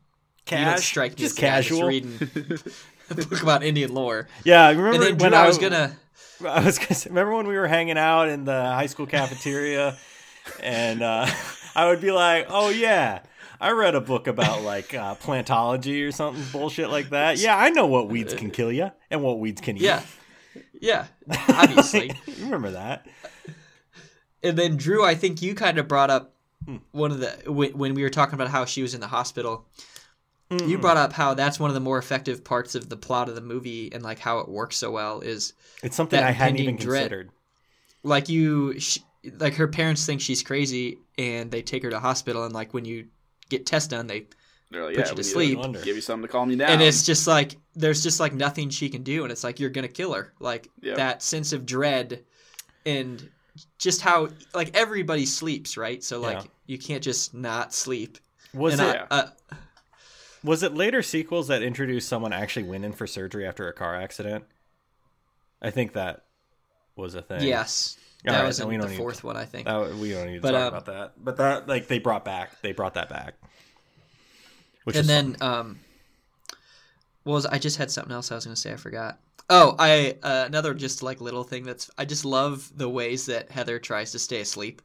[0.50, 1.86] you don't Cash, strike me just as the casual.
[1.86, 2.18] reading
[3.10, 4.26] a book about Indian lore.
[4.44, 5.96] Yeah, I remember And then when Drew, I I was gonna,
[6.44, 9.96] I was gonna say, remember when we were hanging out in the high school cafeteria,
[10.60, 11.26] and uh,
[11.76, 13.20] I would be like, "Oh yeah,
[13.60, 17.38] I read a book about like uh, plantology or something bullshit like that.
[17.38, 19.82] Yeah, I know what weeds can kill you and what weeds can eat.
[19.82, 20.02] Yeah,
[20.80, 21.06] yeah,
[21.48, 22.12] obviously.
[22.26, 23.06] you remember that?
[24.42, 26.30] and then Drew, I think you kind of brought up
[26.66, 26.76] Hmm.
[26.92, 29.66] one of the when, we were talking about how she was in the hospital.
[30.50, 30.66] Mm-hmm.
[30.66, 33.34] You brought up how that's one of the more effective parts of the plot of
[33.34, 35.52] the movie and like how it works so well is
[35.82, 37.02] It's something I hadn't even dread.
[37.02, 37.30] considered.
[38.02, 38.98] like you sh
[39.38, 42.86] like her parents think she's crazy and they take her to hospital and like when
[42.86, 43.08] you
[43.48, 44.26] get tests done they
[44.70, 45.58] They're like, Put yeah, you to sleep.
[45.58, 45.80] Wonder.
[45.82, 46.70] give you something to calm you down.
[46.70, 49.70] and it's just like there's just like nothing she can do and it's like you're
[49.70, 50.96] gonna kill her like Yep.
[50.96, 52.24] that sense of dread
[52.86, 53.28] and
[53.78, 56.44] just how like everybody sleeps right so like Yeah.
[56.66, 58.18] you can't just not sleep
[58.52, 59.28] Was and it I- uh,
[60.42, 63.96] was it later sequels that introduced someone actually went in for surgery after a car
[63.96, 64.44] accident?
[65.62, 66.24] I think that
[66.96, 67.42] was a thing.
[67.42, 69.94] yes All that right, was then we the don't need fourth one i think That,
[69.96, 71.12] we don't need to But, talk um, about that.
[71.22, 73.34] But that like they brought back they brought that back.
[74.84, 75.78] Which and is then um
[77.22, 79.18] what was I just had something else I was gonna say I forgot.
[79.50, 83.50] Oh, I uh, another just like little thing that's I just love the ways that
[83.50, 84.82] Heather tries to stay asleep,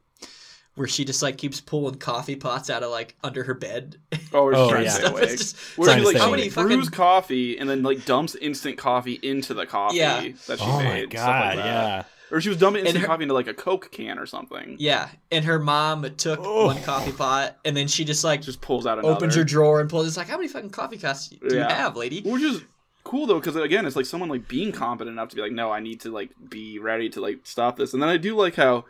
[0.74, 3.96] where she just like keeps pulling coffee pots out of like under her bed.
[4.32, 4.88] oh, we're Oh, yeah.
[4.90, 5.20] Stuff.
[5.22, 7.68] It's just- Where Trying she to like stay how many How many brews coffee and
[7.68, 10.28] then like dumps instant coffee into the coffee Yeah.
[10.46, 11.08] that she Oh made.
[11.08, 11.64] my god, like that.
[11.64, 12.02] yeah.
[12.32, 14.76] Or she was dumping instant her- coffee into like a Coke can or something.
[14.78, 16.66] yeah, and her mom took Oh.
[16.66, 19.14] one coffee pot and then she just like Just pulls out another.
[19.14, 20.06] opens her drawer and pulls.
[20.06, 22.20] It's like how many fucking coffee cups do you have, lady?
[22.22, 22.62] Which is
[23.02, 25.70] cool though, because again, it's like someone like being competent enough to be like, no,
[25.70, 27.94] I need to like be ready to like stop this.
[27.94, 28.84] And then I do like how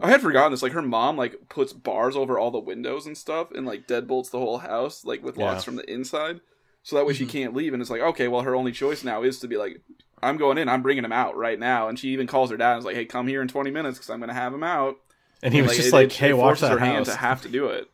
[0.00, 0.62] I had forgotten this.
[0.62, 4.30] Like her mom like puts bars over all the windows and stuff, and like deadbolts
[4.30, 5.64] the whole house like with locks Yeah.
[5.66, 6.40] from the inside,
[6.82, 7.30] so that way she mm-hmm.
[7.30, 7.72] can't leave.
[7.72, 9.80] And it's like, okay, well, her only choice now is to be like.
[10.22, 10.68] I'm going in.
[10.68, 12.96] I'm bringing him out right now, and she even calls her dad and is like,
[12.96, 14.96] "Hey, come here in 20 minutes because I'm going to have him out."
[15.42, 16.96] And he was Like, just it- like, it- "Hey, it watch forces that her hand
[16.98, 17.88] house." to have to do it.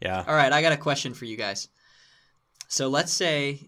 [0.00, 0.24] Yeah.
[0.26, 1.68] All right, I got a question for you guys.
[2.68, 3.60] So let's say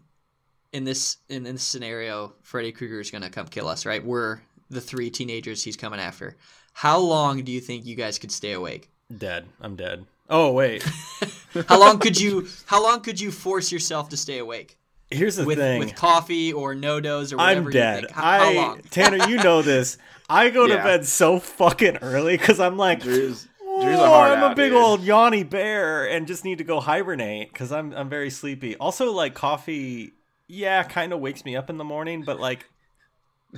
[0.73, 4.05] in this in this scenario, Freddy Krueger is going to come kill us, right?
[4.05, 6.37] We're the three teenagers he's coming after.
[6.73, 8.91] How long do you think you guys could stay awake?
[9.17, 9.47] Dead.
[9.61, 10.07] I'm dead.
[10.29, 10.85] Oh wait.
[11.69, 14.79] How long could you How long could you force yourself to stay awake
[15.11, 15.79] Here's the with thing.
[15.81, 17.61] with coffee or no dose or whatever?
[17.61, 18.01] I'm you dead.
[18.05, 18.11] think?
[18.11, 18.81] How, how I long?
[18.91, 19.99] Tanner, you know this.
[20.29, 24.33] I go to bed so fucking early because I'm like, Drew's, oh, Drew's a hard
[24.33, 24.81] I'm a big dude.
[24.81, 28.77] old yawny bear and just need to go hibernate because I'm I'm very sleepy.
[28.77, 30.13] Also, like coffee,
[30.47, 32.67] yeah, kind of wakes me up in the morning, but like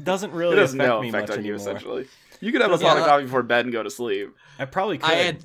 [0.02, 2.06] doesn't really It has affect no me effect much on you, essentially.
[2.40, 4.34] You could have a Yeah, of coffee before bed and go to sleep.
[4.58, 5.10] I probably could.
[5.10, 5.44] I had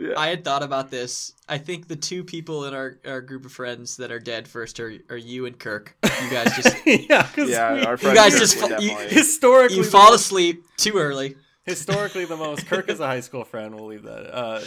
[0.00, 0.14] Yeah.
[0.16, 1.34] I had thought about this.
[1.48, 4.80] I think the two people in our, our group of friends that are dead first
[4.80, 5.94] are, are you and Kirk.
[6.04, 10.10] You guys just yeah, because Yeah, our you guys just fa- you- historically you fall
[10.12, 11.36] most- asleep too early.
[11.64, 13.74] historically the most Kirk is a high school friend.
[13.74, 14.34] We'll leave that.
[14.34, 14.60] Uh,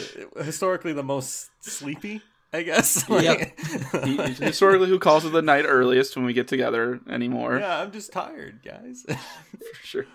[0.44, 2.20] historically the most sleepy,
[2.52, 3.04] I guess.
[3.10, 3.58] Yep.
[4.38, 7.58] Historically, who calls it the night earliest when we get together anymore?
[7.58, 9.04] yeah, I'm just tired, guys.
[9.08, 10.06] For sure.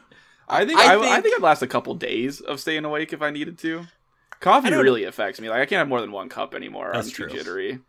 [0.48, 3.12] I think I I, I, think- think I'd last a couple days of staying awake
[3.14, 3.86] if I needed to.
[4.40, 5.50] Coffee really affects me.
[5.50, 6.92] Like I can't have more than one cup anymore.
[6.94, 7.38] That's I'm too true.
[7.38, 7.80] jittery.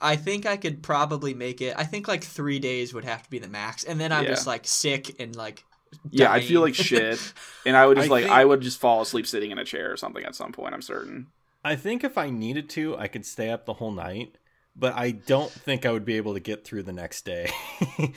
[0.00, 1.74] I think I could probably make it.
[1.76, 4.30] I think like three days would have to be the max, and then I'm Yeah.
[4.30, 5.64] just like sick and like.
[6.10, 7.32] Yeah, I'd feel like shit,
[7.64, 9.64] and I would just I like think- I would just fall asleep sitting in a
[9.64, 10.74] chair or something at some point.
[10.74, 11.28] I'm certain.
[11.64, 14.36] I think if I needed to, I could stay up the whole night,
[14.76, 17.50] but I don't think I would be able to get through the next day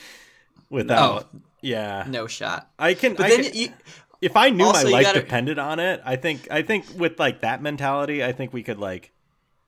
[0.70, 1.30] without.
[1.34, 1.40] Oh.
[1.62, 2.70] Yeah, no shot.
[2.80, 3.14] I can.
[3.16, 3.74] But I then can- you,
[4.22, 6.48] if I knew also my life gotta- depended on it, I think.
[6.52, 9.12] I think with like that mentality, I think we could like.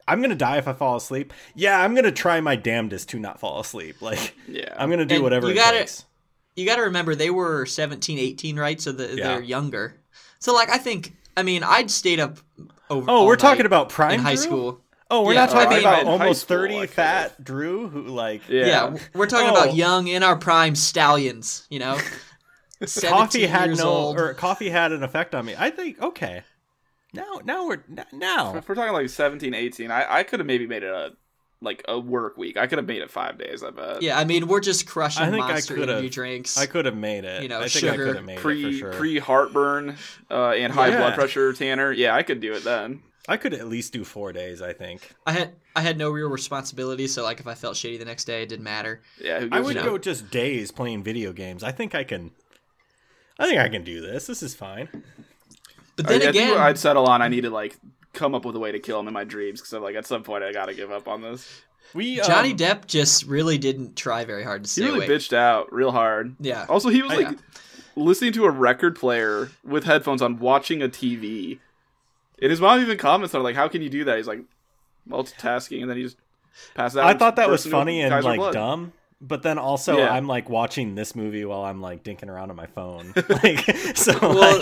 [0.07, 1.31] I'm gonna die if I fall asleep.
[1.55, 3.95] Yeah, I'm gonna try my damnedest to not fall asleep.
[4.01, 6.05] Like Yeah, I'm gonna do And whatever you it gotta- takes.
[6.55, 8.79] you got to remember they were 17, 18, right?
[8.81, 9.27] So the, Yeah.
[9.29, 9.95] they're younger.
[10.39, 12.37] So like I think I mean I'd stayed up
[12.89, 13.09] over.
[13.09, 14.43] Oh, all we're talking about prime in high Drew?
[14.43, 14.81] school.
[15.09, 17.87] Oh, we're Yeah, not I talking mean, about almost school, thirty I could've- fat Drew
[17.87, 18.65] who like yeah.
[18.65, 19.73] Yeah, we're talking about Oh.
[19.73, 21.65] young in our prime stallions.
[21.69, 21.97] You know,
[22.87, 24.19] coffee had years no old.
[24.19, 25.55] or coffee had an effect on me.
[25.57, 26.43] I think okay.
[27.13, 28.55] Now now we're n- now.
[28.55, 31.11] If we're talking like 17, 18, I, I could have maybe made it a
[31.61, 32.57] like a work week.
[32.57, 33.63] I could have made it five days.
[33.63, 34.01] I bet.
[34.01, 36.57] Yeah, I mean we're just crushing I think I monster could've- energy drinks.
[36.57, 37.41] I could have made it.
[37.43, 38.05] You know, I think I sugar.
[38.07, 38.93] could have made it Pre for sure.
[38.93, 39.95] pre heartburn
[40.31, 40.97] uh, and high Yeah.
[40.97, 41.91] blood pressure, Tanner.
[41.91, 43.01] Yeah, I could do it then.
[43.29, 44.61] I could at least do four days.
[44.61, 47.97] I think I had I had no real responsibility, so like if I felt shitty
[47.97, 49.01] the next day, it didn't matter.
[49.23, 49.85] Yeah, who I would a know.
[49.91, 51.63] go just days playing video games.
[51.63, 52.31] I think I can.
[53.39, 54.27] I think I can do this.
[54.27, 54.87] This is fine.
[55.95, 57.21] But I, then I think again, what I'd settle on.
[57.21, 57.77] I need to like
[58.13, 60.05] come up with a way to kill him in my dreams because I'm like at
[60.05, 61.61] some point I got to give up on this.
[61.93, 65.09] We Johnny um, Depp just really didn't try very hard to He stay really awake.
[65.09, 66.35] bitched out real hard.
[66.39, 66.65] Yeah.
[66.69, 67.37] Also, he was I- like
[67.95, 71.59] listening to a record player with headphones on, watching a TV.
[72.41, 74.41] And his mom even comments on like, "How can you do that?" He's like,
[75.07, 76.17] multitasking, and then he just
[76.75, 77.05] passes out.
[77.05, 78.53] I thought that was funny and like blood.
[78.53, 78.93] dumb.
[79.25, 80.11] But then also, Yeah.
[80.11, 83.13] I'm like watching this movie while I'm like dinking around on my phone.
[83.29, 83.61] Like,
[83.95, 84.59] so Well, like,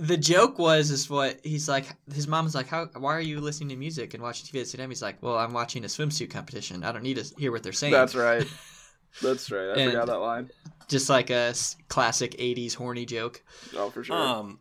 [0.00, 1.86] the joke was is what he's like.
[2.14, 2.86] His mom's like, "How?
[2.96, 5.22] Why are you listening to music and watching TV at the same time?" He's like,
[5.22, 6.82] "Well, I'm watching a swimsuit competition.
[6.82, 8.46] I don't need to hear what they're saying." That's right.
[9.22, 9.70] That's right.
[9.78, 10.50] I forgot that line.
[10.88, 11.54] Just like a
[11.88, 13.42] classic '80s horny joke.
[13.76, 14.16] Oh, for sure.
[14.16, 14.60] um,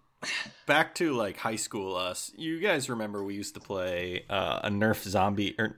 [0.66, 2.32] back to like high school us.
[2.36, 5.78] You guys remember we used to play uh, a Nerf zombie or.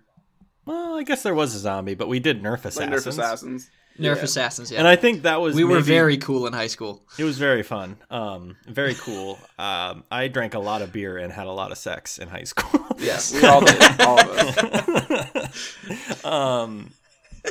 [0.65, 2.91] Well, I guess there was a zombie, but we did Nerf like assassins.
[2.91, 3.69] Nerf assassins.
[3.97, 4.21] Nerf Yeah.
[4.23, 4.71] assassins.
[4.71, 7.03] Yeah, And I think that was we were very cool in high school.
[7.17, 7.97] It was very fun.
[8.09, 9.39] Um, very cool.
[9.57, 12.43] Um, I drank a lot of beer and had a lot of sex in high
[12.45, 12.85] school.
[12.99, 13.33] Yes.
[13.33, 13.81] We all did.
[14.01, 16.25] all of us.
[16.25, 16.91] um,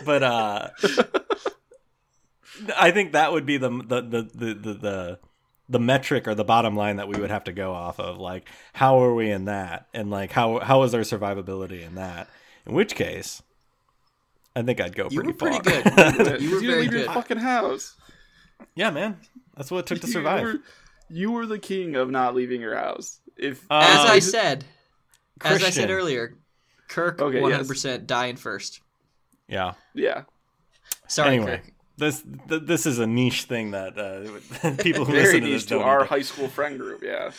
[0.05, 0.69] but uh,
[2.77, 5.19] I think that would be the the, the the the the
[5.71, 8.19] the metric or the bottom line that we would have to go off of.
[8.19, 12.29] Like, how are we in that, and like how how is our survivability in that?
[12.69, 13.43] In which case,
[14.55, 16.13] I think I'd go You pretty were pretty far.
[16.13, 16.41] good.
[16.43, 17.97] You were You didn't very leave your fucking house.
[18.75, 19.17] yeah, man,
[19.57, 20.43] that's what it took to You survive.
[20.45, 20.55] were,
[21.09, 23.21] you were the king of not leaving your house.
[23.37, 24.65] If Uh, As I said,
[25.43, 26.35] as I said earlier,
[26.89, 28.81] Kirk 100% dying first.
[29.47, 29.75] Yeah.
[29.95, 30.25] yeah,
[31.07, 31.73] Sorry, anyway, Kirk.
[31.97, 35.55] this th- this is a niche thing that uh, people who very listen to niche
[35.55, 37.03] this to don't our need high school friend group.
[37.03, 37.31] Yeah.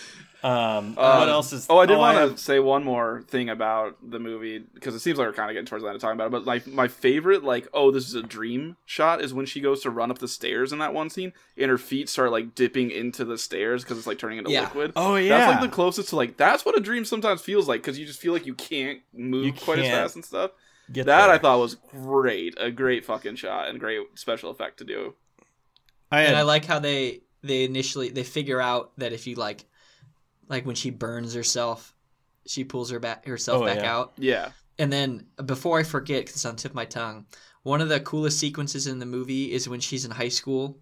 [0.41, 1.65] To- Um, Um, what else is?
[1.69, 4.99] Oh, I did want to have- say one more thing about the movie because it
[4.99, 6.31] seems like we're kind of getting towards the end of talking about it.
[6.31, 9.81] But like my favorite, like, oh, this is a dream shot is when she goes
[9.81, 12.89] to run up the stairs in that one scene, and her feet start like dipping
[12.91, 14.61] into the stairs because it's like turning into Yeah.
[14.61, 14.93] liquid.
[14.95, 17.81] Oh yeah, That's like the closest to like that's what a dream sometimes feels like
[17.81, 20.51] because you just feel like you can't move You quite as can't fast and stuff.
[20.91, 21.35] Get that there.
[21.35, 25.13] I thought was great, a great fucking shot and great special effect to do.
[26.11, 29.35] I had, and I like how they they initially they figure out that if you
[29.35, 29.65] like
[30.49, 31.93] like when she burns herself,
[32.45, 33.95] she pulls her back herself Oh, back yeah.
[33.95, 34.13] out.
[34.17, 37.25] Yeah, And then before I forget, because it's on the tip of my tongue,
[37.63, 40.77] one of the coolest sequences in the movie is when she's in high school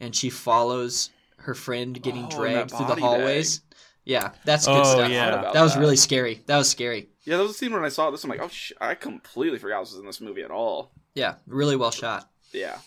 [0.00, 3.60] and she follows her friend getting Oh, dragged through the body hallways.
[4.04, 5.10] Yeah, that's good Oh, stuff.
[5.10, 5.52] yeah.
[5.52, 5.80] That was that.
[5.80, 6.42] really scary.
[6.46, 7.10] That was scary.
[7.24, 7.36] yeah.
[7.36, 8.24] That was a scene when I saw this.
[8.24, 10.92] I'm like, oh, sh- I completely forgot this was in this movie at all.
[11.14, 12.28] Yeah, really well shot.
[12.52, 12.78] Yeah,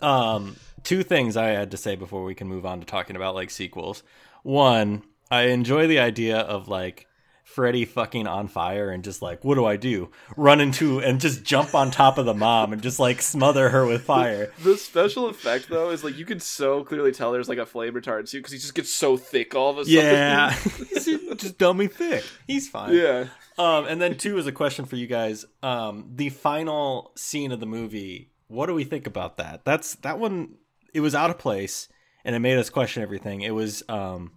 [0.00, 3.34] um two things I had to say before we can move on to talking about
[3.34, 4.02] like sequels.
[4.48, 7.06] One, I enjoy the idea of like
[7.44, 10.10] Freddy fucking on fire and just like, what do I do?
[10.38, 13.84] Run into and just jump on top of the mom and just like smother her
[13.84, 14.50] with fire.
[14.64, 17.92] The special effect though is like you can so clearly tell there's like a flame
[17.92, 20.02] retardant suit because he just gets so thick all of a sudden.
[20.02, 20.50] Yeah,
[20.94, 21.04] he's
[21.36, 22.24] just dummy thick.
[22.46, 22.94] He's fine.
[22.94, 23.26] yeah.
[23.58, 25.44] Um, and then two is a question for you guys.
[25.62, 28.30] Um, the final scene of the movie.
[28.46, 29.66] What do we think about that?
[29.66, 30.54] That's that one.
[30.94, 31.88] It was out of place,
[32.24, 33.42] and it made us question everything.
[33.42, 34.32] It was um,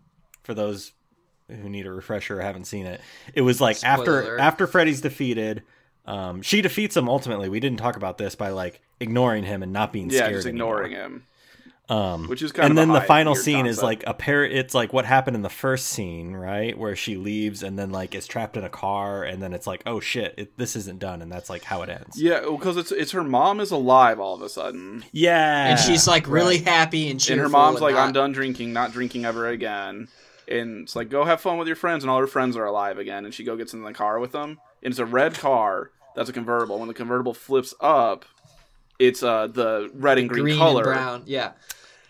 [0.51, 0.91] for those
[1.47, 2.99] who need a refresher or haven't seen it.
[3.33, 5.63] It was like Spoiler after after Freddy's defeated.
[6.05, 7.47] Um, she defeats him ultimately.
[7.47, 10.33] We didn't talk about this by like ignoring him and not being Yeah, scared.
[10.33, 10.83] just anymore.
[10.83, 11.23] ignoring him,
[11.89, 12.75] Um, which is kind and of.
[12.87, 14.43] then the final weird scene is like a pair.
[14.45, 18.15] It's like what happened in the first scene, right, where she leaves and then like
[18.15, 21.21] is trapped in a car, and then it's like, oh shit, it, this isn't done,
[21.21, 22.19] and that's like how it ends.
[22.19, 26.07] Yeah, because it's it's her mom is alive all of a sudden, Yeah, and she's
[26.07, 26.67] like really right.
[26.67, 27.33] happy and cheerful.
[27.33, 30.07] and her mom's like, not- "I'm done drinking, not drinking ever again."
[30.51, 32.97] And it's like, "Go have fun with your friends," and all her friends are alive
[32.97, 33.25] again.
[33.25, 36.29] And she go gets in the car with them, and it's a red car that's
[36.29, 36.77] a convertible.
[36.79, 38.25] When the convertible flips up,
[38.99, 41.23] it's uh the red and green, green color and brown.
[41.25, 41.51] Yeah,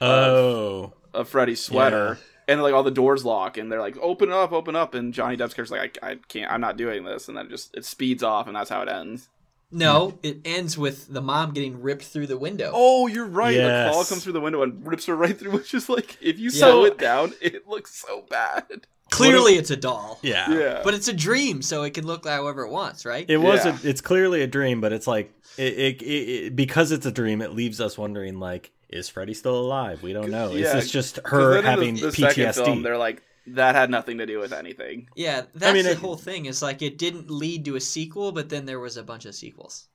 [0.01, 2.17] Oh, of Freddy's sweater.
[2.47, 5.37] And like all the doors lock, and they're like, "Open up, open up!" And Johnny
[5.37, 7.85] Depp's character's like, "I, I can't, I'm not doing this," and then it just it
[7.85, 9.29] speeds off, and that's how it ends.
[9.71, 12.71] No, it ends with the mom getting ripped through the window.
[12.73, 13.55] Oh, you're right.
[13.55, 13.87] Yes.
[13.87, 15.51] The claw comes through the window and rips her right through.
[15.57, 16.59] Which is like, if you Yeah.
[16.59, 18.65] slow it down, it looks so bad.
[19.11, 20.19] Clearly, it's a doll.
[20.21, 23.25] yeah, Yeah, But it's a dream, so it can look however it wants, right?
[23.29, 23.65] It was.
[23.65, 23.77] Yeah.
[23.83, 27.11] A, it's clearly a dream, but it's like it, it, it, it because it's a
[27.11, 27.41] dream.
[27.41, 30.01] It leaves us wondering, like, is Freddy still alive?
[30.01, 30.51] We don't know.
[30.51, 32.63] is this just her having the, the PTSD?
[32.65, 35.07] film, they're like, that had nothing to do with anything.
[35.15, 36.45] Yeah, that's mean, the it- whole thing.
[36.45, 39.35] Is like it didn't lead to a sequel, but then there was a bunch of
[39.35, 39.87] sequels.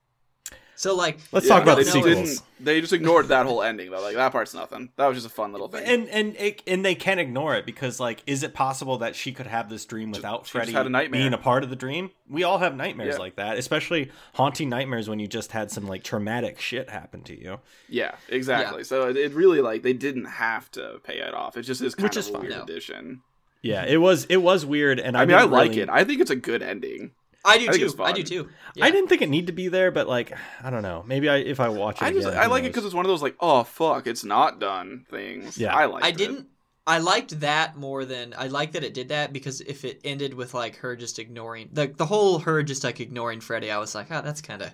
[0.78, 2.28] So like, Let's Yeah, talk about they the just sequels.
[2.28, 4.02] didn't- They just ignored that whole ending though.
[4.02, 4.90] Like that part's nothing.
[4.97, 5.85] That was just a fun little thing.
[5.86, 9.32] and and it, and they can't ignore it because like is it possible that she
[9.32, 11.23] could have this dream without she Freddy had a nightmare.
[11.23, 12.10] being a part of the dream?
[12.28, 13.20] We all have nightmares Yeah.
[13.20, 17.40] like that, especially haunting nightmares when you just had some like traumatic shit happen to
[17.40, 17.59] you.
[17.89, 18.85] yeah, exactly.
[18.85, 21.56] So it, it really like they didn't have to pay it off.
[21.56, 22.40] It just is kind Which of is a fine.
[22.43, 22.62] weird No.
[22.64, 23.23] addition.
[23.66, 25.88] Yeah, it was it was weird, and I, I mean, I like really- it.
[25.90, 27.12] I think it's a good ending.
[27.44, 27.94] I do I too.
[28.02, 28.48] I do too.
[28.82, 30.32] I didn't think it need to be there, but like
[30.64, 31.05] I don't know.
[31.06, 32.94] Maybe I if I watch it I just again, I who like it because it's
[32.94, 35.56] one of those like oh fuck it's not done things.
[35.56, 35.72] Yeah.
[35.74, 36.02] I like.
[36.05, 36.48] I didn't.
[36.88, 40.34] I liked that more than I like that it did that because if it ended
[40.34, 43.94] with like her just ignoring the the whole her just like ignoring Freddy, I was
[43.94, 44.72] like, oh, that's kind of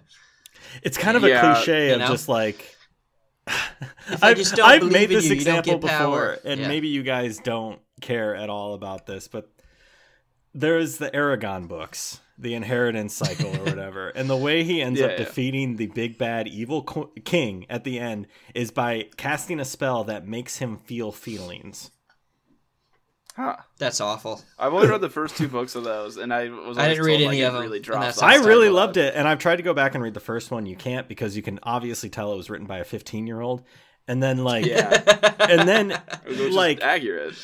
[0.83, 2.07] It's kind of a Yeah, cliche you of know?
[2.09, 2.75] just like.
[3.47, 3.59] I
[4.23, 6.37] I've, just don't I've made in this you, you example get power.
[6.37, 6.69] before, and Yeah.
[6.69, 9.51] maybe you guys don't care at all about this, but
[10.55, 15.07] there's the Eragon books, the inheritance cycle or whatever, and the way he ends Yeah,
[15.07, 15.17] up yeah.
[15.19, 20.05] defeating the big bad evil co- king at the end is by casting a spell
[20.05, 21.91] that makes him feel feelings.
[23.35, 23.57] Huh.
[23.79, 24.43] that's awful.
[24.59, 26.77] I've only read the first two books of those, and I was.
[26.77, 28.99] I didn't read told, any like, of it 'em, Really and drops I really loved
[28.99, 30.67] it, and I've tried to go back and read the first one.
[30.67, 33.63] You can't because you can obviously tell it was written by a 15 year old,
[34.09, 35.03] and then like, Yeah,
[35.49, 36.01] and then
[36.53, 37.35] like accurate.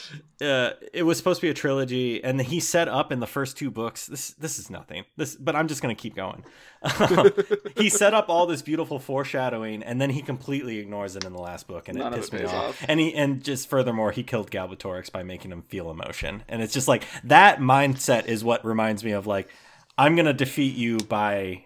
[0.43, 3.56] uh, it was supposed to be a trilogy, and he set up in the first
[3.56, 4.06] two books.
[4.06, 5.05] This this is nothing.
[5.16, 6.44] This, but I'm just gonna keep going.
[7.76, 11.40] he set up all this beautiful foreshadowing, and then he completely ignores it in the
[11.40, 12.55] last book, and None it pissed it me off.
[12.55, 12.85] off.
[12.89, 16.72] And he and just furthermore, he killed Galbatorix by making him feel emotion, and it's
[16.74, 19.48] just like that mindset is what reminds me of like
[19.97, 21.64] I'm gonna defeat you by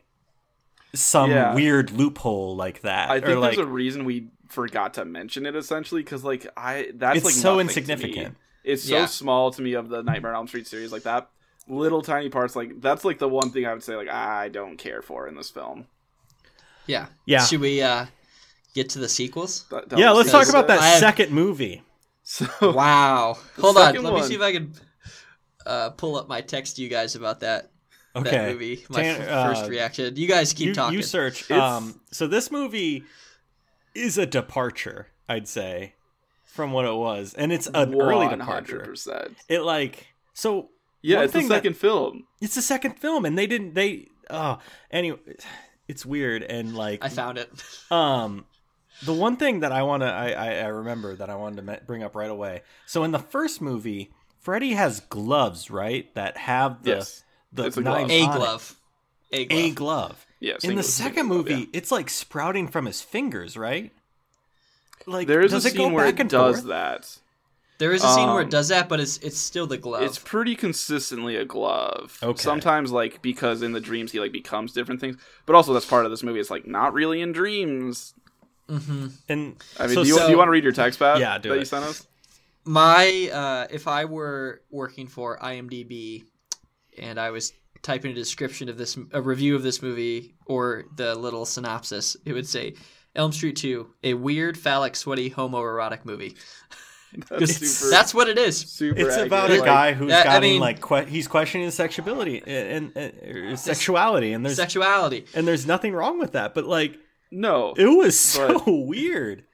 [0.94, 1.54] some Yeah.
[1.54, 3.10] weird loophole like that.
[3.10, 6.90] I think like, there's a reason we forgot to mention it essentially because like I
[6.94, 7.82] that's It's like so nothing to me.
[7.82, 8.36] insignificant.
[8.64, 9.06] It's so Yeah.
[9.06, 11.28] small to me of the Nightmare on Elm Street series like that
[11.68, 14.76] little tiny parts like that's like the one thing I would say like I don't
[14.76, 15.86] care for in this film.
[16.86, 17.06] Yeah.
[17.26, 17.44] Yeah.
[17.44, 18.06] Should we uh
[18.74, 19.64] get to the sequels?
[19.70, 21.82] That- that yeah, let's talk about I that have- second movie.
[22.22, 23.38] So Wow.
[23.60, 23.86] Hold on.
[23.86, 24.72] second Let me see if I can
[25.66, 27.70] uh, pull up my text to you guys about that
[28.14, 28.84] Okay, that movie.
[28.90, 30.14] My Tan- f- uh, first reaction.
[30.16, 30.96] You guys keep you, talking.
[30.98, 31.50] you search.
[31.50, 33.04] Um, so this movie
[33.94, 35.94] is a departure, I'd say,
[36.44, 38.84] from what it was, and it's an early departure.
[38.88, 39.34] 100%.
[39.48, 40.70] It like so.
[41.02, 42.26] Yeah, one it's the thing that- second film.
[42.40, 43.74] It's the second film, and they didn't.
[43.74, 44.58] They oh,
[44.90, 45.18] anyway,
[45.88, 47.50] it's weird and like I found it.
[47.90, 48.44] um.
[49.04, 51.80] The one thing that I want to, I, I, I remember that I wanted to
[51.86, 52.62] bring up right away.
[52.86, 56.14] So in the first movie, Freddy has gloves, right?
[56.14, 57.24] That have the Yes.
[57.52, 58.08] the It's a glove.
[58.10, 58.76] A glove.
[59.32, 59.58] A glove.
[59.58, 60.26] A glove.
[60.42, 61.66] Yeah, in the second glove, movie, yeah.
[61.72, 63.92] it's like sprouting from his fingers, right?
[65.06, 66.68] Like There is does a it go scene where back it and does forth?
[66.68, 67.18] that.
[67.78, 70.02] There is a scene where Um, it does that, but it's it's still the glove.
[70.02, 72.18] It's pretty consistently a glove.
[72.22, 72.40] Okay.
[72.42, 75.16] Sometimes like because in the dreams he like becomes different things,
[75.46, 76.38] but also that's part of this movie.
[76.40, 78.14] It's like not really in dreams.
[78.68, 80.98] hmm And I mean, so- do, you, so- do you want to read your text,
[80.98, 81.18] Pat?
[81.20, 82.06] Yeah, do that you sent us.
[82.64, 86.24] My uh, if I were working for IMDb
[86.98, 87.52] and I was
[87.82, 92.32] typing a description of this, a review of this movie or the little synopsis, it
[92.32, 92.74] would say
[93.14, 96.36] Elm Street Two, a weird, phallic, sweaty, homoerotic movie.
[97.28, 97.90] That's super.
[97.90, 98.56] That's what it is.
[98.58, 98.98] super.
[98.98, 99.26] it's accurate.
[99.26, 102.48] about a guy who's Yeah, I got mean- like que- he's questioning his sexuality uh,
[102.48, 105.26] and, uh, and, and sexuality, and there's Sexuality.
[105.34, 106.54] and there's nothing wrong with that.
[106.54, 106.98] But like,
[107.30, 109.44] No, it was so weird.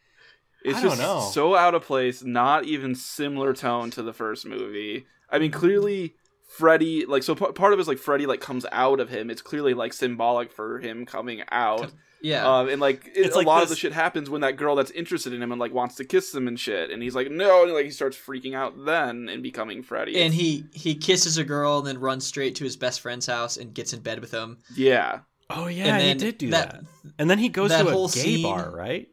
[0.65, 1.29] it's I don't just know.
[1.33, 2.23] so out of place.
[2.23, 5.07] Not even similar tone to the first movie.
[5.29, 6.15] I mean, clearly.
[6.59, 9.31] Freddy, like, so p- part of it is like Freddy, like, comes out of him.
[9.31, 11.93] It's clearly like symbolic for him coming out.
[12.21, 12.45] Yeah.
[12.47, 14.75] Um, and like, it, It's a like lot of the shit happens when that girl
[14.75, 17.31] that's interested in him and like wants to kiss him and shit, and he's like,
[17.31, 20.21] no, and like he starts freaking out then and becoming Freddy.
[20.21, 23.57] and he he kisses a girl and then runs straight to his best friend's house
[23.57, 24.59] and gets in bed with him.
[24.75, 26.85] yeah, Oh yeah, and he did do that- that.
[27.21, 29.09] And then he goes that to a whole gay scene- bar, right?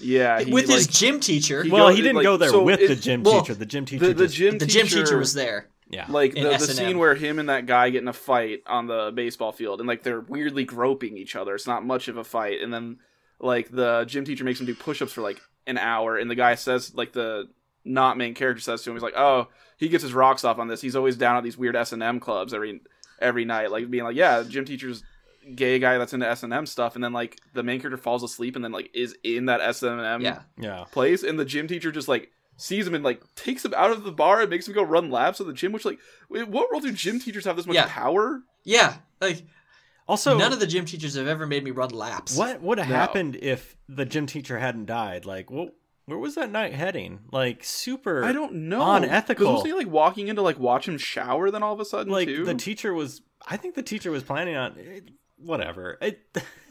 [0.00, 1.62] yeah, he, with his gym teacher.
[1.62, 3.54] He well, goes- he didn't like, go there so with it- the gym well, teacher.
[3.54, 5.68] The gym teacher the, the just gym the gym teacher was there.
[5.92, 6.06] Yeah.
[6.08, 9.12] like the, the scene where him and that guy get in a fight on the
[9.14, 12.60] baseball field and like they're weirdly groping each other it's not much of a fight
[12.60, 12.98] and then
[13.38, 16.54] like the gym teacher makes him do push-ups for like an hour and the guy
[16.54, 17.48] says like the
[17.84, 20.68] not main character says to him he's like oh he gets his rocks off on
[20.68, 22.80] this he's always down at these weird s&m clubs every
[23.20, 25.02] every night like being like yeah gym teacher's
[25.56, 28.64] gay guy that's into s&m stuff and then like the main character falls asleep and
[28.64, 30.42] then like is in that s&m Yeah.
[30.58, 30.84] yeah.
[30.92, 32.30] place and the gym teacher just like
[32.62, 35.10] sees him and like takes him out of the bar and makes him go run
[35.10, 35.98] laps at the gym which like
[36.28, 37.86] wait, what world do gym teachers have this much Yeah.
[37.88, 38.94] power Yeah.
[39.20, 39.42] Like
[40.08, 42.36] Also, none of the gym teachers have ever made me run laps.
[42.36, 42.94] what would have No.
[42.94, 45.24] happened if the gym teacher hadn't died?
[45.24, 45.68] Like, well,
[46.06, 47.20] where was that night heading?
[47.30, 48.24] Like, super.
[48.24, 49.46] i don't know Unethical.
[49.46, 51.84] 'Cause wasn't he like walking in to like watch him shower then all of a
[51.84, 53.22] sudden like too the teacher was.
[53.48, 54.76] I think the teacher was planning on.
[54.78, 55.10] It,
[55.44, 55.98] whatever.
[56.02, 56.20] It,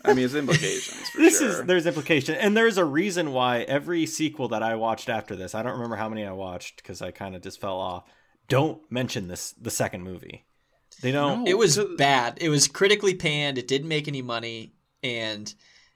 [0.04, 3.60] i mean it's implications for this sure is there's implication, and there's a reason why
[3.62, 5.54] every sequel that I watched after this.
[5.54, 8.06] I don't remember how many I watched because I kind of just fell off.
[8.48, 10.46] Don't mention this the second movie.
[11.04, 11.44] They don't.
[11.44, 11.50] No.
[11.52, 12.40] It was bad.
[12.42, 13.58] It was critically panned.
[13.60, 14.74] It didn't make any money,
[15.04, 15.54] and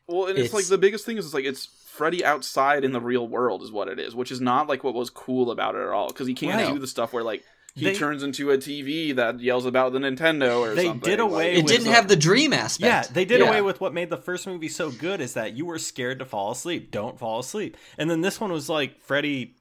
[0.08, 2.92] well and it's, it's- like the biggest thing is it's like it's freddy outside in
[2.92, 5.76] the real world is what it is which is not like what was cool about
[5.76, 6.74] it at all because he can't Right.
[6.74, 7.42] do the stuff where like
[7.76, 11.20] he They- turns into a tv that yells about the nintendo or They something did
[11.20, 13.08] away like, it with didn't the- have the dream aspect.
[13.10, 13.48] Yeah, they did Yeah.
[13.50, 16.26] away with what made the first movie so good is that you were scared to
[16.26, 16.90] fall asleep.
[16.92, 17.76] Don't fall asleep.
[17.98, 19.56] And then this one was like Freddy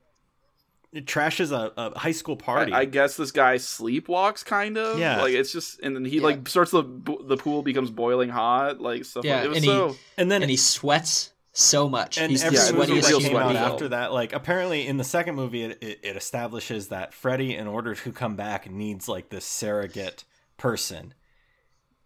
[0.93, 2.73] it trashes a, a high school party.
[2.73, 4.97] I, I guess this guy sleepwalks, kind of.
[4.97, 5.21] Yeah.
[5.23, 6.23] like it's just, and then he Yeah.
[6.23, 6.85] like starts the
[7.27, 9.25] the pool becomes boiling hot, like stuff.
[9.25, 12.19] Yeah, like, it was and he- and then and he sweats so much.
[12.19, 14.87] and He's every yeah, it was a movie that came out after that, like apparently
[14.87, 18.71] in the second movie, it, it, it establishes that Freddy, in order to come back,
[18.71, 20.25] needs like this surrogate
[20.57, 21.15] person,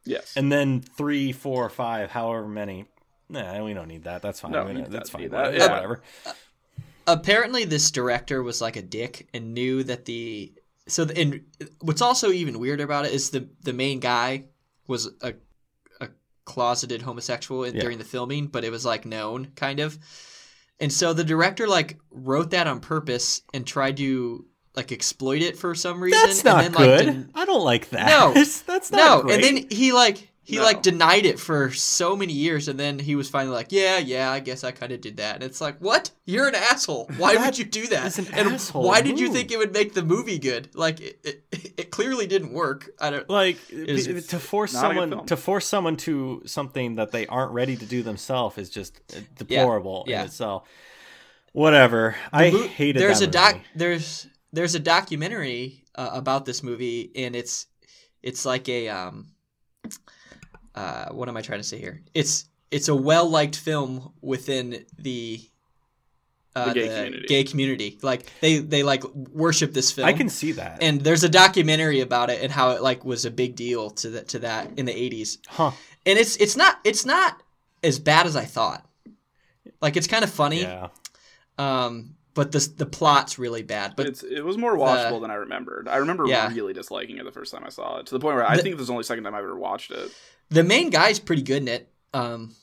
[0.04, 2.86] Yes, and then three, four, five, however many.
[3.30, 4.22] Nah, we don't need that.
[4.22, 4.52] That's fine.
[4.52, 5.28] No, We you that's fine.
[5.30, 5.56] that, Whatever.
[5.56, 5.70] yeah.
[5.72, 6.02] whatever.
[7.06, 10.52] apparently this director was like a dick and knew that the
[10.86, 11.40] so the, and
[11.80, 14.44] what's also even weirder about it is the the main guy
[14.86, 15.34] was a a
[16.48, 17.82] closeted homosexual in, Yeah.
[17.82, 19.98] during the filming but it was like known kind of
[20.80, 25.58] and so the director like wrote that on purpose and tried to like exploit it
[25.58, 27.06] for some reason That's not and then, good.
[27.06, 28.06] like, I don't like that.
[28.08, 28.32] No.
[28.66, 29.34] that's not no great.
[29.34, 30.62] and then he like he No.
[30.62, 34.30] like denied it for so many years and then he was finally like yeah yeah
[34.30, 37.36] i guess i kind of did that and it's like what you're an asshole why
[37.36, 38.18] would you do that?
[38.18, 41.18] an and asshole why did you think it would make the movie good like it,
[41.22, 45.26] it, it clearly didn't work i don't like is to force not a good someone
[45.26, 49.20] to force someone to something that they aren't ready to do themselves is just uh,
[49.36, 50.20] deplorable yeah.
[50.20, 50.66] in itself.
[51.52, 52.14] Whatever.
[52.32, 53.66] I Mo- hated there's that a doc movie.
[53.74, 57.66] there's there's a documentary uh, about this movie and it's
[58.22, 59.26] it's like a um
[60.78, 64.84] uh what am i trying to say here it's it's a well liked film within
[64.98, 65.40] the
[66.56, 67.26] uh, The gay community.
[67.28, 69.04] gay community like they they like
[69.44, 70.82] worship this film I can see that.
[70.82, 74.10] and there's a documentary about it and how it like was a big deal to
[74.10, 75.70] that to that in the 80s huh.
[76.06, 77.42] and it's it's not it's not
[77.82, 78.84] as bad as i thought
[79.80, 80.88] like it's kind of funny Yeah.
[81.58, 85.34] um but the the plot's really bad but it's it was more watchable than I
[85.34, 85.88] remembered.
[85.88, 86.52] I remember Yeah.
[86.52, 88.62] really disliking it the first time I saw it, to the point where I The-
[88.62, 90.12] think it was the only second time I've ever watched it.
[90.50, 92.54] The main guy's pretty good in it um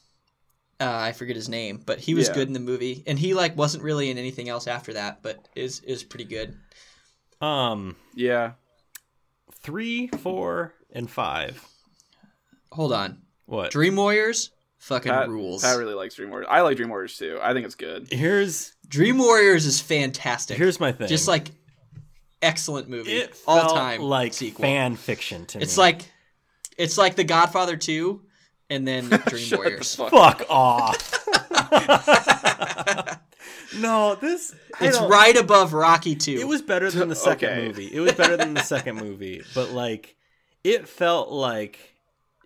[0.78, 2.34] uh, I forget his name, but he was Yeah.
[2.34, 5.48] good in the movie, and he like wasn't really in anything else after that, but
[5.56, 6.53] is is pretty good.
[7.40, 8.53] Um, Yeah,
[9.53, 11.64] three, four, and five.
[12.74, 13.72] Hold on, What?
[13.72, 15.64] Dream Warriors fucking Pat, rules.
[15.64, 16.48] I really likes Dream Warriors.
[16.52, 17.40] I like Dream Warriors too.
[17.41, 18.12] I think it's good.
[18.12, 20.57] Here's Dream Warriors is fantastic.
[20.57, 21.07] here's my thing.
[21.07, 21.52] just like
[22.41, 24.64] excellent movie, it all felt time like sequel.
[24.64, 25.62] fan fiction to It's me.
[25.64, 26.12] It's like
[26.78, 28.22] it's like The Godfather two,
[28.70, 29.96] and then Dream Shut the Warriors.
[29.96, 31.12] fuck fuck off.
[33.80, 36.38] no, this I It's don't- right above Rocky two.
[36.40, 37.68] It was better than the second Okay.
[37.68, 37.88] movie.
[37.94, 40.16] It was better than the second movie, but like
[40.64, 41.80] it felt like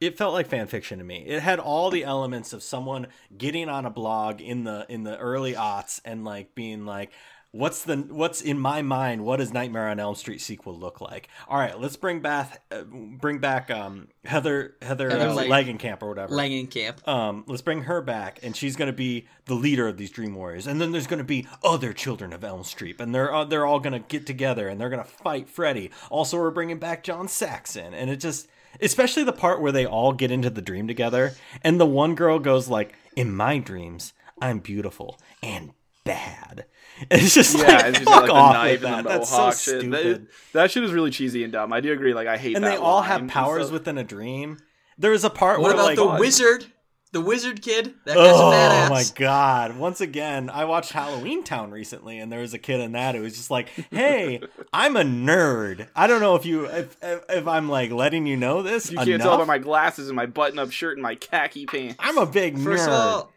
[0.01, 1.25] it felt like fan fiction to me.
[1.27, 3.07] It had all the elements of someone
[3.37, 7.11] getting on a blog in the in the early aughts and like being like
[7.51, 11.27] what's the what's in my mind what does Nightmare on Elm Street sequel look like?
[11.47, 16.09] All right, let's bring back uh, bring back um Heather Heather, Heather uh, Langenkamp or
[16.09, 16.33] whatever.
[16.35, 17.07] Langenkamp.
[17.07, 20.35] um, let's bring her back, and she's going to be the leader of these Dream
[20.35, 20.67] Warriors.
[20.67, 23.65] And then there's going to be other children of Elm Street, and they're uh, they're
[23.65, 25.89] all going to get together and they're going to fight Freddy.
[26.09, 28.47] Also, we're bringing back John Saxon, and it just,
[28.81, 32.37] especially the part where they all get into the dream together, and the one girl
[32.39, 35.71] goes like, "In my dreams, I'm beautiful and
[36.03, 36.65] bad."
[37.09, 38.97] And it's just Yeah, like, and she's fuck got like the off knife with that.
[38.99, 39.81] and the That's oh, so shit.
[39.81, 40.27] stupid.
[40.27, 41.71] That, that shit is really cheesy and dumb.
[41.73, 42.13] I do agree.
[42.13, 43.73] Like I hate and that they all have powers stuff.
[43.73, 44.57] within a dream.
[44.97, 46.65] There was a part What where about like, the wizard?
[47.11, 47.95] The wizard kid?
[48.05, 48.89] That guy's Oh a badass.
[48.91, 49.77] my god!
[49.77, 53.21] Once again, I watched Halloween Town recently, and there was a kid in that who
[53.21, 54.41] was just like, "Hey,
[54.73, 55.87] I'm a nerd.
[55.95, 58.91] I don't know if you if if, if I'm like letting you know this.
[58.91, 61.95] You can't tell by my glasses and my button-up shirt and my khaki pants.
[61.97, 62.87] I'm a big First nerd.
[62.89, 63.31] of all,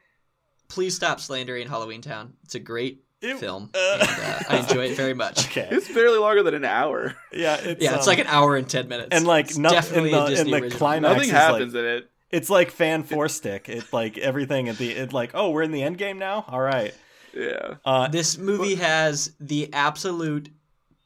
[0.68, 2.34] please stop slandering Halloween Town.
[2.44, 5.46] It's a great It- film, uh, and uh, I enjoy it very much.
[5.48, 7.14] okay, It's barely longer than an hour.
[7.32, 9.08] yeah, it's, Yeah, it's um, like an hour and ten minutes.
[9.12, 11.88] and like it's no, in the a in the climax Nothing is happens like in
[11.88, 12.10] it.
[12.30, 13.68] it's like fan four stick.
[13.68, 16.44] It's like everything at the it like oh we're in the end game now.
[16.48, 16.92] All right,
[17.34, 17.74] Yeah.
[17.84, 20.48] uh, This movie has the absolute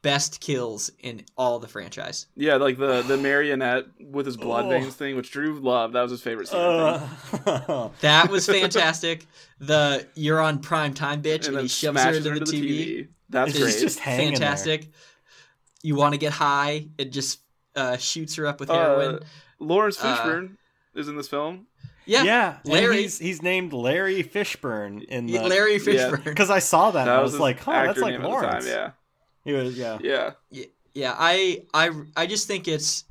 [0.02, 2.26] best kills in all the franchise.
[2.36, 4.68] Yeah, like the the marionette with his blood Oh.
[4.70, 5.94] veins thing, which Drew loved.
[5.94, 6.60] That was his favorite scene.
[6.60, 9.26] Uh, That was fantastic.
[9.58, 12.44] the you're on prime time bitch, and, and he shoves her smashes into her the,
[12.52, 13.08] TV.
[13.28, 13.78] That's It's great.
[13.80, 14.36] just hanging there.
[14.36, 14.88] fantastic.
[15.82, 16.88] You want to get high?
[16.98, 17.40] It just
[17.74, 19.20] uh, shoots her up with Uh, heroin.
[19.58, 20.56] Lawrence uh, Fishburne
[20.94, 21.66] is in this film.
[22.06, 23.02] yeah, yeah, Larry.
[23.02, 26.22] he's he's named Larry Fishburne in the Larry Fishburne.
[26.24, 28.28] because I saw that, and That I was, was like, oh, that's like name at
[28.28, 28.64] Lawrence.
[28.66, 28.72] time.
[28.74, 28.90] Yeah.
[29.46, 29.98] He was, yeah.
[30.02, 30.32] Yeah.
[30.94, 33.04] Yeah, I I I just think it's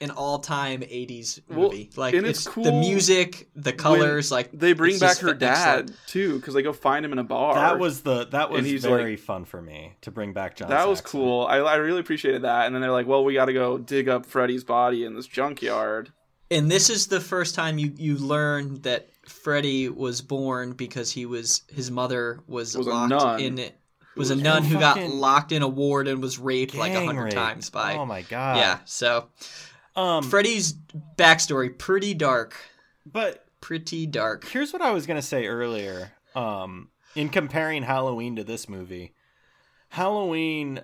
[0.00, 1.88] an all-time 80s Well, movie.
[1.96, 5.88] like and it's, it's the music, the colors, like They bring back just her excellent.
[5.88, 7.54] dad too, because they go find him in a bar.
[7.54, 10.70] That was the that was And he's very fun for me to bring back John.
[10.70, 11.46] that was cool.
[11.46, 12.66] I, I really appreciated that.
[12.66, 15.26] And then they're like, "Well, we got to go dig up Freddy's body in this
[15.28, 16.12] junkyard."
[16.50, 21.26] And this is the first time you you learn that Freddy was born because he
[21.26, 23.40] was his mother was, Was a locked nun.
[23.40, 23.70] in
[24.16, 27.30] was a nun who got locked in a ward and was raped like a hundred
[27.32, 27.96] times by.
[27.96, 28.56] Oh my god.
[28.58, 28.78] yeah.
[28.84, 29.28] So
[29.96, 30.24] Um.
[30.24, 30.74] Freddy's
[31.16, 32.56] backstory pretty dark,
[33.06, 34.46] but pretty dark.
[34.48, 36.12] here's what I was gonna say earlier.
[36.34, 39.14] Um, in comparing Halloween to this movie,
[39.90, 40.80] Halloween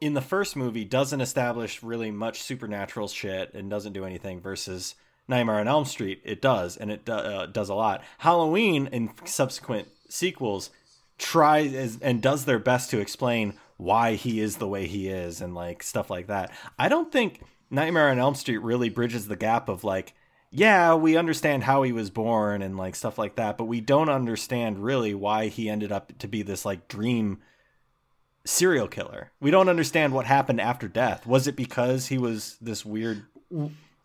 [0.00, 4.94] in the first movie doesn't establish really much supernatural shit and doesn't do anything versus
[5.26, 6.20] Nightmare on Elm Street.
[6.24, 8.02] It does, and it uh, does a lot.
[8.18, 10.70] Halloween in subsequent sequels
[11.18, 15.54] tries and does their best to explain why he is the way he is and
[15.54, 16.50] like stuff like that.
[16.78, 20.14] I don't think Nightmare on Elm Street really bridges the gap of like
[20.50, 24.08] yeah, we understand how he was born and like stuff like that, but we don't
[24.08, 27.38] understand really why he ended up to be this like dream
[28.46, 29.30] serial killer.
[29.40, 31.26] We don't understand what happened after death.
[31.26, 33.26] Was it because he was this weird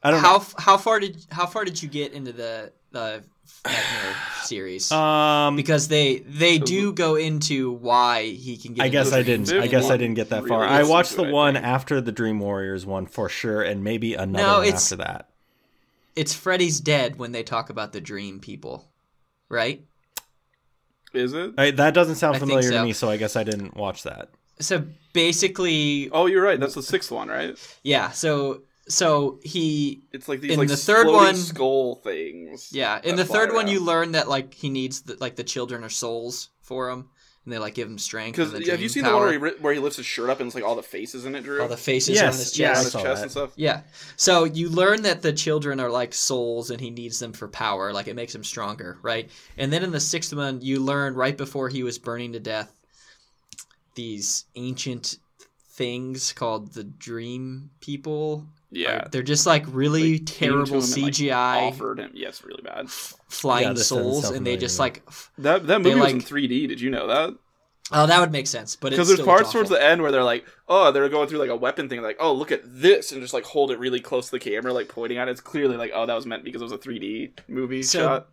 [0.04, 3.24] I don't How how far did how far did you get into the the
[3.66, 4.92] Nightmare series?
[4.92, 8.84] Um because they they do go into why he can get.
[8.84, 9.54] I into guess the I didn't.
[9.54, 10.64] I guess I didn't get that far.
[10.64, 14.58] I watched the one after the Dream Warriors one for sure, and maybe another No,
[14.60, 15.30] one it's- after that.
[16.16, 18.88] It's Freddy's dead when they talk about the dream people,
[19.50, 19.84] right?
[21.12, 21.54] Is it?
[21.58, 22.78] I, that doesn't sound familiar so.
[22.78, 24.30] to me, so I guess I didn't watch that.
[24.60, 26.60] So basically, Oh, you're right.
[26.60, 27.58] That's the sixth one, right?
[27.84, 28.12] yeah.
[28.12, 32.70] So so he It's like these In like the third floating one- skull things.
[32.72, 33.00] yeah.
[33.04, 35.84] In the third fly one, you learn that like he needs the, like the children
[35.84, 37.10] are souls for him,
[37.46, 38.36] and they like give him strength.
[38.38, 40.06] Because and the have you dream seen the one where he, where he lifts his
[40.06, 41.62] shirt up and it's like all the faces in it, Drew?
[41.62, 42.84] all the faces Yes, on his yeah, on chest?
[42.84, 43.22] his chest that.
[43.24, 43.52] and stuff.
[43.56, 43.82] Yeah.
[44.18, 47.92] So you learn that the children are like souls and he needs them for power.
[47.94, 49.30] Like it makes him stronger, right?
[49.58, 52.72] And then in the sixth one, you learn right before he was burning to death
[53.96, 55.18] these ancient
[55.76, 58.46] things called the dream people.
[58.74, 59.06] Yeah.
[59.06, 62.12] Are- They're just like really Like, terrible him and, like, CGI offered him.
[62.14, 62.90] Yeah, really bad.
[62.90, 66.68] flying Yeah, souls and they just like f- That that They, movie was in 3D.
[66.68, 67.36] Did you know that?
[67.92, 70.24] oh that would make sense but Because there's still parts towards the end where they're
[70.24, 73.22] like, oh, they're going through like a weapon thing, like, oh, look at this, and
[73.22, 75.32] just like hold it really close to the camera, like pointing at it.
[75.32, 78.28] It's clearly like, oh, that was meant because it was a 3D movie So- shot.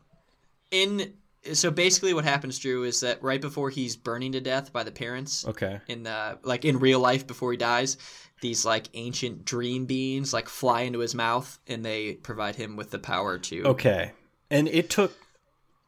[0.70, 1.14] in
[1.52, 4.92] so basically what happens Drew is that right before he's burning to death by the
[4.92, 5.80] parents Okay.
[5.88, 7.96] in the like in real life before he dies
[8.42, 12.90] these like ancient dream beings like fly into his mouth and they provide him with
[12.90, 14.12] the power to Okay.
[14.50, 15.12] And it took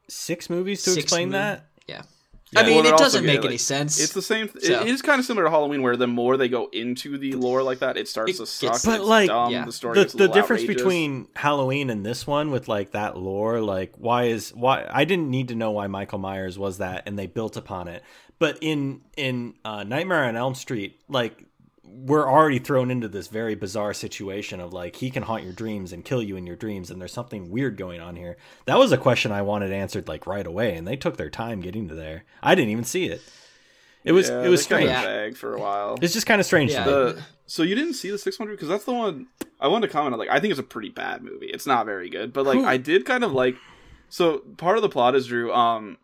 [0.09, 1.67] six movies to Six explain mov- that?
[1.87, 2.03] yeah,
[2.53, 2.61] Yeah.
[2.61, 4.49] i mean Well, it they're also doesn't gay, make like, any sense It's the same.
[4.61, 7.33] So- it is kind of similar to Halloween, where the more they go into the
[7.33, 8.73] lore like that, it starts It to suck.
[8.73, 9.65] gets- But, it's like, dumb, yeah.
[9.65, 10.83] the story the, gets a the difference outrageous.
[10.83, 15.31] between Halloween and this one with like that lore, like why is why I didn't
[15.31, 18.03] need to know why Michael Myers was that, and they built upon it.
[18.39, 21.45] But in in uh, Nightmare on Elm Street, like
[21.95, 25.93] we're already thrown into this very bizarre situation of like he can haunt your dreams
[25.93, 28.37] and kill you in your dreams, and there's something weird going on here.
[28.67, 31.61] That was a question I wanted answered like right away, and they took their time
[31.61, 32.25] getting to there.
[32.43, 33.21] I didn't even see it.
[34.05, 35.07] It was Yeah, it was they kinda strange.
[35.07, 35.97] vague for a while.
[36.03, 36.73] It's just kind of strange.
[36.73, 36.85] Yeah.
[36.85, 39.27] The, so you didn't see the 600 because that's the one
[39.61, 40.19] I wanted to comment on.
[40.19, 41.47] Like, I think it's a pretty bad movie.
[41.47, 43.57] It's not very good, but like Who- I did kind of like.
[44.09, 45.53] So part of the plot is Drew.
[45.53, 45.99] Um,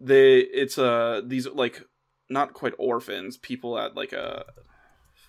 [0.00, 1.82] they it's uh these like
[2.28, 4.44] not quite orphans, people at like a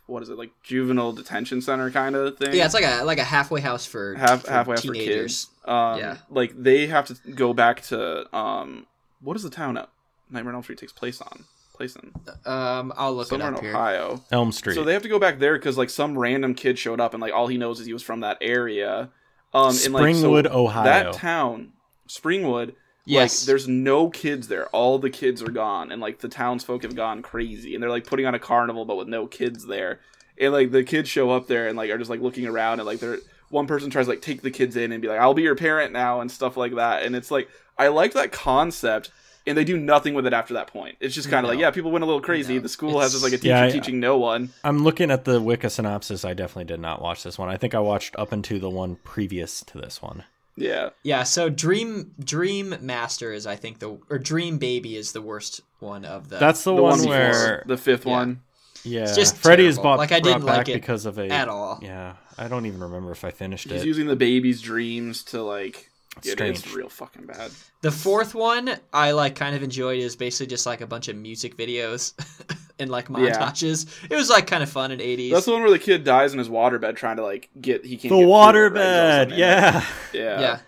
[0.07, 2.53] what is it like juvenile detention center kind of thing.
[2.55, 5.47] yeah it's like a like a halfway house for, half for halfway house for kids.
[5.65, 6.17] Um, Yeah.
[6.29, 8.87] like they have to go back to um,
[9.21, 9.89] what is the town that
[10.29, 11.43] Nightmare on Elm Street takes place on?
[11.73, 12.11] Place in
[12.51, 14.23] um i'll look somewhere it in up here Ohio.
[14.31, 14.73] Elm Street.
[14.73, 17.21] So they have to go back there because like some random kid showed up and
[17.21, 19.11] like all he knows is he was from that area.
[19.53, 20.83] Um, and, like, so Springwood, Ohio.
[20.83, 21.73] That town,
[22.09, 22.73] Springwood.
[23.07, 23.41] Yes.
[23.43, 24.67] Like, there's no kids there.
[24.67, 28.05] All the kids are gone, and like the townsfolk have gone crazy, and they're like
[28.05, 29.99] putting on a carnival, but with no kids there.
[30.39, 32.85] And like the kids show up there and like are just like looking around, and
[32.85, 33.19] like they're
[33.49, 35.55] one person tries to like take the kids in and be like, "I'll be your
[35.55, 37.03] parent now" and stuff like that.
[37.03, 37.47] And it's like
[37.77, 39.09] I like that concept.
[39.45, 40.97] And they do nothing with it after that point.
[40.99, 42.55] It's just kind of like, yeah, people went a little crazy.
[42.55, 42.59] No.
[42.59, 44.49] The school has just like a teacher Yeah, I- teaching no one.
[44.65, 46.25] I'm looking at the Wicca synopsis.
[46.25, 47.47] I definitely did not watch this one.
[47.47, 50.25] I think I watched up into the one previous to this one.
[50.59, 50.89] Yeah.
[51.03, 55.61] yeah so dream dream master is i think the or dream baby is the worst
[55.79, 58.11] one of the That's the, the one one where, the fifth Yeah.
[58.11, 58.41] one.
[58.83, 61.29] yeah, just Freddy is bought, Like, I didn't brought like back it because of a
[61.29, 61.79] at all.
[61.83, 63.75] Yeah, I don't even remember if I finished He's it.
[63.75, 65.91] He's using the baby's dreams to like
[66.23, 66.47] get it.
[66.49, 66.75] It's Strange.
[66.75, 67.51] real fucking bad.
[67.81, 71.15] The fourth one I like kind of enjoyed is basically just like a bunch of
[71.15, 72.13] music videos
[72.79, 73.15] and like Yeah.
[73.15, 73.87] montages.
[74.09, 75.31] It was like kind of fun in eighties.
[75.31, 77.97] That's the one where the kid dies in his waterbed trying to like get he
[77.97, 79.37] can't the get through waterbed, right?
[79.37, 79.85] Yeah.
[80.13, 80.59] yeah, yeah.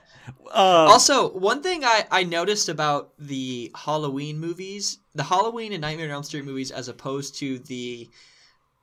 [0.51, 6.07] Uh, Also, one thing I, I noticed about the Halloween movies, the Halloween and Nightmare
[6.07, 8.09] on Elm Street movies, as opposed to the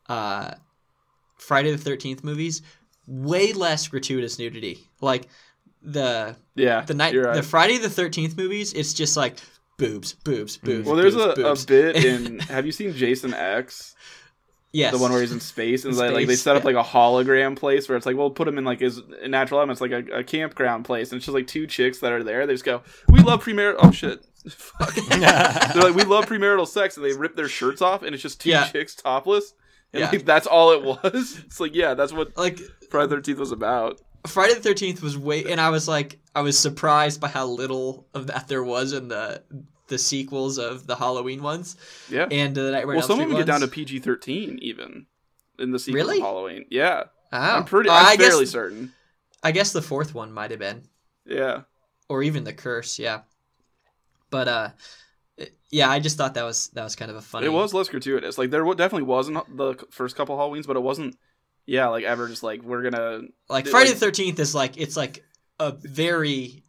[0.08, 0.52] uh,
[1.36, 2.62] Friday the Thirteenth movies,
[3.06, 4.88] way less gratuitous nudity.
[5.00, 5.28] Like
[5.82, 6.82] the yeah.
[6.82, 7.34] the night right.
[7.34, 9.38] the Friday the Thirteenth movies, it's just like
[9.76, 10.86] boobs, boobs, boobs.
[10.86, 11.64] Well, there's boobs, a, boobs.
[11.64, 12.38] a bit in.
[12.40, 13.94] Have you seen Jason X?
[14.72, 16.72] yes, The one where he's in space, and In like, like they set up yeah.
[16.72, 19.80] like a hologram place where it's like, well, put him in like his natural elements,
[19.80, 22.46] like a, a campground place, and it's just like two chicks that are there.
[22.46, 24.24] They just go, "We love premarital." Oh shit!
[24.50, 24.94] Fuck.
[25.08, 28.40] They're like, "We love premarital sex," and they rip their shirts off, and it's just
[28.40, 28.64] two Yeah.
[28.66, 29.54] chicks topless,
[29.94, 30.10] and Yeah.
[30.10, 31.38] like that's all it was.
[31.46, 34.00] It's like, yeah, that's what like Friday Thirteenth was about.
[34.26, 38.06] Friday the Thirteenth was way, and I was like, I was surprised by how little
[38.14, 39.42] of that there was in the
[39.88, 41.76] the sequels of the Halloween ones
[42.10, 42.26] Yeah.
[42.30, 43.68] and the Nightmare well, some of them get down to.
[43.68, 45.06] PG thirteen even
[45.58, 46.16] in the sequel Really?
[46.18, 46.64] of Halloween.
[46.70, 47.38] Yeah, Oh.
[47.38, 47.88] I'm pretty.
[47.90, 48.92] Uh, I'm I fairly guess, certain.
[49.42, 50.82] I guess the fourth one might have been,
[51.24, 51.62] Yeah.
[52.08, 52.98] or even the Curse.
[52.98, 53.20] Yeah,
[54.30, 54.68] but uh,
[55.70, 57.46] yeah, I just thought that was that was kind of a funny.
[57.46, 58.38] It was less gratuitous.
[58.38, 61.16] Like there definitely wasn't the first couple Halloweens, but it wasn't.
[61.66, 63.22] Yeah, like ever just like we're gonna.
[63.48, 65.24] like Friday like- the Thirteenth is like it's like
[65.58, 66.62] a very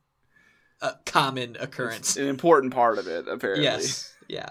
[0.82, 2.18] uh, common occurrence.
[2.18, 3.64] An important part of it, apparently.
[3.64, 4.50] Yes, yeah.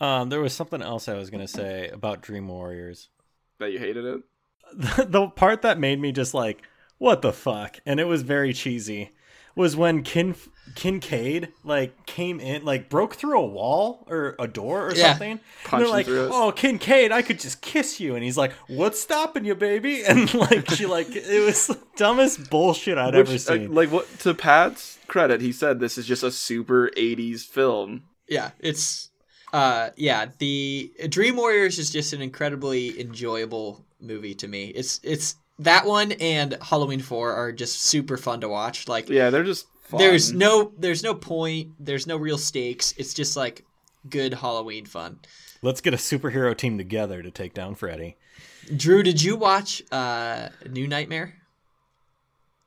[0.00, 3.10] Um, there was something else I was gonna say about Dream Warriors.
[3.58, 4.20] That you hated it.
[4.74, 6.62] the, the part that made me just like,
[6.98, 7.80] what the fuck?
[7.84, 9.10] And it was very cheesy.
[9.54, 10.36] Was when Kin
[10.76, 15.10] Kincaid like came in, like broke through a wall or a door or Yeah.
[15.12, 15.40] something.
[15.72, 19.00] And they're like, through "Oh, Kincaid, I could just kiss you," and he's like, "What's
[19.00, 23.42] stopping you, baby?" And like she like it was the dumbest bullshit I'd ever Which,
[23.48, 23.74] uh, seen.
[23.74, 28.04] like what to Pat's credit, he said this is just a super '80s film.
[28.28, 29.10] Yeah, it's
[29.52, 34.66] uh yeah, the Dream Warriors is just an incredibly enjoyable movie to me.
[34.68, 38.88] It's it's that one and Halloween 4 are just super fun to watch.
[38.88, 39.66] Like Yeah, they're just.
[39.82, 39.98] Fun.
[40.00, 42.92] there's no there's no point, there's no real stakes.
[42.98, 43.64] It's just like
[44.10, 45.18] good Halloween fun.
[45.62, 48.16] Let's get a superhero team together to take down Freddy.
[48.76, 51.34] Drew, did you watch uh New Nightmare?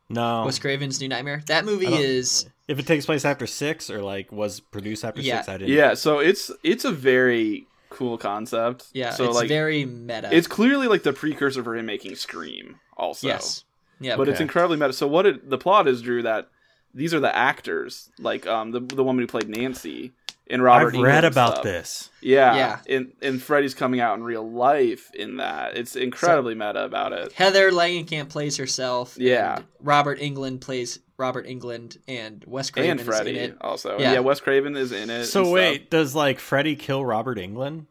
[0.09, 1.41] No, Wes Craven's New Nightmare?
[1.47, 5.38] That movie is if it takes place after six or like was produced after Yeah.
[5.38, 5.73] six, I didn't.
[5.73, 8.88] Yeah, so it's it's a very cool concept.
[8.93, 10.30] yeah, So it's like very meta.
[10.35, 12.80] it's clearly like the precursor for him making Scream.
[12.97, 13.27] Also.
[13.27, 13.63] yes.
[13.99, 14.93] Yeah, but it's incredibly meta.
[14.93, 16.49] So what it, the plot is, Drew, that
[16.93, 20.11] these are the actors, like um the the woman who played Nancy
[20.47, 20.88] in Robert.
[20.88, 21.63] I've Englund read about stuff.
[21.63, 22.09] this.
[22.22, 22.80] Yeah, Yeah.
[22.89, 25.77] And and Freddy's coming out in real life in that.
[25.77, 27.31] It's incredibly meta about it.
[27.34, 29.15] Heather Langenkamp plays herself.
[29.18, 29.57] Yeah.
[29.57, 33.97] and Robert Englund plays Robert Englund, and Wes Craven and is Freddy also.
[33.99, 34.13] Yeah.
[34.13, 34.19] Yeah.
[34.19, 35.26] Wes Craven is in it.
[35.26, 37.85] So wait, does like Freddy kill Robert Englund?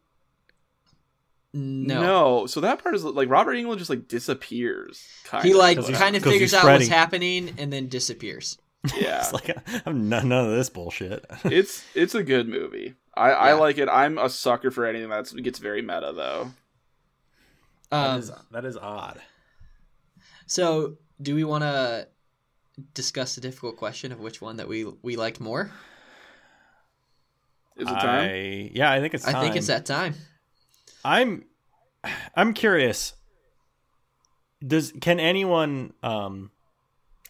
[1.53, 2.47] No, no.
[2.47, 5.05] So that part is like Robert Englund just like disappears.
[5.25, 5.57] Kind he of.
[5.57, 8.57] like 'Cause kind of figures he's out what's happening and then disappears.
[8.97, 9.21] yeah.
[9.21, 9.57] It's like
[9.87, 11.25] I'm none, none of this bullshit.
[11.45, 12.95] it's it's a good movie.
[13.15, 13.89] I, I like it.
[13.89, 16.51] I'm a sucker for anything that gets very meta though.
[17.93, 19.21] Um, is, that is odd.
[20.47, 22.07] so, do we want to
[22.95, 25.73] discuss the difficult question of which one that we we liked more?
[27.77, 28.31] Is it time?
[28.31, 29.25] I, yeah, I think it's.
[29.25, 29.37] Time.
[29.37, 30.15] I think it's that time.
[31.05, 31.45] I'm,
[32.35, 33.15] I'm curious.
[34.67, 35.95] Does can anyone?
[36.03, 36.51] Um,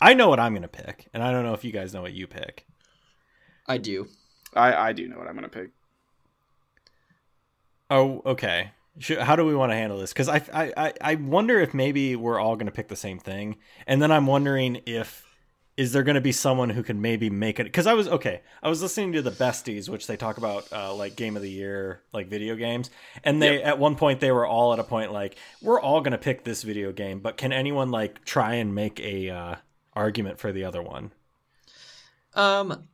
[0.01, 2.13] I know what I'm gonna pick, and I don't know if you guys know what
[2.13, 2.67] you pick.
[3.69, 4.09] I do.
[4.55, 5.71] I I do know what I'm gonna pick.
[7.89, 8.73] Oh, okay.
[8.99, 10.13] Should, how do we want to handle this?
[10.13, 13.19] Because I, I, I- I wonder if maybe we're all going to pick the same
[13.19, 13.57] thing,
[13.87, 15.30] and then I'm wondering if
[15.81, 17.65] is there going to be someone who can maybe make it?
[17.65, 18.43] Because I was okay.
[18.63, 21.51] I was listening to the Besties, which they talk about uh, like game of the
[21.51, 22.91] year, like video games,
[23.25, 26.13] and they at one point they were all at a point like we're all going
[26.13, 29.55] to pick this video game, but can anyone like try and make a uh,
[29.95, 31.13] argument for the other one?
[32.35, 32.85] Um,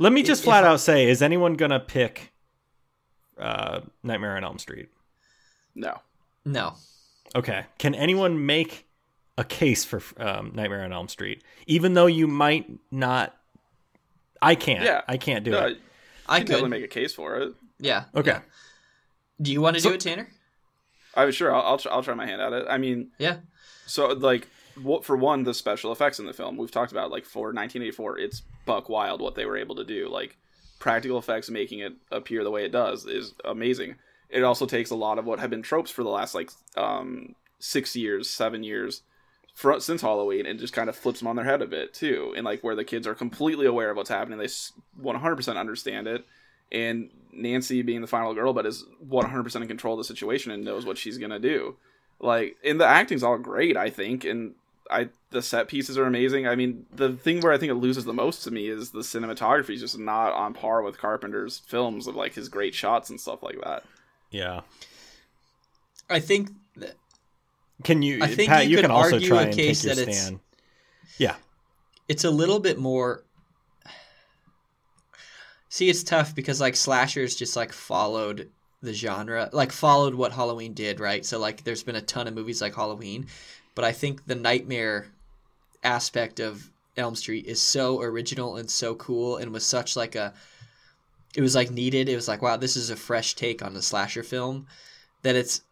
[0.00, 2.32] Let me just If flat I- out say: Is anyone going to pick
[3.38, 4.88] uh, Nightmare on Elm Street?
[5.76, 6.00] No.
[6.44, 6.74] no.
[7.36, 7.66] Okay.
[7.78, 8.88] Can anyone make
[9.38, 13.34] a case for um, Nightmare on Elm Street, even though you might not?
[14.40, 14.84] I can't.
[14.84, 15.02] Yeah.
[15.08, 15.78] I can't do No, it.
[16.28, 16.52] I can could.
[16.52, 17.54] definitely make a case for it.
[17.78, 18.04] yeah.
[18.14, 18.30] Okay.
[18.32, 18.40] yeah.
[19.40, 20.28] Do you want to So- do it, Tanner?
[21.14, 22.66] I sure I'll I'll, try, I'll try my hand at it.
[22.70, 23.36] I mean, Yeah.
[23.86, 24.48] so like
[24.82, 28.18] what for one, the special effects in the film we've talked about like for 1984,
[28.18, 30.08] it's buck wild what they were able to do.
[30.08, 30.38] Like
[30.78, 33.96] practical effects making it appear the way it does is amazing.
[34.30, 37.34] It also takes a lot of what have been tropes for the last like um
[37.58, 39.02] six years, seven years.
[39.54, 42.32] For, since Halloween, and just kind of flips them on their head a bit too,
[42.36, 46.24] and like where the kids are completely aware of what's happening, they 100% understand it,
[46.70, 50.64] and Nancy being the final girl, but is 100% in control of the situation and
[50.64, 51.76] knows what she's gonna do.
[52.18, 54.54] Like, and the acting's all great, I think, and
[54.90, 56.46] I the set pieces are amazing.
[56.46, 59.00] I mean, the thing where I think it loses the most to me is the
[59.00, 63.20] cinematography is just not on par with Carpenter's films of like his great shots and
[63.20, 63.84] stuff like that.
[64.30, 64.60] Yeah.
[66.10, 66.94] I think that
[67.84, 68.64] Can you, I think Pat?
[68.66, 70.40] you You, can also argue try a and case take your that it's- stand.
[71.18, 71.34] Yeah.
[72.08, 73.24] it's a little bit more
[75.68, 78.50] See, it's tough because like slashers just like followed
[78.82, 81.24] the genre, like followed what Halloween did, right?
[81.24, 83.26] So like there's been a ton of movies like Halloween,
[83.74, 85.06] but I think the nightmare
[85.82, 90.34] aspect of Elm Street is so original and so cool and was such like a
[91.34, 92.10] it was like needed.
[92.10, 94.66] It was like wow, this is a fresh take on the slasher film
[95.22, 95.62] that it's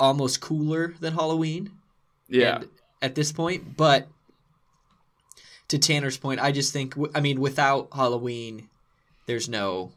[0.00, 1.70] almost cooler than Halloween.
[2.28, 2.56] Yeah.
[2.56, 2.68] And
[3.00, 4.08] at this point, but
[5.68, 8.68] to Tanner's point, I just think I mean without Halloween
[9.26, 9.92] there's no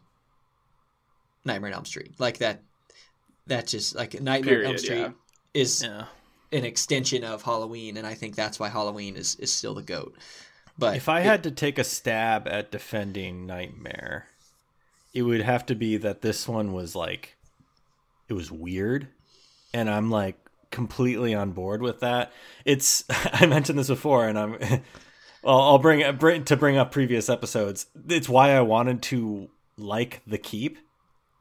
[1.44, 2.14] Nightmare on Elm Street.
[2.18, 2.62] Like that
[3.48, 5.10] that just like Nightmare on Elm Street yeah.
[5.54, 6.06] is Yeah.
[6.52, 10.16] an extension of Halloween and I think that's why Halloween is is still the goat.
[10.78, 14.28] But If I it- had to take a stab at defending Nightmare,
[15.14, 17.36] it would have to be that this one was like
[18.28, 19.08] it was weird
[19.76, 20.38] and I'm like
[20.72, 22.32] completely on board with that.
[22.64, 24.52] It's I mentioned this before and I'm
[25.44, 27.88] well, I'll bring, bring to bring up previous episodes.
[28.08, 30.80] It's why I wanted to like The Keep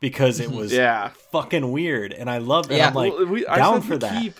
[0.01, 0.59] because it mm-hmm.
[0.59, 1.11] was Yeah.
[1.31, 2.79] fucking weird and I love it.
[2.79, 2.89] Yeah.
[2.89, 4.21] I'm like well, we, I down for that.
[4.21, 4.35] Keep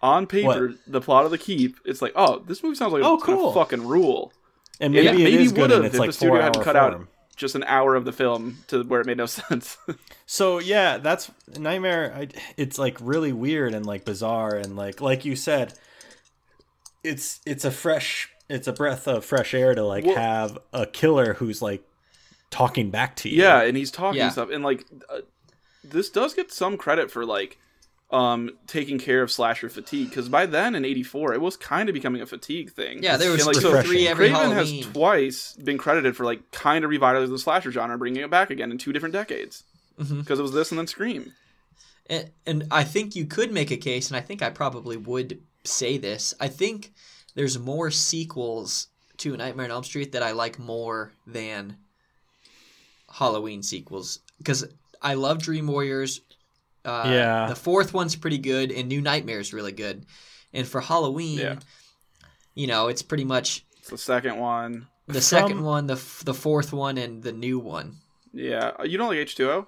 [0.00, 1.76] on paper, the plot of the keep.
[1.84, 3.52] It's like, oh, this movie sounds like Oh, cool.
[3.52, 4.32] fucking rule.
[4.80, 6.64] And And maybe, maybe it is good and it's if like the studio had hour
[6.64, 7.08] cut out form.
[7.40, 9.76] Just an hour of the film to where it made no sense.
[10.26, 12.12] So yeah, that's Nightmare.
[12.14, 15.74] I, it's like really weird and like bizarre and like like you said,
[17.02, 20.86] it's it's a fresh it's a breath of fresh air to like Well- have a
[20.86, 21.82] killer who's like
[22.50, 23.42] talking back to you.
[23.42, 24.28] yeah, and he's talking Yeah.
[24.30, 25.20] stuff, and like uh,
[25.84, 27.58] this does get some credit for like
[28.12, 31.92] um taking care of slasher fatigue because by then in '84 it was kind of
[31.94, 33.02] becoming a fatigue thing.
[33.02, 33.90] yeah, there was And, like, so refreshing.
[33.90, 34.82] three every Craven Halloween.
[34.82, 38.50] has twice been credited for like kind of revitalizing the slasher genre, bringing it back
[38.50, 39.62] again in two different decades.
[39.96, 40.40] Because Mhm.
[40.40, 41.32] it was this and then Scream.
[42.08, 45.40] And, and I think you could make a case, and I think I probably would
[45.62, 46.34] say this.
[46.40, 46.92] I think
[47.36, 48.88] there's more sequels
[49.18, 51.76] to Nightmare on Elm Street that I like more than
[53.12, 54.66] Halloween sequels because
[55.02, 56.20] I love Dream Warriors.
[56.90, 57.46] Uh, Yeah.
[57.48, 60.04] The fourth one's pretty good, and New Nightmare is really good.
[60.52, 61.56] And for Halloween, Yeah.
[62.54, 64.88] you know, it's pretty much It's the second one.
[65.06, 67.96] the From- second one, the f- the fourth one, and the new one.
[68.32, 69.66] Yeah, Uh, you don't like H2O?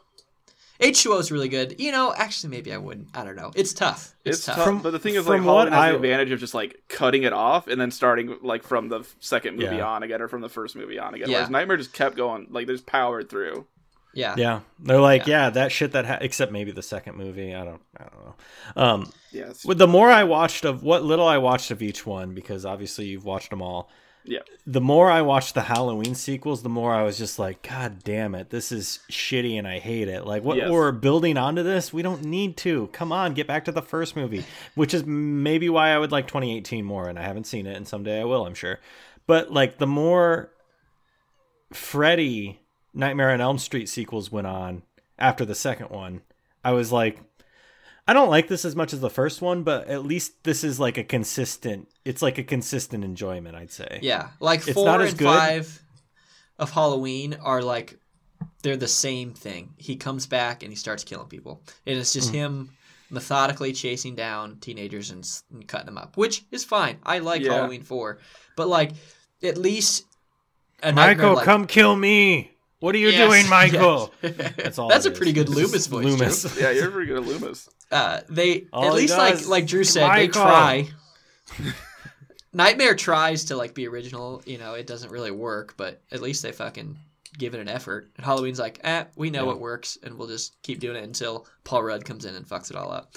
[0.80, 1.76] H2O is really good.
[1.78, 3.08] You know, actually, maybe I wouldn't.
[3.14, 3.52] I don't know.
[3.54, 4.14] It's tough.
[4.24, 4.56] It's, It's tough.
[4.56, 6.40] tough, From- but the thing is, like, from Halloween what has I- the advantage of
[6.40, 9.86] just like cutting it off and then starting like from the second movie Yeah.
[9.86, 11.28] on again, or from the first movie on again.
[11.30, 11.36] Yeah.
[11.38, 13.66] Whereas Nightmare just kept going, like, there's powered through.
[14.14, 14.34] Yeah.
[14.36, 14.60] yeah.
[14.78, 15.44] They're like, Yeah.
[15.44, 17.54] yeah, that shit that ha-, except maybe the second movie.
[17.54, 18.34] I don't, I don't know.
[18.82, 22.34] Um, Yeah, with the more I watched of what little I watched of each one,
[22.34, 23.88] because obviously you've watched them all.
[24.24, 24.38] yeah.
[24.66, 28.34] the more I watched the Halloween sequels, the more I was just like, God damn
[28.36, 30.24] it, this is shitty and I hate it.
[30.26, 30.70] Like, what Yes.
[30.70, 32.88] we're building onto this, we don't need to.
[32.92, 34.44] Come on, get back to the first movie,
[34.76, 37.88] which is maybe why I would like 2018 more, and I haven't seen it, and
[37.88, 38.78] someday I will, I'm sure.
[39.26, 40.52] But like, the more
[41.72, 42.60] Freddy
[42.94, 44.82] Nightmare on Elm Street sequels went on
[45.18, 46.22] after the second one,
[46.64, 47.20] I was like,
[48.06, 50.80] I don't like this as much as the first one, but at least this is
[50.80, 51.88] like a consistent.
[52.04, 54.00] It's like a consistent enjoyment, I'd say.
[54.02, 55.26] Yeah, like It's four not as and good.
[55.26, 55.82] five
[56.58, 57.98] of Halloween are like
[58.62, 59.74] they're the same thing.
[59.76, 62.34] He comes back and he starts killing people, and it's just mm.
[62.34, 62.70] him
[63.10, 66.98] methodically chasing down teenagers and, and cutting them up, which is fine.
[67.04, 67.54] I like Yeah.
[67.54, 68.18] Halloween four,
[68.56, 68.92] but like
[69.42, 70.06] at least
[70.82, 72.50] a nightmare Michael, like, come kill me.
[72.82, 74.12] What are you Yes, doing, Michael?
[74.22, 74.52] yes.
[74.56, 74.88] That's all.
[74.88, 76.58] That's it a pretty good It's Loomis voice, Loomis.
[76.60, 77.68] Yeah, you're pretty good at Loomis.
[77.92, 80.88] uh, they All at least like does, like Drew said, they try.
[82.52, 84.42] Nightmare tries to like be original.
[84.44, 86.98] You know, it doesn't really work, but at least they fucking
[87.38, 88.10] give it an effort.
[88.16, 89.46] And Halloween's like, eh, we know Yeah.
[89.46, 92.70] what works, and we'll just keep doing it until Paul Rudd comes in and fucks
[92.70, 93.14] it all up.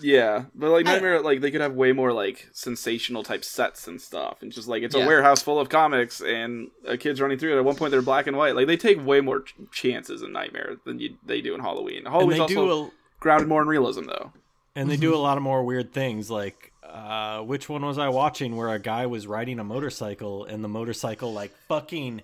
[0.00, 4.00] Yeah, but like Nightmare, like they could have way more like sensational type sets and
[4.00, 5.04] stuff, and just like it's Yeah.
[5.04, 7.58] a warehouse full of comics and a kid's running through it.
[7.58, 8.54] At one point, they're black and white.
[8.56, 12.04] Like they take way more ch- chances in Nightmare than you, they do in Halloween.
[12.04, 12.90] Halloween's they also do a,
[13.20, 14.32] grounded more in realism, though.
[14.74, 16.30] and they do a lot of more weird things.
[16.30, 20.62] Like, uh, which one was I watching where a guy was riding a motorcycle and
[20.62, 22.22] the motorcycle like fucking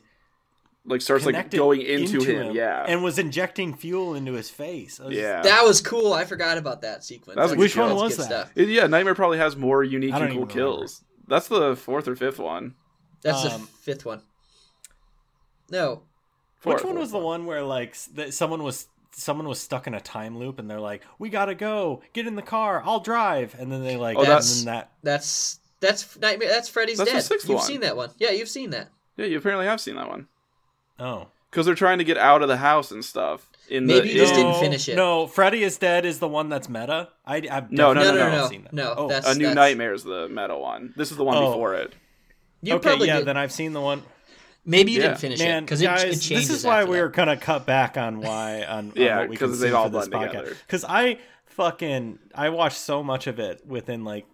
[0.85, 4.99] Like starts like going into, him, yeah, and was injecting fuel into his face.
[4.99, 5.41] I was just- yeah.
[5.43, 6.13] That was cool.
[6.13, 7.37] I forgot about that sequence.
[7.37, 8.51] That was a That's Which one was that?
[8.57, 10.53] It- yeah, Nightmare probably has more unique I and cool even remember.
[10.55, 11.05] kills.
[11.29, 12.75] That's the fourth or fifth one.
[13.23, 14.23] That's Um, the fifth one.
[15.71, 16.03] No,
[16.65, 19.87] Which one one fourth was the one where like that someone was someone was stuck
[19.87, 23.01] in a time loop and they're like, "We gotta go, get in the car, I'll
[23.01, 26.49] drive," and then they like, Oh, and that's- then that that's that's Nightmare.
[26.49, 27.23] That's Freddy's That's the Dead.
[27.25, 27.67] sixth you've one.
[27.67, 28.11] seen that one.
[28.19, 28.89] Yeah, you've seen that.
[29.17, 30.27] Yeah, you apparently have seen that one
[31.03, 33.47] oh because they're trying to get out of the house and stuff.
[33.69, 34.97] In Maybe the, you just in- didn't finish it.
[34.97, 37.09] No, Freddy is Dead is the one that's meta.
[37.27, 38.73] I I've No, no, definitely no, no, seen that.
[38.73, 40.93] no, oh, that's- A New Nightmare is the meta one.
[40.97, 41.49] This is the one Oh.
[41.51, 41.95] before it.
[42.63, 43.19] You okay, probably yeah.
[43.19, 43.27] did.
[43.27, 44.03] Then I've seen the one.
[44.65, 45.09] Maybe you Yeah.
[45.09, 46.49] didn't finish Man, it because it, it changes.
[46.49, 47.03] this is why we that.
[47.03, 49.85] were gonna cut back on why on, on Yeah, what we 'cause can they all
[49.91, 50.31] for this blend podcast.
[50.33, 50.57] together.
[50.67, 54.25] Because I fucking I watched so much of it within like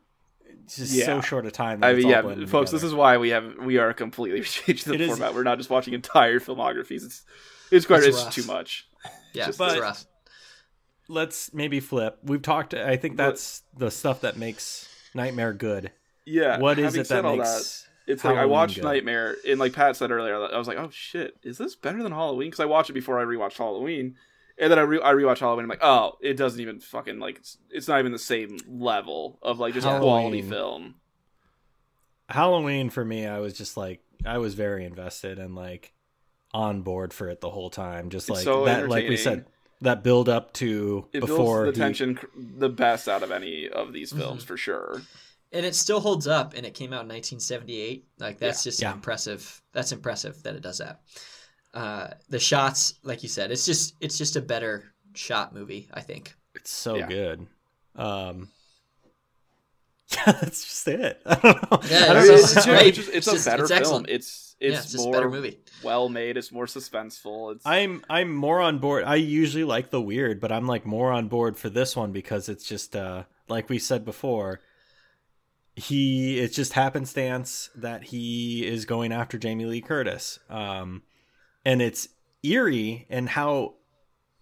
[0.76, 1.80] just so short a time.
[1.80, 4.40] That I mean, all yeah, blended folks, this is why we have we are completely
[4.42, 5.34] changing It the is- format.
[5.34, 7.04] We're not just watching entire filmographies.
[7.04, 7.22] It's
[7.70, 8.86] it's quite It's it's, too much.
[9.34, 10.04] Yeah, just- it's But- rough.
[11.08, 12.18] let's maybe flip.
[12.22, 12.74] We've talked.
[12.74, 15.92] I think But- that's the stuff that makes Nightmare good.
[16.24, 16.58] Yeah.
[16.58, 17.86] What is it that all makes?
[18.06, 18.84] It's like I watched good?
[18.84, 22.10] Nightmare, and like Pat said earlier, I was like, "Oh shit, is this better than
[22.12, 24.16] Halloween?" Because I watched it before I rewatched Halloween,
[24.60, 25.64] and then I re- I rewatched Halloween.
[25.64, 29.38] I'm like, "Oh, it doesn't even fucking like it's, it's not even the same level
[29.42, 30.96] of like just quality film."
[32.28, 35.92] Halloween for me, I was just like I was very invested and like
[36.52, 38.10] on board for it the whole time.
[38.10, 39.46] Just like so that, like we said,
[39.80, 42.26] that build up to It before builds the he- tension cr-
[42.58, 44.20] the best out of any of these Mm-hmm.
[44.20, 45.02] films for sure.
[45.52, 48.92] and it still holds up and it came out in 1978 like that's just Yeah.
[48.92, 51.00] impressive that's impressive that it does that
[51.74, 54.84] uh, the shots like you said it's just it's just a better
[55.14, 57.06] shot movie i think It's so Yeah.
[57.08, 57.46] good.
[57.96, 58.48] Um,
[60.16, 61.20] yeah, that's just it.
[61.26, 61.78] I don't know.
[61.90, 62.60] Yeah, don't it's know.
[62.60, 62.94] it's, great.
[62.94, 63.80] just, it's It's just- a better it's film.
[63.82, 64.08] excellent.
[64.08, 66.36] It's yeah it's it's more better movie well made.
[66.36, 67.54] It's more suspenseful.
[67.56, 69.04] It's I'm I'm more on board.
[69.04, 72.48] I usually like the weird, but I'm like more on board for this one because
[72.48, 74.60] it's just uh like we said before.
[75.76, 80.38] He it's just happenstance that he is going after Jamie Lee Curtis.
[80.50, 81.02] Um
[81.68, 82.08] and it's
[82.42, 83.74] eerie and how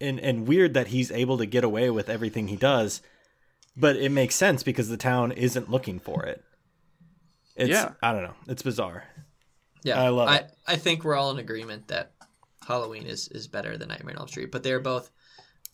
[0.01, 3.01] and and weird that he's able to get away with everything he does,
[3.77, 6.45] but it makes sense because the town isn't looking for it.
[7.57, 7.93] It's Yeah.
[8.03, 8.35] I don't know.
[8.49, 9.05] It's bizarre.
[9.83, 10.51] yeah I love I, it.
[10.67, 12.13] I think we're all in agreement that
[12.67, 15.11] halloween is is better than nightmare on elm street but they're both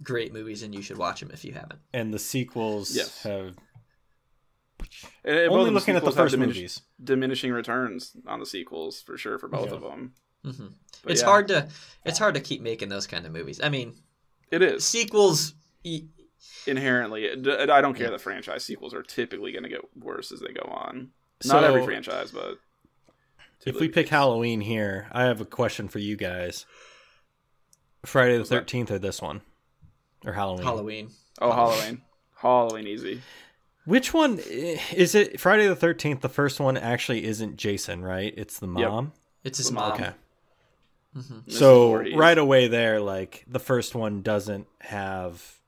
[0.02, 3.22] great movies and you should watch them if you haven't And the sequels Yes.
[3.22, 3.56] have
[5.24, 6.80] and- and both only of the looking at the sequels have first diminished- movies.
[7.02, 9.74] diminishing returns on the sequels for sure for both Yeah.
[9.76, 10.12] of them.
[10.44, 10.66] Hmm
[11.02, 11.68] But it's yeah, hard to
[12.04, 13.94] it's hard to keep making those kind of movies i mean
[14.50, 15.54] It is sequels
[15.84, 16.04] y-
[16.66, 17.28] inherently.
[17.30, 20.62] I don't care that franchise sequels are typically going to get worse as they go
[20.70, 21.08] on.
[21.44, 22.58] Not every franchise, but
[23.66, 26.66] If we pick Halloween here, I have a question for you guys.
[28.04, 29.40] Friday the Thirteenth or this one,
[30.24, 30.64] or Halloween?
[30.64, 31.10] halloween
[31.40, 32.02] oh Halloween,
[32.36, 33.22] Halloween easy.
[33.84, 35.40] Which one is it?
[35.40, 36.20] Friday the Thirteenth.
[36.20, 38.32] The first one actually isn't Jason, right?
[38.36, 38.88] It's the Yep.
[38.88, 39.12] mom.
[39.44, 39.92] it's his mom mom.
[40.00, 40.12] Okay.
[41.16, 41.50] Mhm.
[41.52, 45.58] So right away there, like the first one doesn't have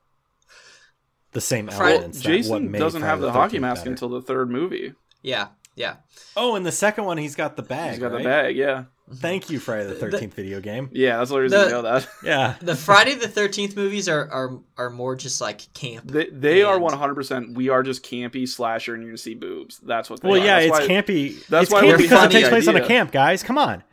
[1.32, 2.22] the same Friday- elements.
[2.22, 3.90] that what Jason doesn't Friday have the 13th hockey mask better.
[3.90, 4.94] until the third movie.
[5.22, 5.96] Yeah, yeah.
[6.36, 7.90] Oh, and the second one, he's got the bag.
[7.90, 8.18] He's got right?
[8.18, 8.56] the bag.
[8.56, 8.84] Yeah,
[9.16, 10.88] Thank you, Friday the Thirteenth video game.
[10.92, 11.18] yeah.
[11.18, 12.08] That's the reason The- you know that.
[12.24, 12.54] Yeah.
[12.62, 16.10] The Friday the Thirteenth movies are, are are more just like camp.
[16.10, 17.54] They they are one hundred percent.
[17.54, 19.78] We are just campy slasher, and you're gonna see boobs.
[19.84, 20.20] That's what.
[20.22, 20.44] They Well, are.
[20.44, 21.46] yeah, That's it's why- campy.
[21.48, 23.42] that's it's why campy because it takes the place on a camp, guys.
[23.42, 23.82] Come on.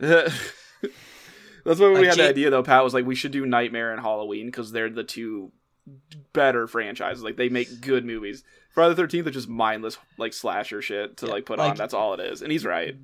[1.64, 2.62] That's why we Like had the idea though.
[2.62, 5.52] Pat was like, we should do Nightmare and Halloween because they're the two
[6.32, 7.22] better franchises.
[7.22, 8.44] Like they make good movies.
[8.70, 11.76] Friday the Thirteenth is just mindless like slasher shit to Yeah, like put like- on.
[11.76, 12.96] That's all it is, and he's right.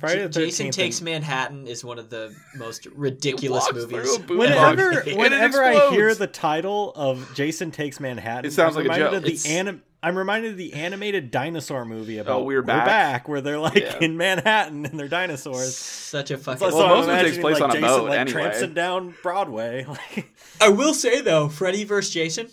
[0.00, 4.16] Friday the J- Jason 13th Takes and- Manhattan is one of the most ridiculous movies.
[4.18, 4.96] through Whenever, box.
[5.06, 8.98] And it whenever I hear the title of Jason Takes Manhattan, It sounds I'm like
[8.98, 9.14] a joke.
[9.14, 13.26] Of the anim- I'm reminded of the animated dinosaur movie about Oh, We're Back.
[13.28, 13.98] where they're like Yeah.
[14.00, 15.76] in Manhattan and they're dinosaurs.
[15.76, 16.70] Such a fucking.
[16.70, 18.32] So, Well, I'm most of it takes place like, on a Jason, boat like, anyway.
[18.42, 19.84] trampsing down Broadway.
[19.88, 20.30] Like,
[20.60, 22.12] I will say though, Freddy vs.
[22.14, 22.48] Jason,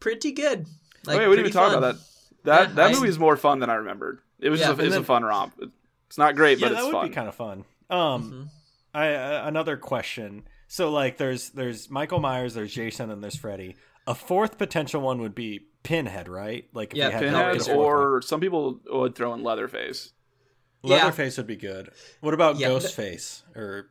[0.00, 0.66] pretty good.
[1.06, 2.02] Like, oh yeah, we didn't pretty even talk about that.
[2.44, 4.20] That Yeah, that I- movie is more fun than I remembered.
[4.40, 5.54] It was Yeah, just a, and it's then- a fun romp.
[6.08, 7.08] It's not great, but yeah, but that it's would fun.
[7.08, 7.64] be kind of fun.
[7.90, 8.48] Um, Mhm.
[8.94, 10.44] I uh, another question.
[10.68, 13.76] So like, there's there's Michael Myers, there's Jason, and there's Freddy.
[14.06, 16.66] A fourth potential one would be Pinhead, right?
[16.72, 18.06] Like if Yeah, we had Pinhead get a Pinhead, fourth one.
[18.16, 20.12] or some people would throw in Leatherface.
[20.82, 20.96] Yeah.
[20.96, 21.90] Leatherface would be good.
[22.20, 23.88] What about Yeah, but- Ghostface or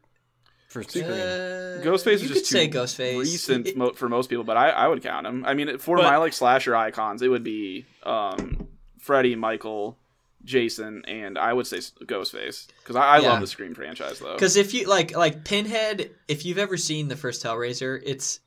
[0.67, 1.05] for Scream?
[1.05, 3.19] Uh, Ghostface you is could just too say Ghostface.
[3.19, 5.45] recent It- mo- for most people, but I, I would count him.
[5.45, 8.67] I mean, for But- my like slasher icons, it would be um,
[8.99, 9.97] Freddy, Michael,
[10.43, 13.29] Jason, and I would say s- Ghostface because I, I Yeah.
[13.29, 14.33] love the Scream franchise though.
[14.33, 18.41] Because if you like like Pinhead, if you've ever seen the first Hellraiser, it's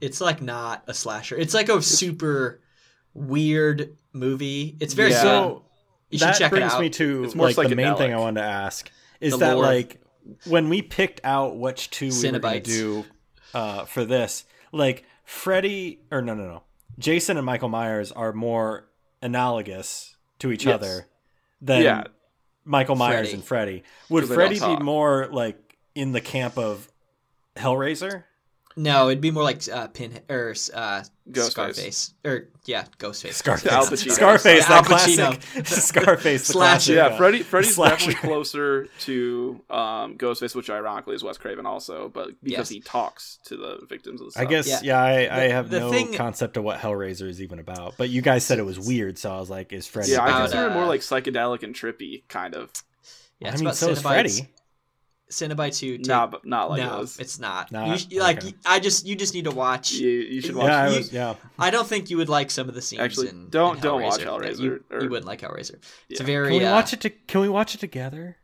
[0.00, 1.36] it's like not a slasher.
[1.36, 2.60] It's like a super
[3.14, 4.76] weird movie.
[4.80, 5.22] It's very Yeah.
[5.22, 5.64] So
[6.10, 6.80] You should that check it brings out.
[6.80, 8.12] me to It's more like the main thing.
[8.12, 9.64] I wanted to ask is The that lore.
[9.64, 10.00] like
[10.44, 13.04] when we picked out which two we were going to do
[13.52, 16.62] uh, for this, like Freddy or no no no,
[16.98, 18.88] Jason and Michael Myers are more
[19.22, 20.74] analogous to each Yes.
[20.74, 21.06] other
[21.60, 22.04] than Yeah.
[22.64, 23.32] Michael Myers Freddy.
[23.34, 23.82] and Freddy.
[24.08, 26.88] Would Freddy be more like in the camp of
[27.56, 28.24] Hellraiser?
[28.76, 31.50] No, it'd be more like uh, Pin or uh, Ghostface.
[31.52, 33.32] Scarface or yeah, Ghostface.
[33.32, 33.72] Scarface.
[33.72, 34.10] Al Pacino.
[34.10, 35.40] Scarface, Al that Pacino.
[35.40, 35.66] classic.
[35.66, 36.94] Scarface, the Slasher.
[36.94, 37.42] classic, Yeah, Freddy.
[37.42, 38.10] Freddy's slasher.
[38.10, 42.68] definitely closer to um, Ghostface, which ironically is Wes Craven also, but because Yes.
[42.68, 44.80] he talks to the victims of the I guess Yeah.
[44.82, 47.94] yeah, I, I have the no thing- concept of what Hellraiser is even about.
[47.96, 50.12] But you guys said it was weird, so I was like, is Freddy?
[50.12, 52.70] Yeah, I about, consider it more uh, like psychedelic and trippy, kind of.
[53.40, 54.48] Yeah, I it's mean, about so is Freddy.
[55.34, 55.98] Cenobites Two.
[55.98, 57.18] take Nah, but not like no, those.
[57.18, 57.70] it's not.
[57.72, 58.10] Not?
[58.10, 58.54] you, like Okay.
[58.64, 59.92] I just you just need to watch.
[59.92, 60.68] You, you should watch.
[60.68, 61.12] Yeah, I was.
[61.12, 63.00] Yeah, I don't think you would like some of the scenes.
[63.00, 65.76] Actually, in, don't- in don't watch that Hellraiser, You, or- you wouldn't like Hellraiser.
[66.08, 66.26] It's a Yeah.
[66.26, 67.00] very can we uh, watch it?
[67.02, 68.36] To, can we watch it together?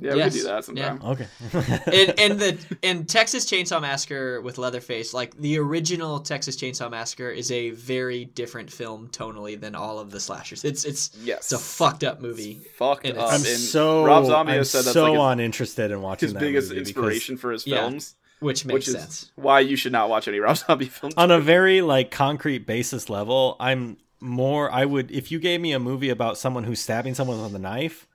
[0.00, 0.32] Yeah, we Yes.
[0.32, 1.00] could do that sometime.
[1.04, 1.26] Okay.
[1.52, 7.30] and, and the and Texas Chainsaw Massacre with Leatherface, like the original Texas Chainsaw Massacre,
[7.30, 10.64] is a very different film tonally than all of the slashers.
[10.64, 11.38] It's it's Yes.
[11.38, 12.60] it's a fucked up movie.
[12.76, 13.28] Fucked and up.
[13.28, 16.32] I'm and so Rob Zombie I'm has said that's so like uninterested in watching his
[16.34, 17.80] that biggest movie because inspiration for his Yeah.
[17.80, 19.32] films, Which makes which is sense.
[19.36, 21.14] why you should not watch any Rob Zombie films.
[21.16, 24.70] On a very like concrete basis level, I'm more.
[24.72, 27.58] I would if you gave me a movie about someone who's stabbing someone with a
[27.58, 28.06] knife,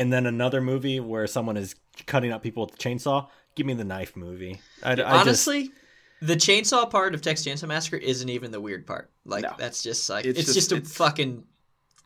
[0.00, 1.74] and then another movie where someone is
[2.06, 3.28] cutting up people with a chainsaw.
[3.54, 4.60] Give me the knife movie.
[4.82, 5.70] I, I just, Honestly,
[6.22, 9.10] the chainsaw part of Texas Chainsaw Massacre isn't even the weird part.
[9.24, 9.54] Like No.
[9.58, 11.44] that's just like It's it's, just- just, a it's- fucking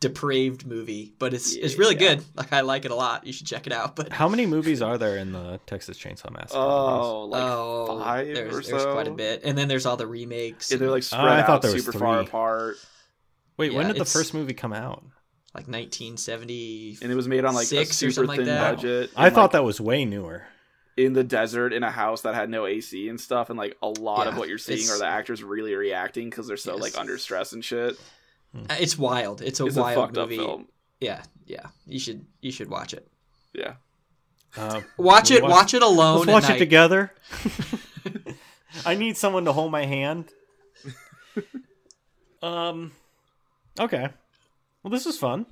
[0.01, 2.15] depraved movie, but it's it's really Yeah.
[2.15, 2.25] good.
[2.35, 3.25] Like I like it a lot.
[3.25, 3.95] You should check it out.
[3.95, 6.57] But how many movies are there in the Texas Chainsaw Massacre?
[6.59, 8.91] oh, like oh, five there's, or there's so.
[8.93, 10.69] quite a bit, and then there's all the remakes.
[10.69, 12.27] Yeah, they're like oh, spread Oh, I thought out there was super far three.
[12.27, 12.75] apart,
[13.57, 15.03] Wait, when yeah, did the first movie come out?
[15.55, 16.99] Like 1970.
[17.01, 18.75] and it was made on like a Six or super something like thin that.
[18.75, 19.11] budget.
[19.15, 20.43] I thought like, that was way newer.
[20.97, 23.87] in the desert in a house that had no AC and stuff, and like a
[23.87, 26.81] lot of what you're seeing are the actors really reacting because they're so Yes.
[26.81, 27.95] like under stress and shit.
[28.69, 29.41] Uh, It's wild.
[29.41, 30.37] It's a It's a wild fucked movie.
[30.39, 30.67] up film.
[31.01, 31.65] Yeah, yeah.
[31.87, 33.07] You should you should watch it.
[33.53, 33.73] Yeah.
[34.57, 35.43] Uh, Watch it.
[35.43, 36.25] watch- Watch it alone.
[36.27, 37.11] let's watch it together.
[38.85, 40.31] I need someone to hold my hand.
[42.41, 42.91] um.
[43.79, 44.09] Okay.
[44.85, 45.47] Well, this was fun.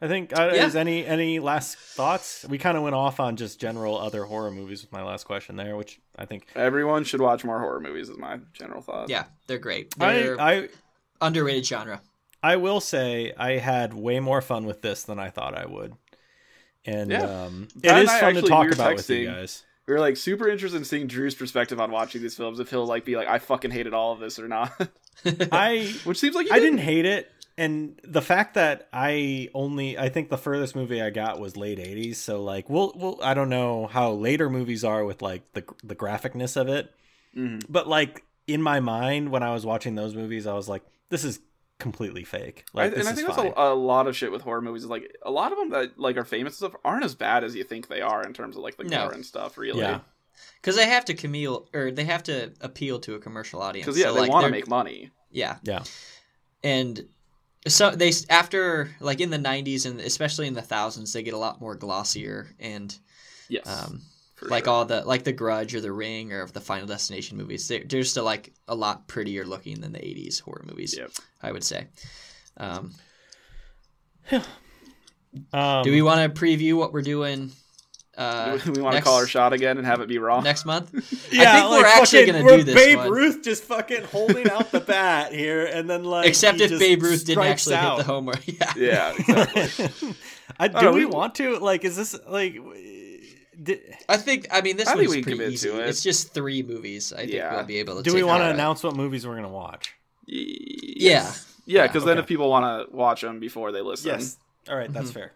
[0.00, 0.32] I think.
[0.32, 0.64] Uh, Yeah.
[0.64, 2.46] Is any any last thoughts?
[2.48, 5.56] We kind of went off on just general other horror movies with my last question
[5.56, 8.08] there, which I think Everyone should watch more horror movies.
[8.08, 9.10] Is my general thought.
[9.10, 9.92] Yeah, they're great.
[10.00, 10.68] I They're I
[11.20, 12.00] underrated genre.
[12.42, 15.92] I will say I had way more fun with this than I thought I would,
[16.86, 17.44] and Yeah.
[17.44, 19.62] um, it Pat and is I fun to talk we were about with you guys.
[19.86, 22.60] We were like super interested in seeing Drew's perspective on watching these films.
[22.60, 24.72] If he'll like be like, I fucking hated all of this or not.
[25.52, 29.96] I Which seems like you I didn't hate it, and the fact that I only
[29.98, 32.16] I think the furthest movie I got was late '80s.
[32.16, 35.94] So like, we'll, we'll I don't know how later movies are with like the the
[35.96, 36.92] graphicness of it,
[37.36, 37.64] Mhm.
[37.68, 41.24] but like in my mind when I was watching those movies, I was like, this
[41.24, 41.40] is
[41.78, 42.64] completely fake.
[42.74, 43.46] I, Like, this and I is think fine.
[43.46, 44.84] that's a, a lot of shit with horror movies.
[44.84, 47.42] Is like a lot of them that like are famous and stuff aren't as bad
[47.44, 49.04] as you think they are in terms of like the No.
[49.06, 49.56] gore and stuff.
[49.58, 50.00] Really, Yeah.
[50.60, 53.86] Because they have to Camille or they have to appeal to a commercial audience.
[53.86, 55.10] because yeah, So, they like, want to make money.
[55.30, 55.84] Yeah, yeah.
[56.62, 57.06] and
[57.66, 61.38] so they after like in the '90s and especially in the thousands, they get a
[61.38, 62.96] lot more glossier and
[63.48, 64.00] Yes, um,
[64.42, 64.72] like sure.
[64.72, 67.68] all the like the Grudge or the Ring or the Final Destination movies.
[67.68, 70.96] They're, they're just like a lot prettier looking than the '80s horror movies.
[70.96, 71.10] Yep.
[71.42, 71.86] I would say.
[72.56, 72.92] Um,
[75.52, 77.50] Um, do we want to preview what we're doing?
[78.16, 80.44] Uh, we want to call our shot again and have it be wrong.
[80.44, 80.92] next month.
[81.32, 83.10] Yeah, I think we're actually gonna do this Babe one.
[83.10, 87.24] Ruth just fucking holding out the bat here, and then like Except if Babe Ruth
[87.26, 87.96] didn't actually out.
[87.98, 88.34] hit the homer.
[88.46, 88.72] Yeah.
[88.76, 90.14] yeah, exactly.
[90.60, 91.84] I, do know, we we- want to like?
[91.84, 92.56] Is this like?
[93.60, 94.46] Did, I think.
[94.52, 95.68] I mean, this I one's pretty easy.
[95.70, 95.88] to it.
[95.88, 97.12] It's just three movies.
[97.12, 97.54] I think Yeah.
[97.54, 98.02] we'll be able to.
[98.02, 99.94] do we want to announce what movies we're gonna watch?
[100.26, 101.32] Yeah.
[101.66, 102.20] yeah, because then okay.
[102.22, 104.36] if people want to watch them before they listen, yes,
[104.68, 105.14] All right, that's Mhm.
[105.14, 105.32] fair.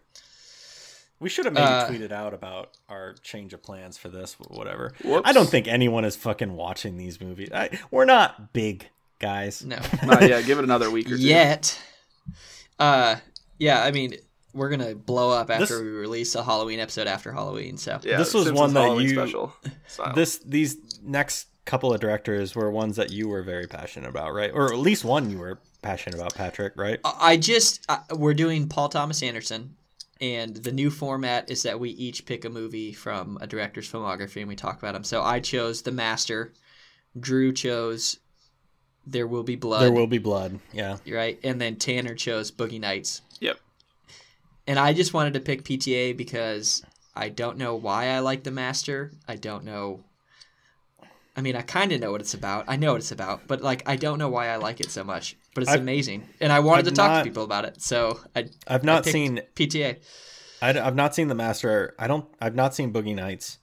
[1.21, 4.93] We should have maybe Uh, tweeted out about our change of plans for this, whatever.
[5.05, 5.29] Whoops.
[5.29, 7.49] I don't think anyone is fucking watching these movies.
[7.53, 8.89] I, we're not big
[9.19, 9.65] guys.
[9.65, 9.79] No.
[10.05, 10.45] Not yet.
[10.47, 11.23] Give it another week or two.
[11.23, 11.77] Yet.
[12.79, 13.17] Uh,
[13.59, 13.83] yeah.
[13.83, 14.15] I mean,
[14.55, 17.77] we're gonna blow up after This- we release a Halloween episode after Halloween.
[17.79, 17.99] So.
[18.05, 19.53] Yeah, This was Simpsons one that Halloween you- special.
[19.87, 20.15] style.
[20.15, 24.51] This these next couple of directors were ones that you were very passionate about, right?
[24.55, 26.99] Or at least one you were passionate about, Patrick, right?
[27.05, 29.75] I just uh, we're doing Paul Thomas Anderson,
[30.21, 34.39] and the new format is that we each pick a movie from a director's filmography
[34.41, 35.05] and we talk about them.
[35.05, 36.53] So I chose The Master,
[37.19, 38.19] Drew chose
[39.07, 40.59] There Will Be Blood, There will be blood.
[40.73, 40.97] Yeah.
[41.07, 43.23] right, and then Tanner chose Boogie Nights.
[43.41, 43.59] Yep.
[44.67, 46.85] And I just wanted to pick PTA because
[47.15, 49.13] I don't know why I like The Master.
[49.27, 50.01] I don't know.
[51.37, 52.65] I mean, I kind of know what it's about.
[52.67, 55.05] I know what it's about, but like, I don't know why I like it so
[55.05, 55.37] much.
[55.59, 57.83] But it's I've- amazing, and I wanted I've to talk not- to people about it.
[57.83, 59.97] So I I've not picked seen PTA.
[60.63, 61.95] I, have not seen the master.
[61.99, 62.27] I don't.
[62.41, 63.59] I've not seen Boogie Nights.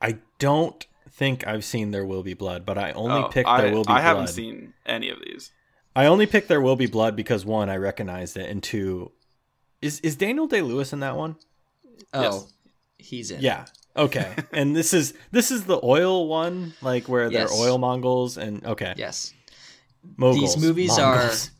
[0.00, 3.60] I don't think I've seen There Will Be Blood, but I only Oh, picked I,
[3.62, 4.02] There Will Be I Blood.
[4.02, 5.50] haven't seen any of these.
[5.94, 9.12] I only picked There Will Be Blood because one, I recognized it, and two,
[9.80, 11.36] is is Daniel Day Lewis in that one?
[12.14, 12.52] Oh, Yes.
[12.98, 13.40] he's in.
[13.42, 13.66] Yeah.
[13.96, 14.34] Okay.
[14.52, 18.94] and this is this is the oil one, like where they're oil Mongols and okay.
[18.96, 19.34] Yes.
[20.16, 21.50] Moguls, These movies Mongols.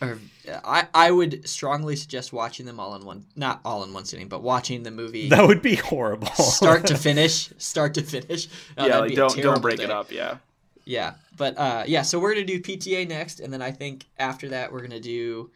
[0.00, 0.18] are.
[0.64, 4.28] I I would strongly suggest watching them all in one, not all in one sitting,
[4.28, 6.26] but watching the movie That would be horrible.
[6.34, 8.48] start to finish, start to finish.
[8.76, 9.84] Oh, yeah, like don't don't break day.
[9.84, 10.10] it up.
[10.10, 10.38] Yeah.
[10.84, 14.48] Yeah, but uh, yeah, so we're gonna do PTA next, and then I think after
[14.48, 15.50] that we're gonna do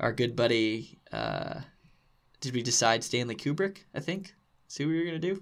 [0.00, 0.98] our good buddy.
[1.12, 1.60] Uh,
[2.40, 3.76] did we decide Stanley Kubrick?
[3.94, 4.34] I think.
[4.66, 5.40] See what we were gonna do.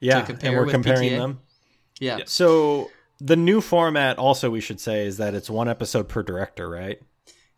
[0.00, 1.16] yeah, and compare we're with comparing PTA?
[1.18, 1.40] them.
[2.00, 2.18] Yeah.
[2.18, 2.32] Yes.
[2.32, 2.90] So
[3.20, 7.00] the new format, also, we should say, is that it's one episode per director, right?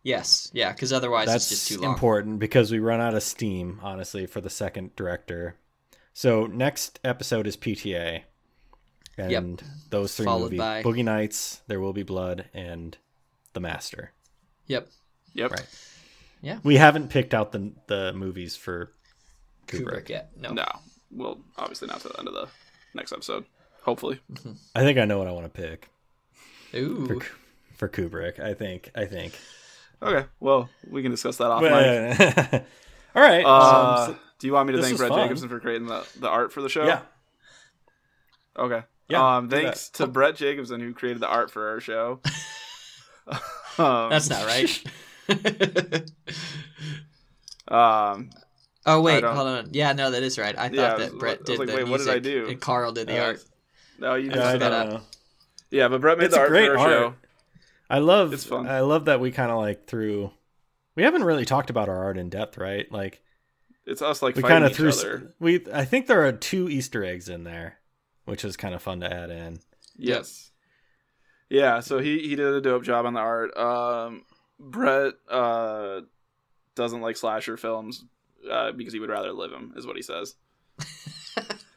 [0.03, 0.51] Yes.
[0.53, 0.71] Yeah.
[0.73, 1.93] Because otherwise That's it's just too long.
[1.93, 5.55] important because we run out of steam, honestly, for the second director.
[6.13, 8.23] So next episode is PTA,
[9.17, 9.69] and Yep.
[9.89, 12.97] those three Followed movies: by- Boogie Nights, There Will Be Blood, and
[13.53, 14.11] The Master.
[14.67, 14.89] Yep.
[15.33, 15.51] Yep.
[15.51, 15.65] Right.
[16.41, 16.59] Yeah.
[16.63, 18.91] We haven't picked out the the movies for
[19.67, 19.85] Kubrick.
[20.05, 20.09] Kubrick.
[20.09, 20.23] Yeah.
[20.37, 20.51] No.
[20.53, 20.65] No.
[21.11, 22.47] Well, obviously not to the end of the
[22.93, 23.45] next episode.
[23.83, 24.19] Hopefully.
[24.75, 25.89] I think I know what I want to pick
[26.75, 27.05] Ooh.
[27.05, 27.19] for,
[27.75, 28.39] for Kubrick.
[28.39, 28.89] I think.
[28.95, 29.37] I think.
[30.01, 30.27] Okay.
[30.39, 32.63] Well, we can discuss that off mic.
[33.15, 33.43] All right.
[33.45, 35.19] Uh, um, so- do you want me to thank Brett fun.
[35.19, 36.85] Jacobson for creating the, the art for the show?
[36.85, 37.01] yeah.
[38.57, 38.81] Okay.
[39.09, 39.97] Yeah, Um, thanks that.
[39.97, 42.19] to Brett Jacobson who created the art for our show.
[43.77, 44.83] um, That's not right.
[47.67, 48.29] Um,
[48.85, 49.69] oh wait, hold on.
[49.71, 50.57] Yeah, no, that is right.
[50.57, 52.47] I thought Yeah, that Brett did like, the wait, what did music I do?
[52.49, 53.43] and Carl did the uh, art.
[54.03, 54.89] No, you Yeah, I that don't up.
[54.89, 55.01] know.
[55.71, 56.91] yeah, but Brett made It's the art great for our art.
[56.91, 57.15] show.
[57.89, 58.33] I love.
[58.33, 58.67] It's fun.
[58.67, 60.31] I love that we kind of like threw.
[60.95, 62.89] We haven't really talked about our art in depth, right?
[62.91, 63.21] Like
[63.85, 64.89] It's us like we fighting kind of each threw.
[64.89, 65.33] other.
[65.39, 67.77] We I think there are two Easter eggs in there,
[68.25, 69.59] which is kind of fun to add in.
[69.95, 70.51] Yes.
[71.49, 73.55] Yeah, so he he did a dope job on the art.
[73.57, 74.23] Um,
[74.59, 76.01] Brett uh
[76.75, 78.03] doesn't like slasher films
[78.49, 80.35] uh, because he would rather live them, is what he says.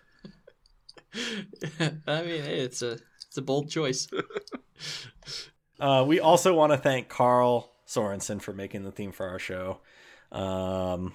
[2.07, 4.09] I mean, hey, it's a it's a bold choice.
[5.79, 9.81] Uh, we also want to thank Carl Sorensen for making the theme for our show.
[10.33, 11.13] Um,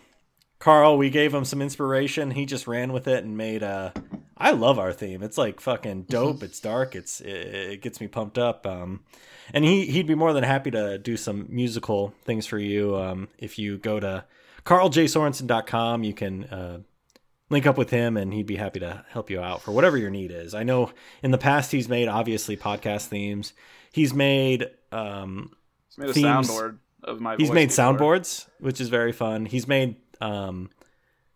[0.60, 2.32] Carl, we gave him some inspiration.
[2.32, 3.94] He just ran with it and made a.
[4.38, 5.24] I love our theme.
[5.24, 6.44] It's like fucking dope.
[6.44, 6.96] it's dark.
[6.96, 8.68] It's it, it gets me pumped up.
[8.68, 9.02] Um,
[9.54, 12.96] and he he'd be more than happy to do some musical things for you.
[12.96, 14.26] Um, if you go to
[14.64, 16.80] carljsorensen.com, you can uh,
[17.52, 20.10] link up with him, and he'd be happy to help you out for whatever your
[20.10, 20.56] need is.
[20.56, 20.92] I know
[21.22, 23.54] in the past he's made obviously podcast themes.
[23.92, 25.52] He's made um,
[25.90, 26.50] He's made a Themes.
[26.50, 27.94] soundboard of my he's made before.
[27.94, 29.46] soundboards, which is very fun.
[29.46, 30.70] He's made um,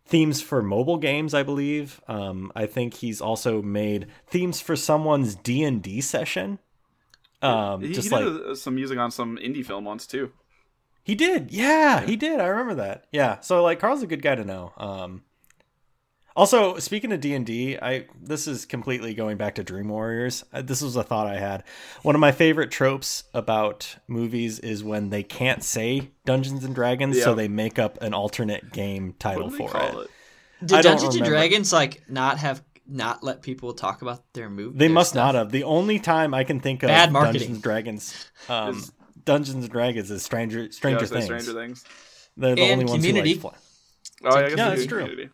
[0.05, 1.99] themes for mobile games, I believe.
[2.07, 6.59] Um, I think he's also made themes for someone's D and D session.
[7.41, 10.31] Um, He, just he like did uh, some music on some indie film once too.
[11.03, 12.39] he did, yeah, he did.
[12.39, 13.05] I remember that.
[13.11, 14.71] Yeah, so like Carl's a good guy to know.
[14.77, 15.23] Um,
[16.35, 20.43] also, speaking of D and D, I this is completely going back to Dream Warriors.
[20.51, 21.63] Uh, This was a thought I had.
[22.03, 27.21] One of my favorite tropes about movies is when they can't say Dungeons and Dragons,
[27.21, 30.09] so they make up an alternate game title What do they for call it.
[30.61, 30.67] it?
[30.67, 31.25] Did I Dungeons and.
[31.25, 34.77] Dragons like not have not let people talk about their movie?
[34.77, 35.33] They their must stuff?
[35.33, 35.51] not have.
[35.51, 37.33] The only time I can think of Bad marketing.
[37.39, 38.91] Dungeons and Dragons, um, Is-
[39.23, 41.25] Dungeons and Dragons is Stranger Stranger Yeah, Things.
[41.25, 41.83] Stranger Things.
[42.37, 43.33] They're the And only ones Community.
[43.33, 44.29] who like fly.
[44.29, 44.99] Oh, yeah, I guess Yeah, we that's true.
[44.99, 45.29] Community.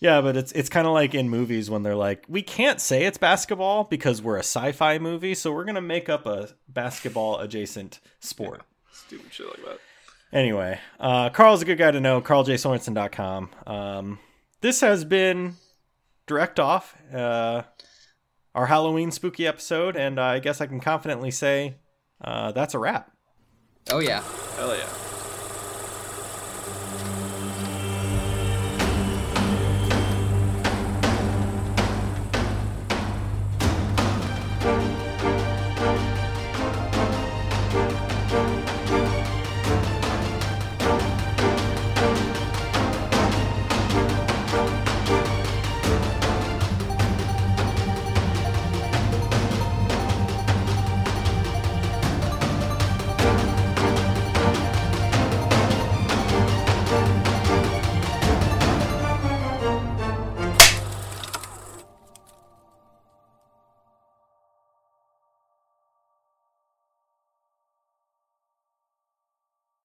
[0.00, 3.04] Yeah, but it's it's kind of like in movies when they're like, we can't say
[3.04, 8.00] it's basketball because we're a sci-fi movie, so we're gonna make up a basketball adjacent
[8.20, 8.62] sport.
[8.92, 9.78] Stupid shit like that.
[10.32, 12.20] Anyway, uh, Carl's a good guy to know.
[12.20, 13.50] CarlJSorensen.com.
[13.66, 14.18] Um,
[14.60, 15.54] this has been
[16.26, 17.62] direct off uh,
[18.54, 21.76] our Halloween spooky episode, and I guess I can confidently say
[22.22, 23.12] uh, that's a wrap.
[23.90, 24.22] Oh yeah.
[24.56, 24.88] Hell yeah.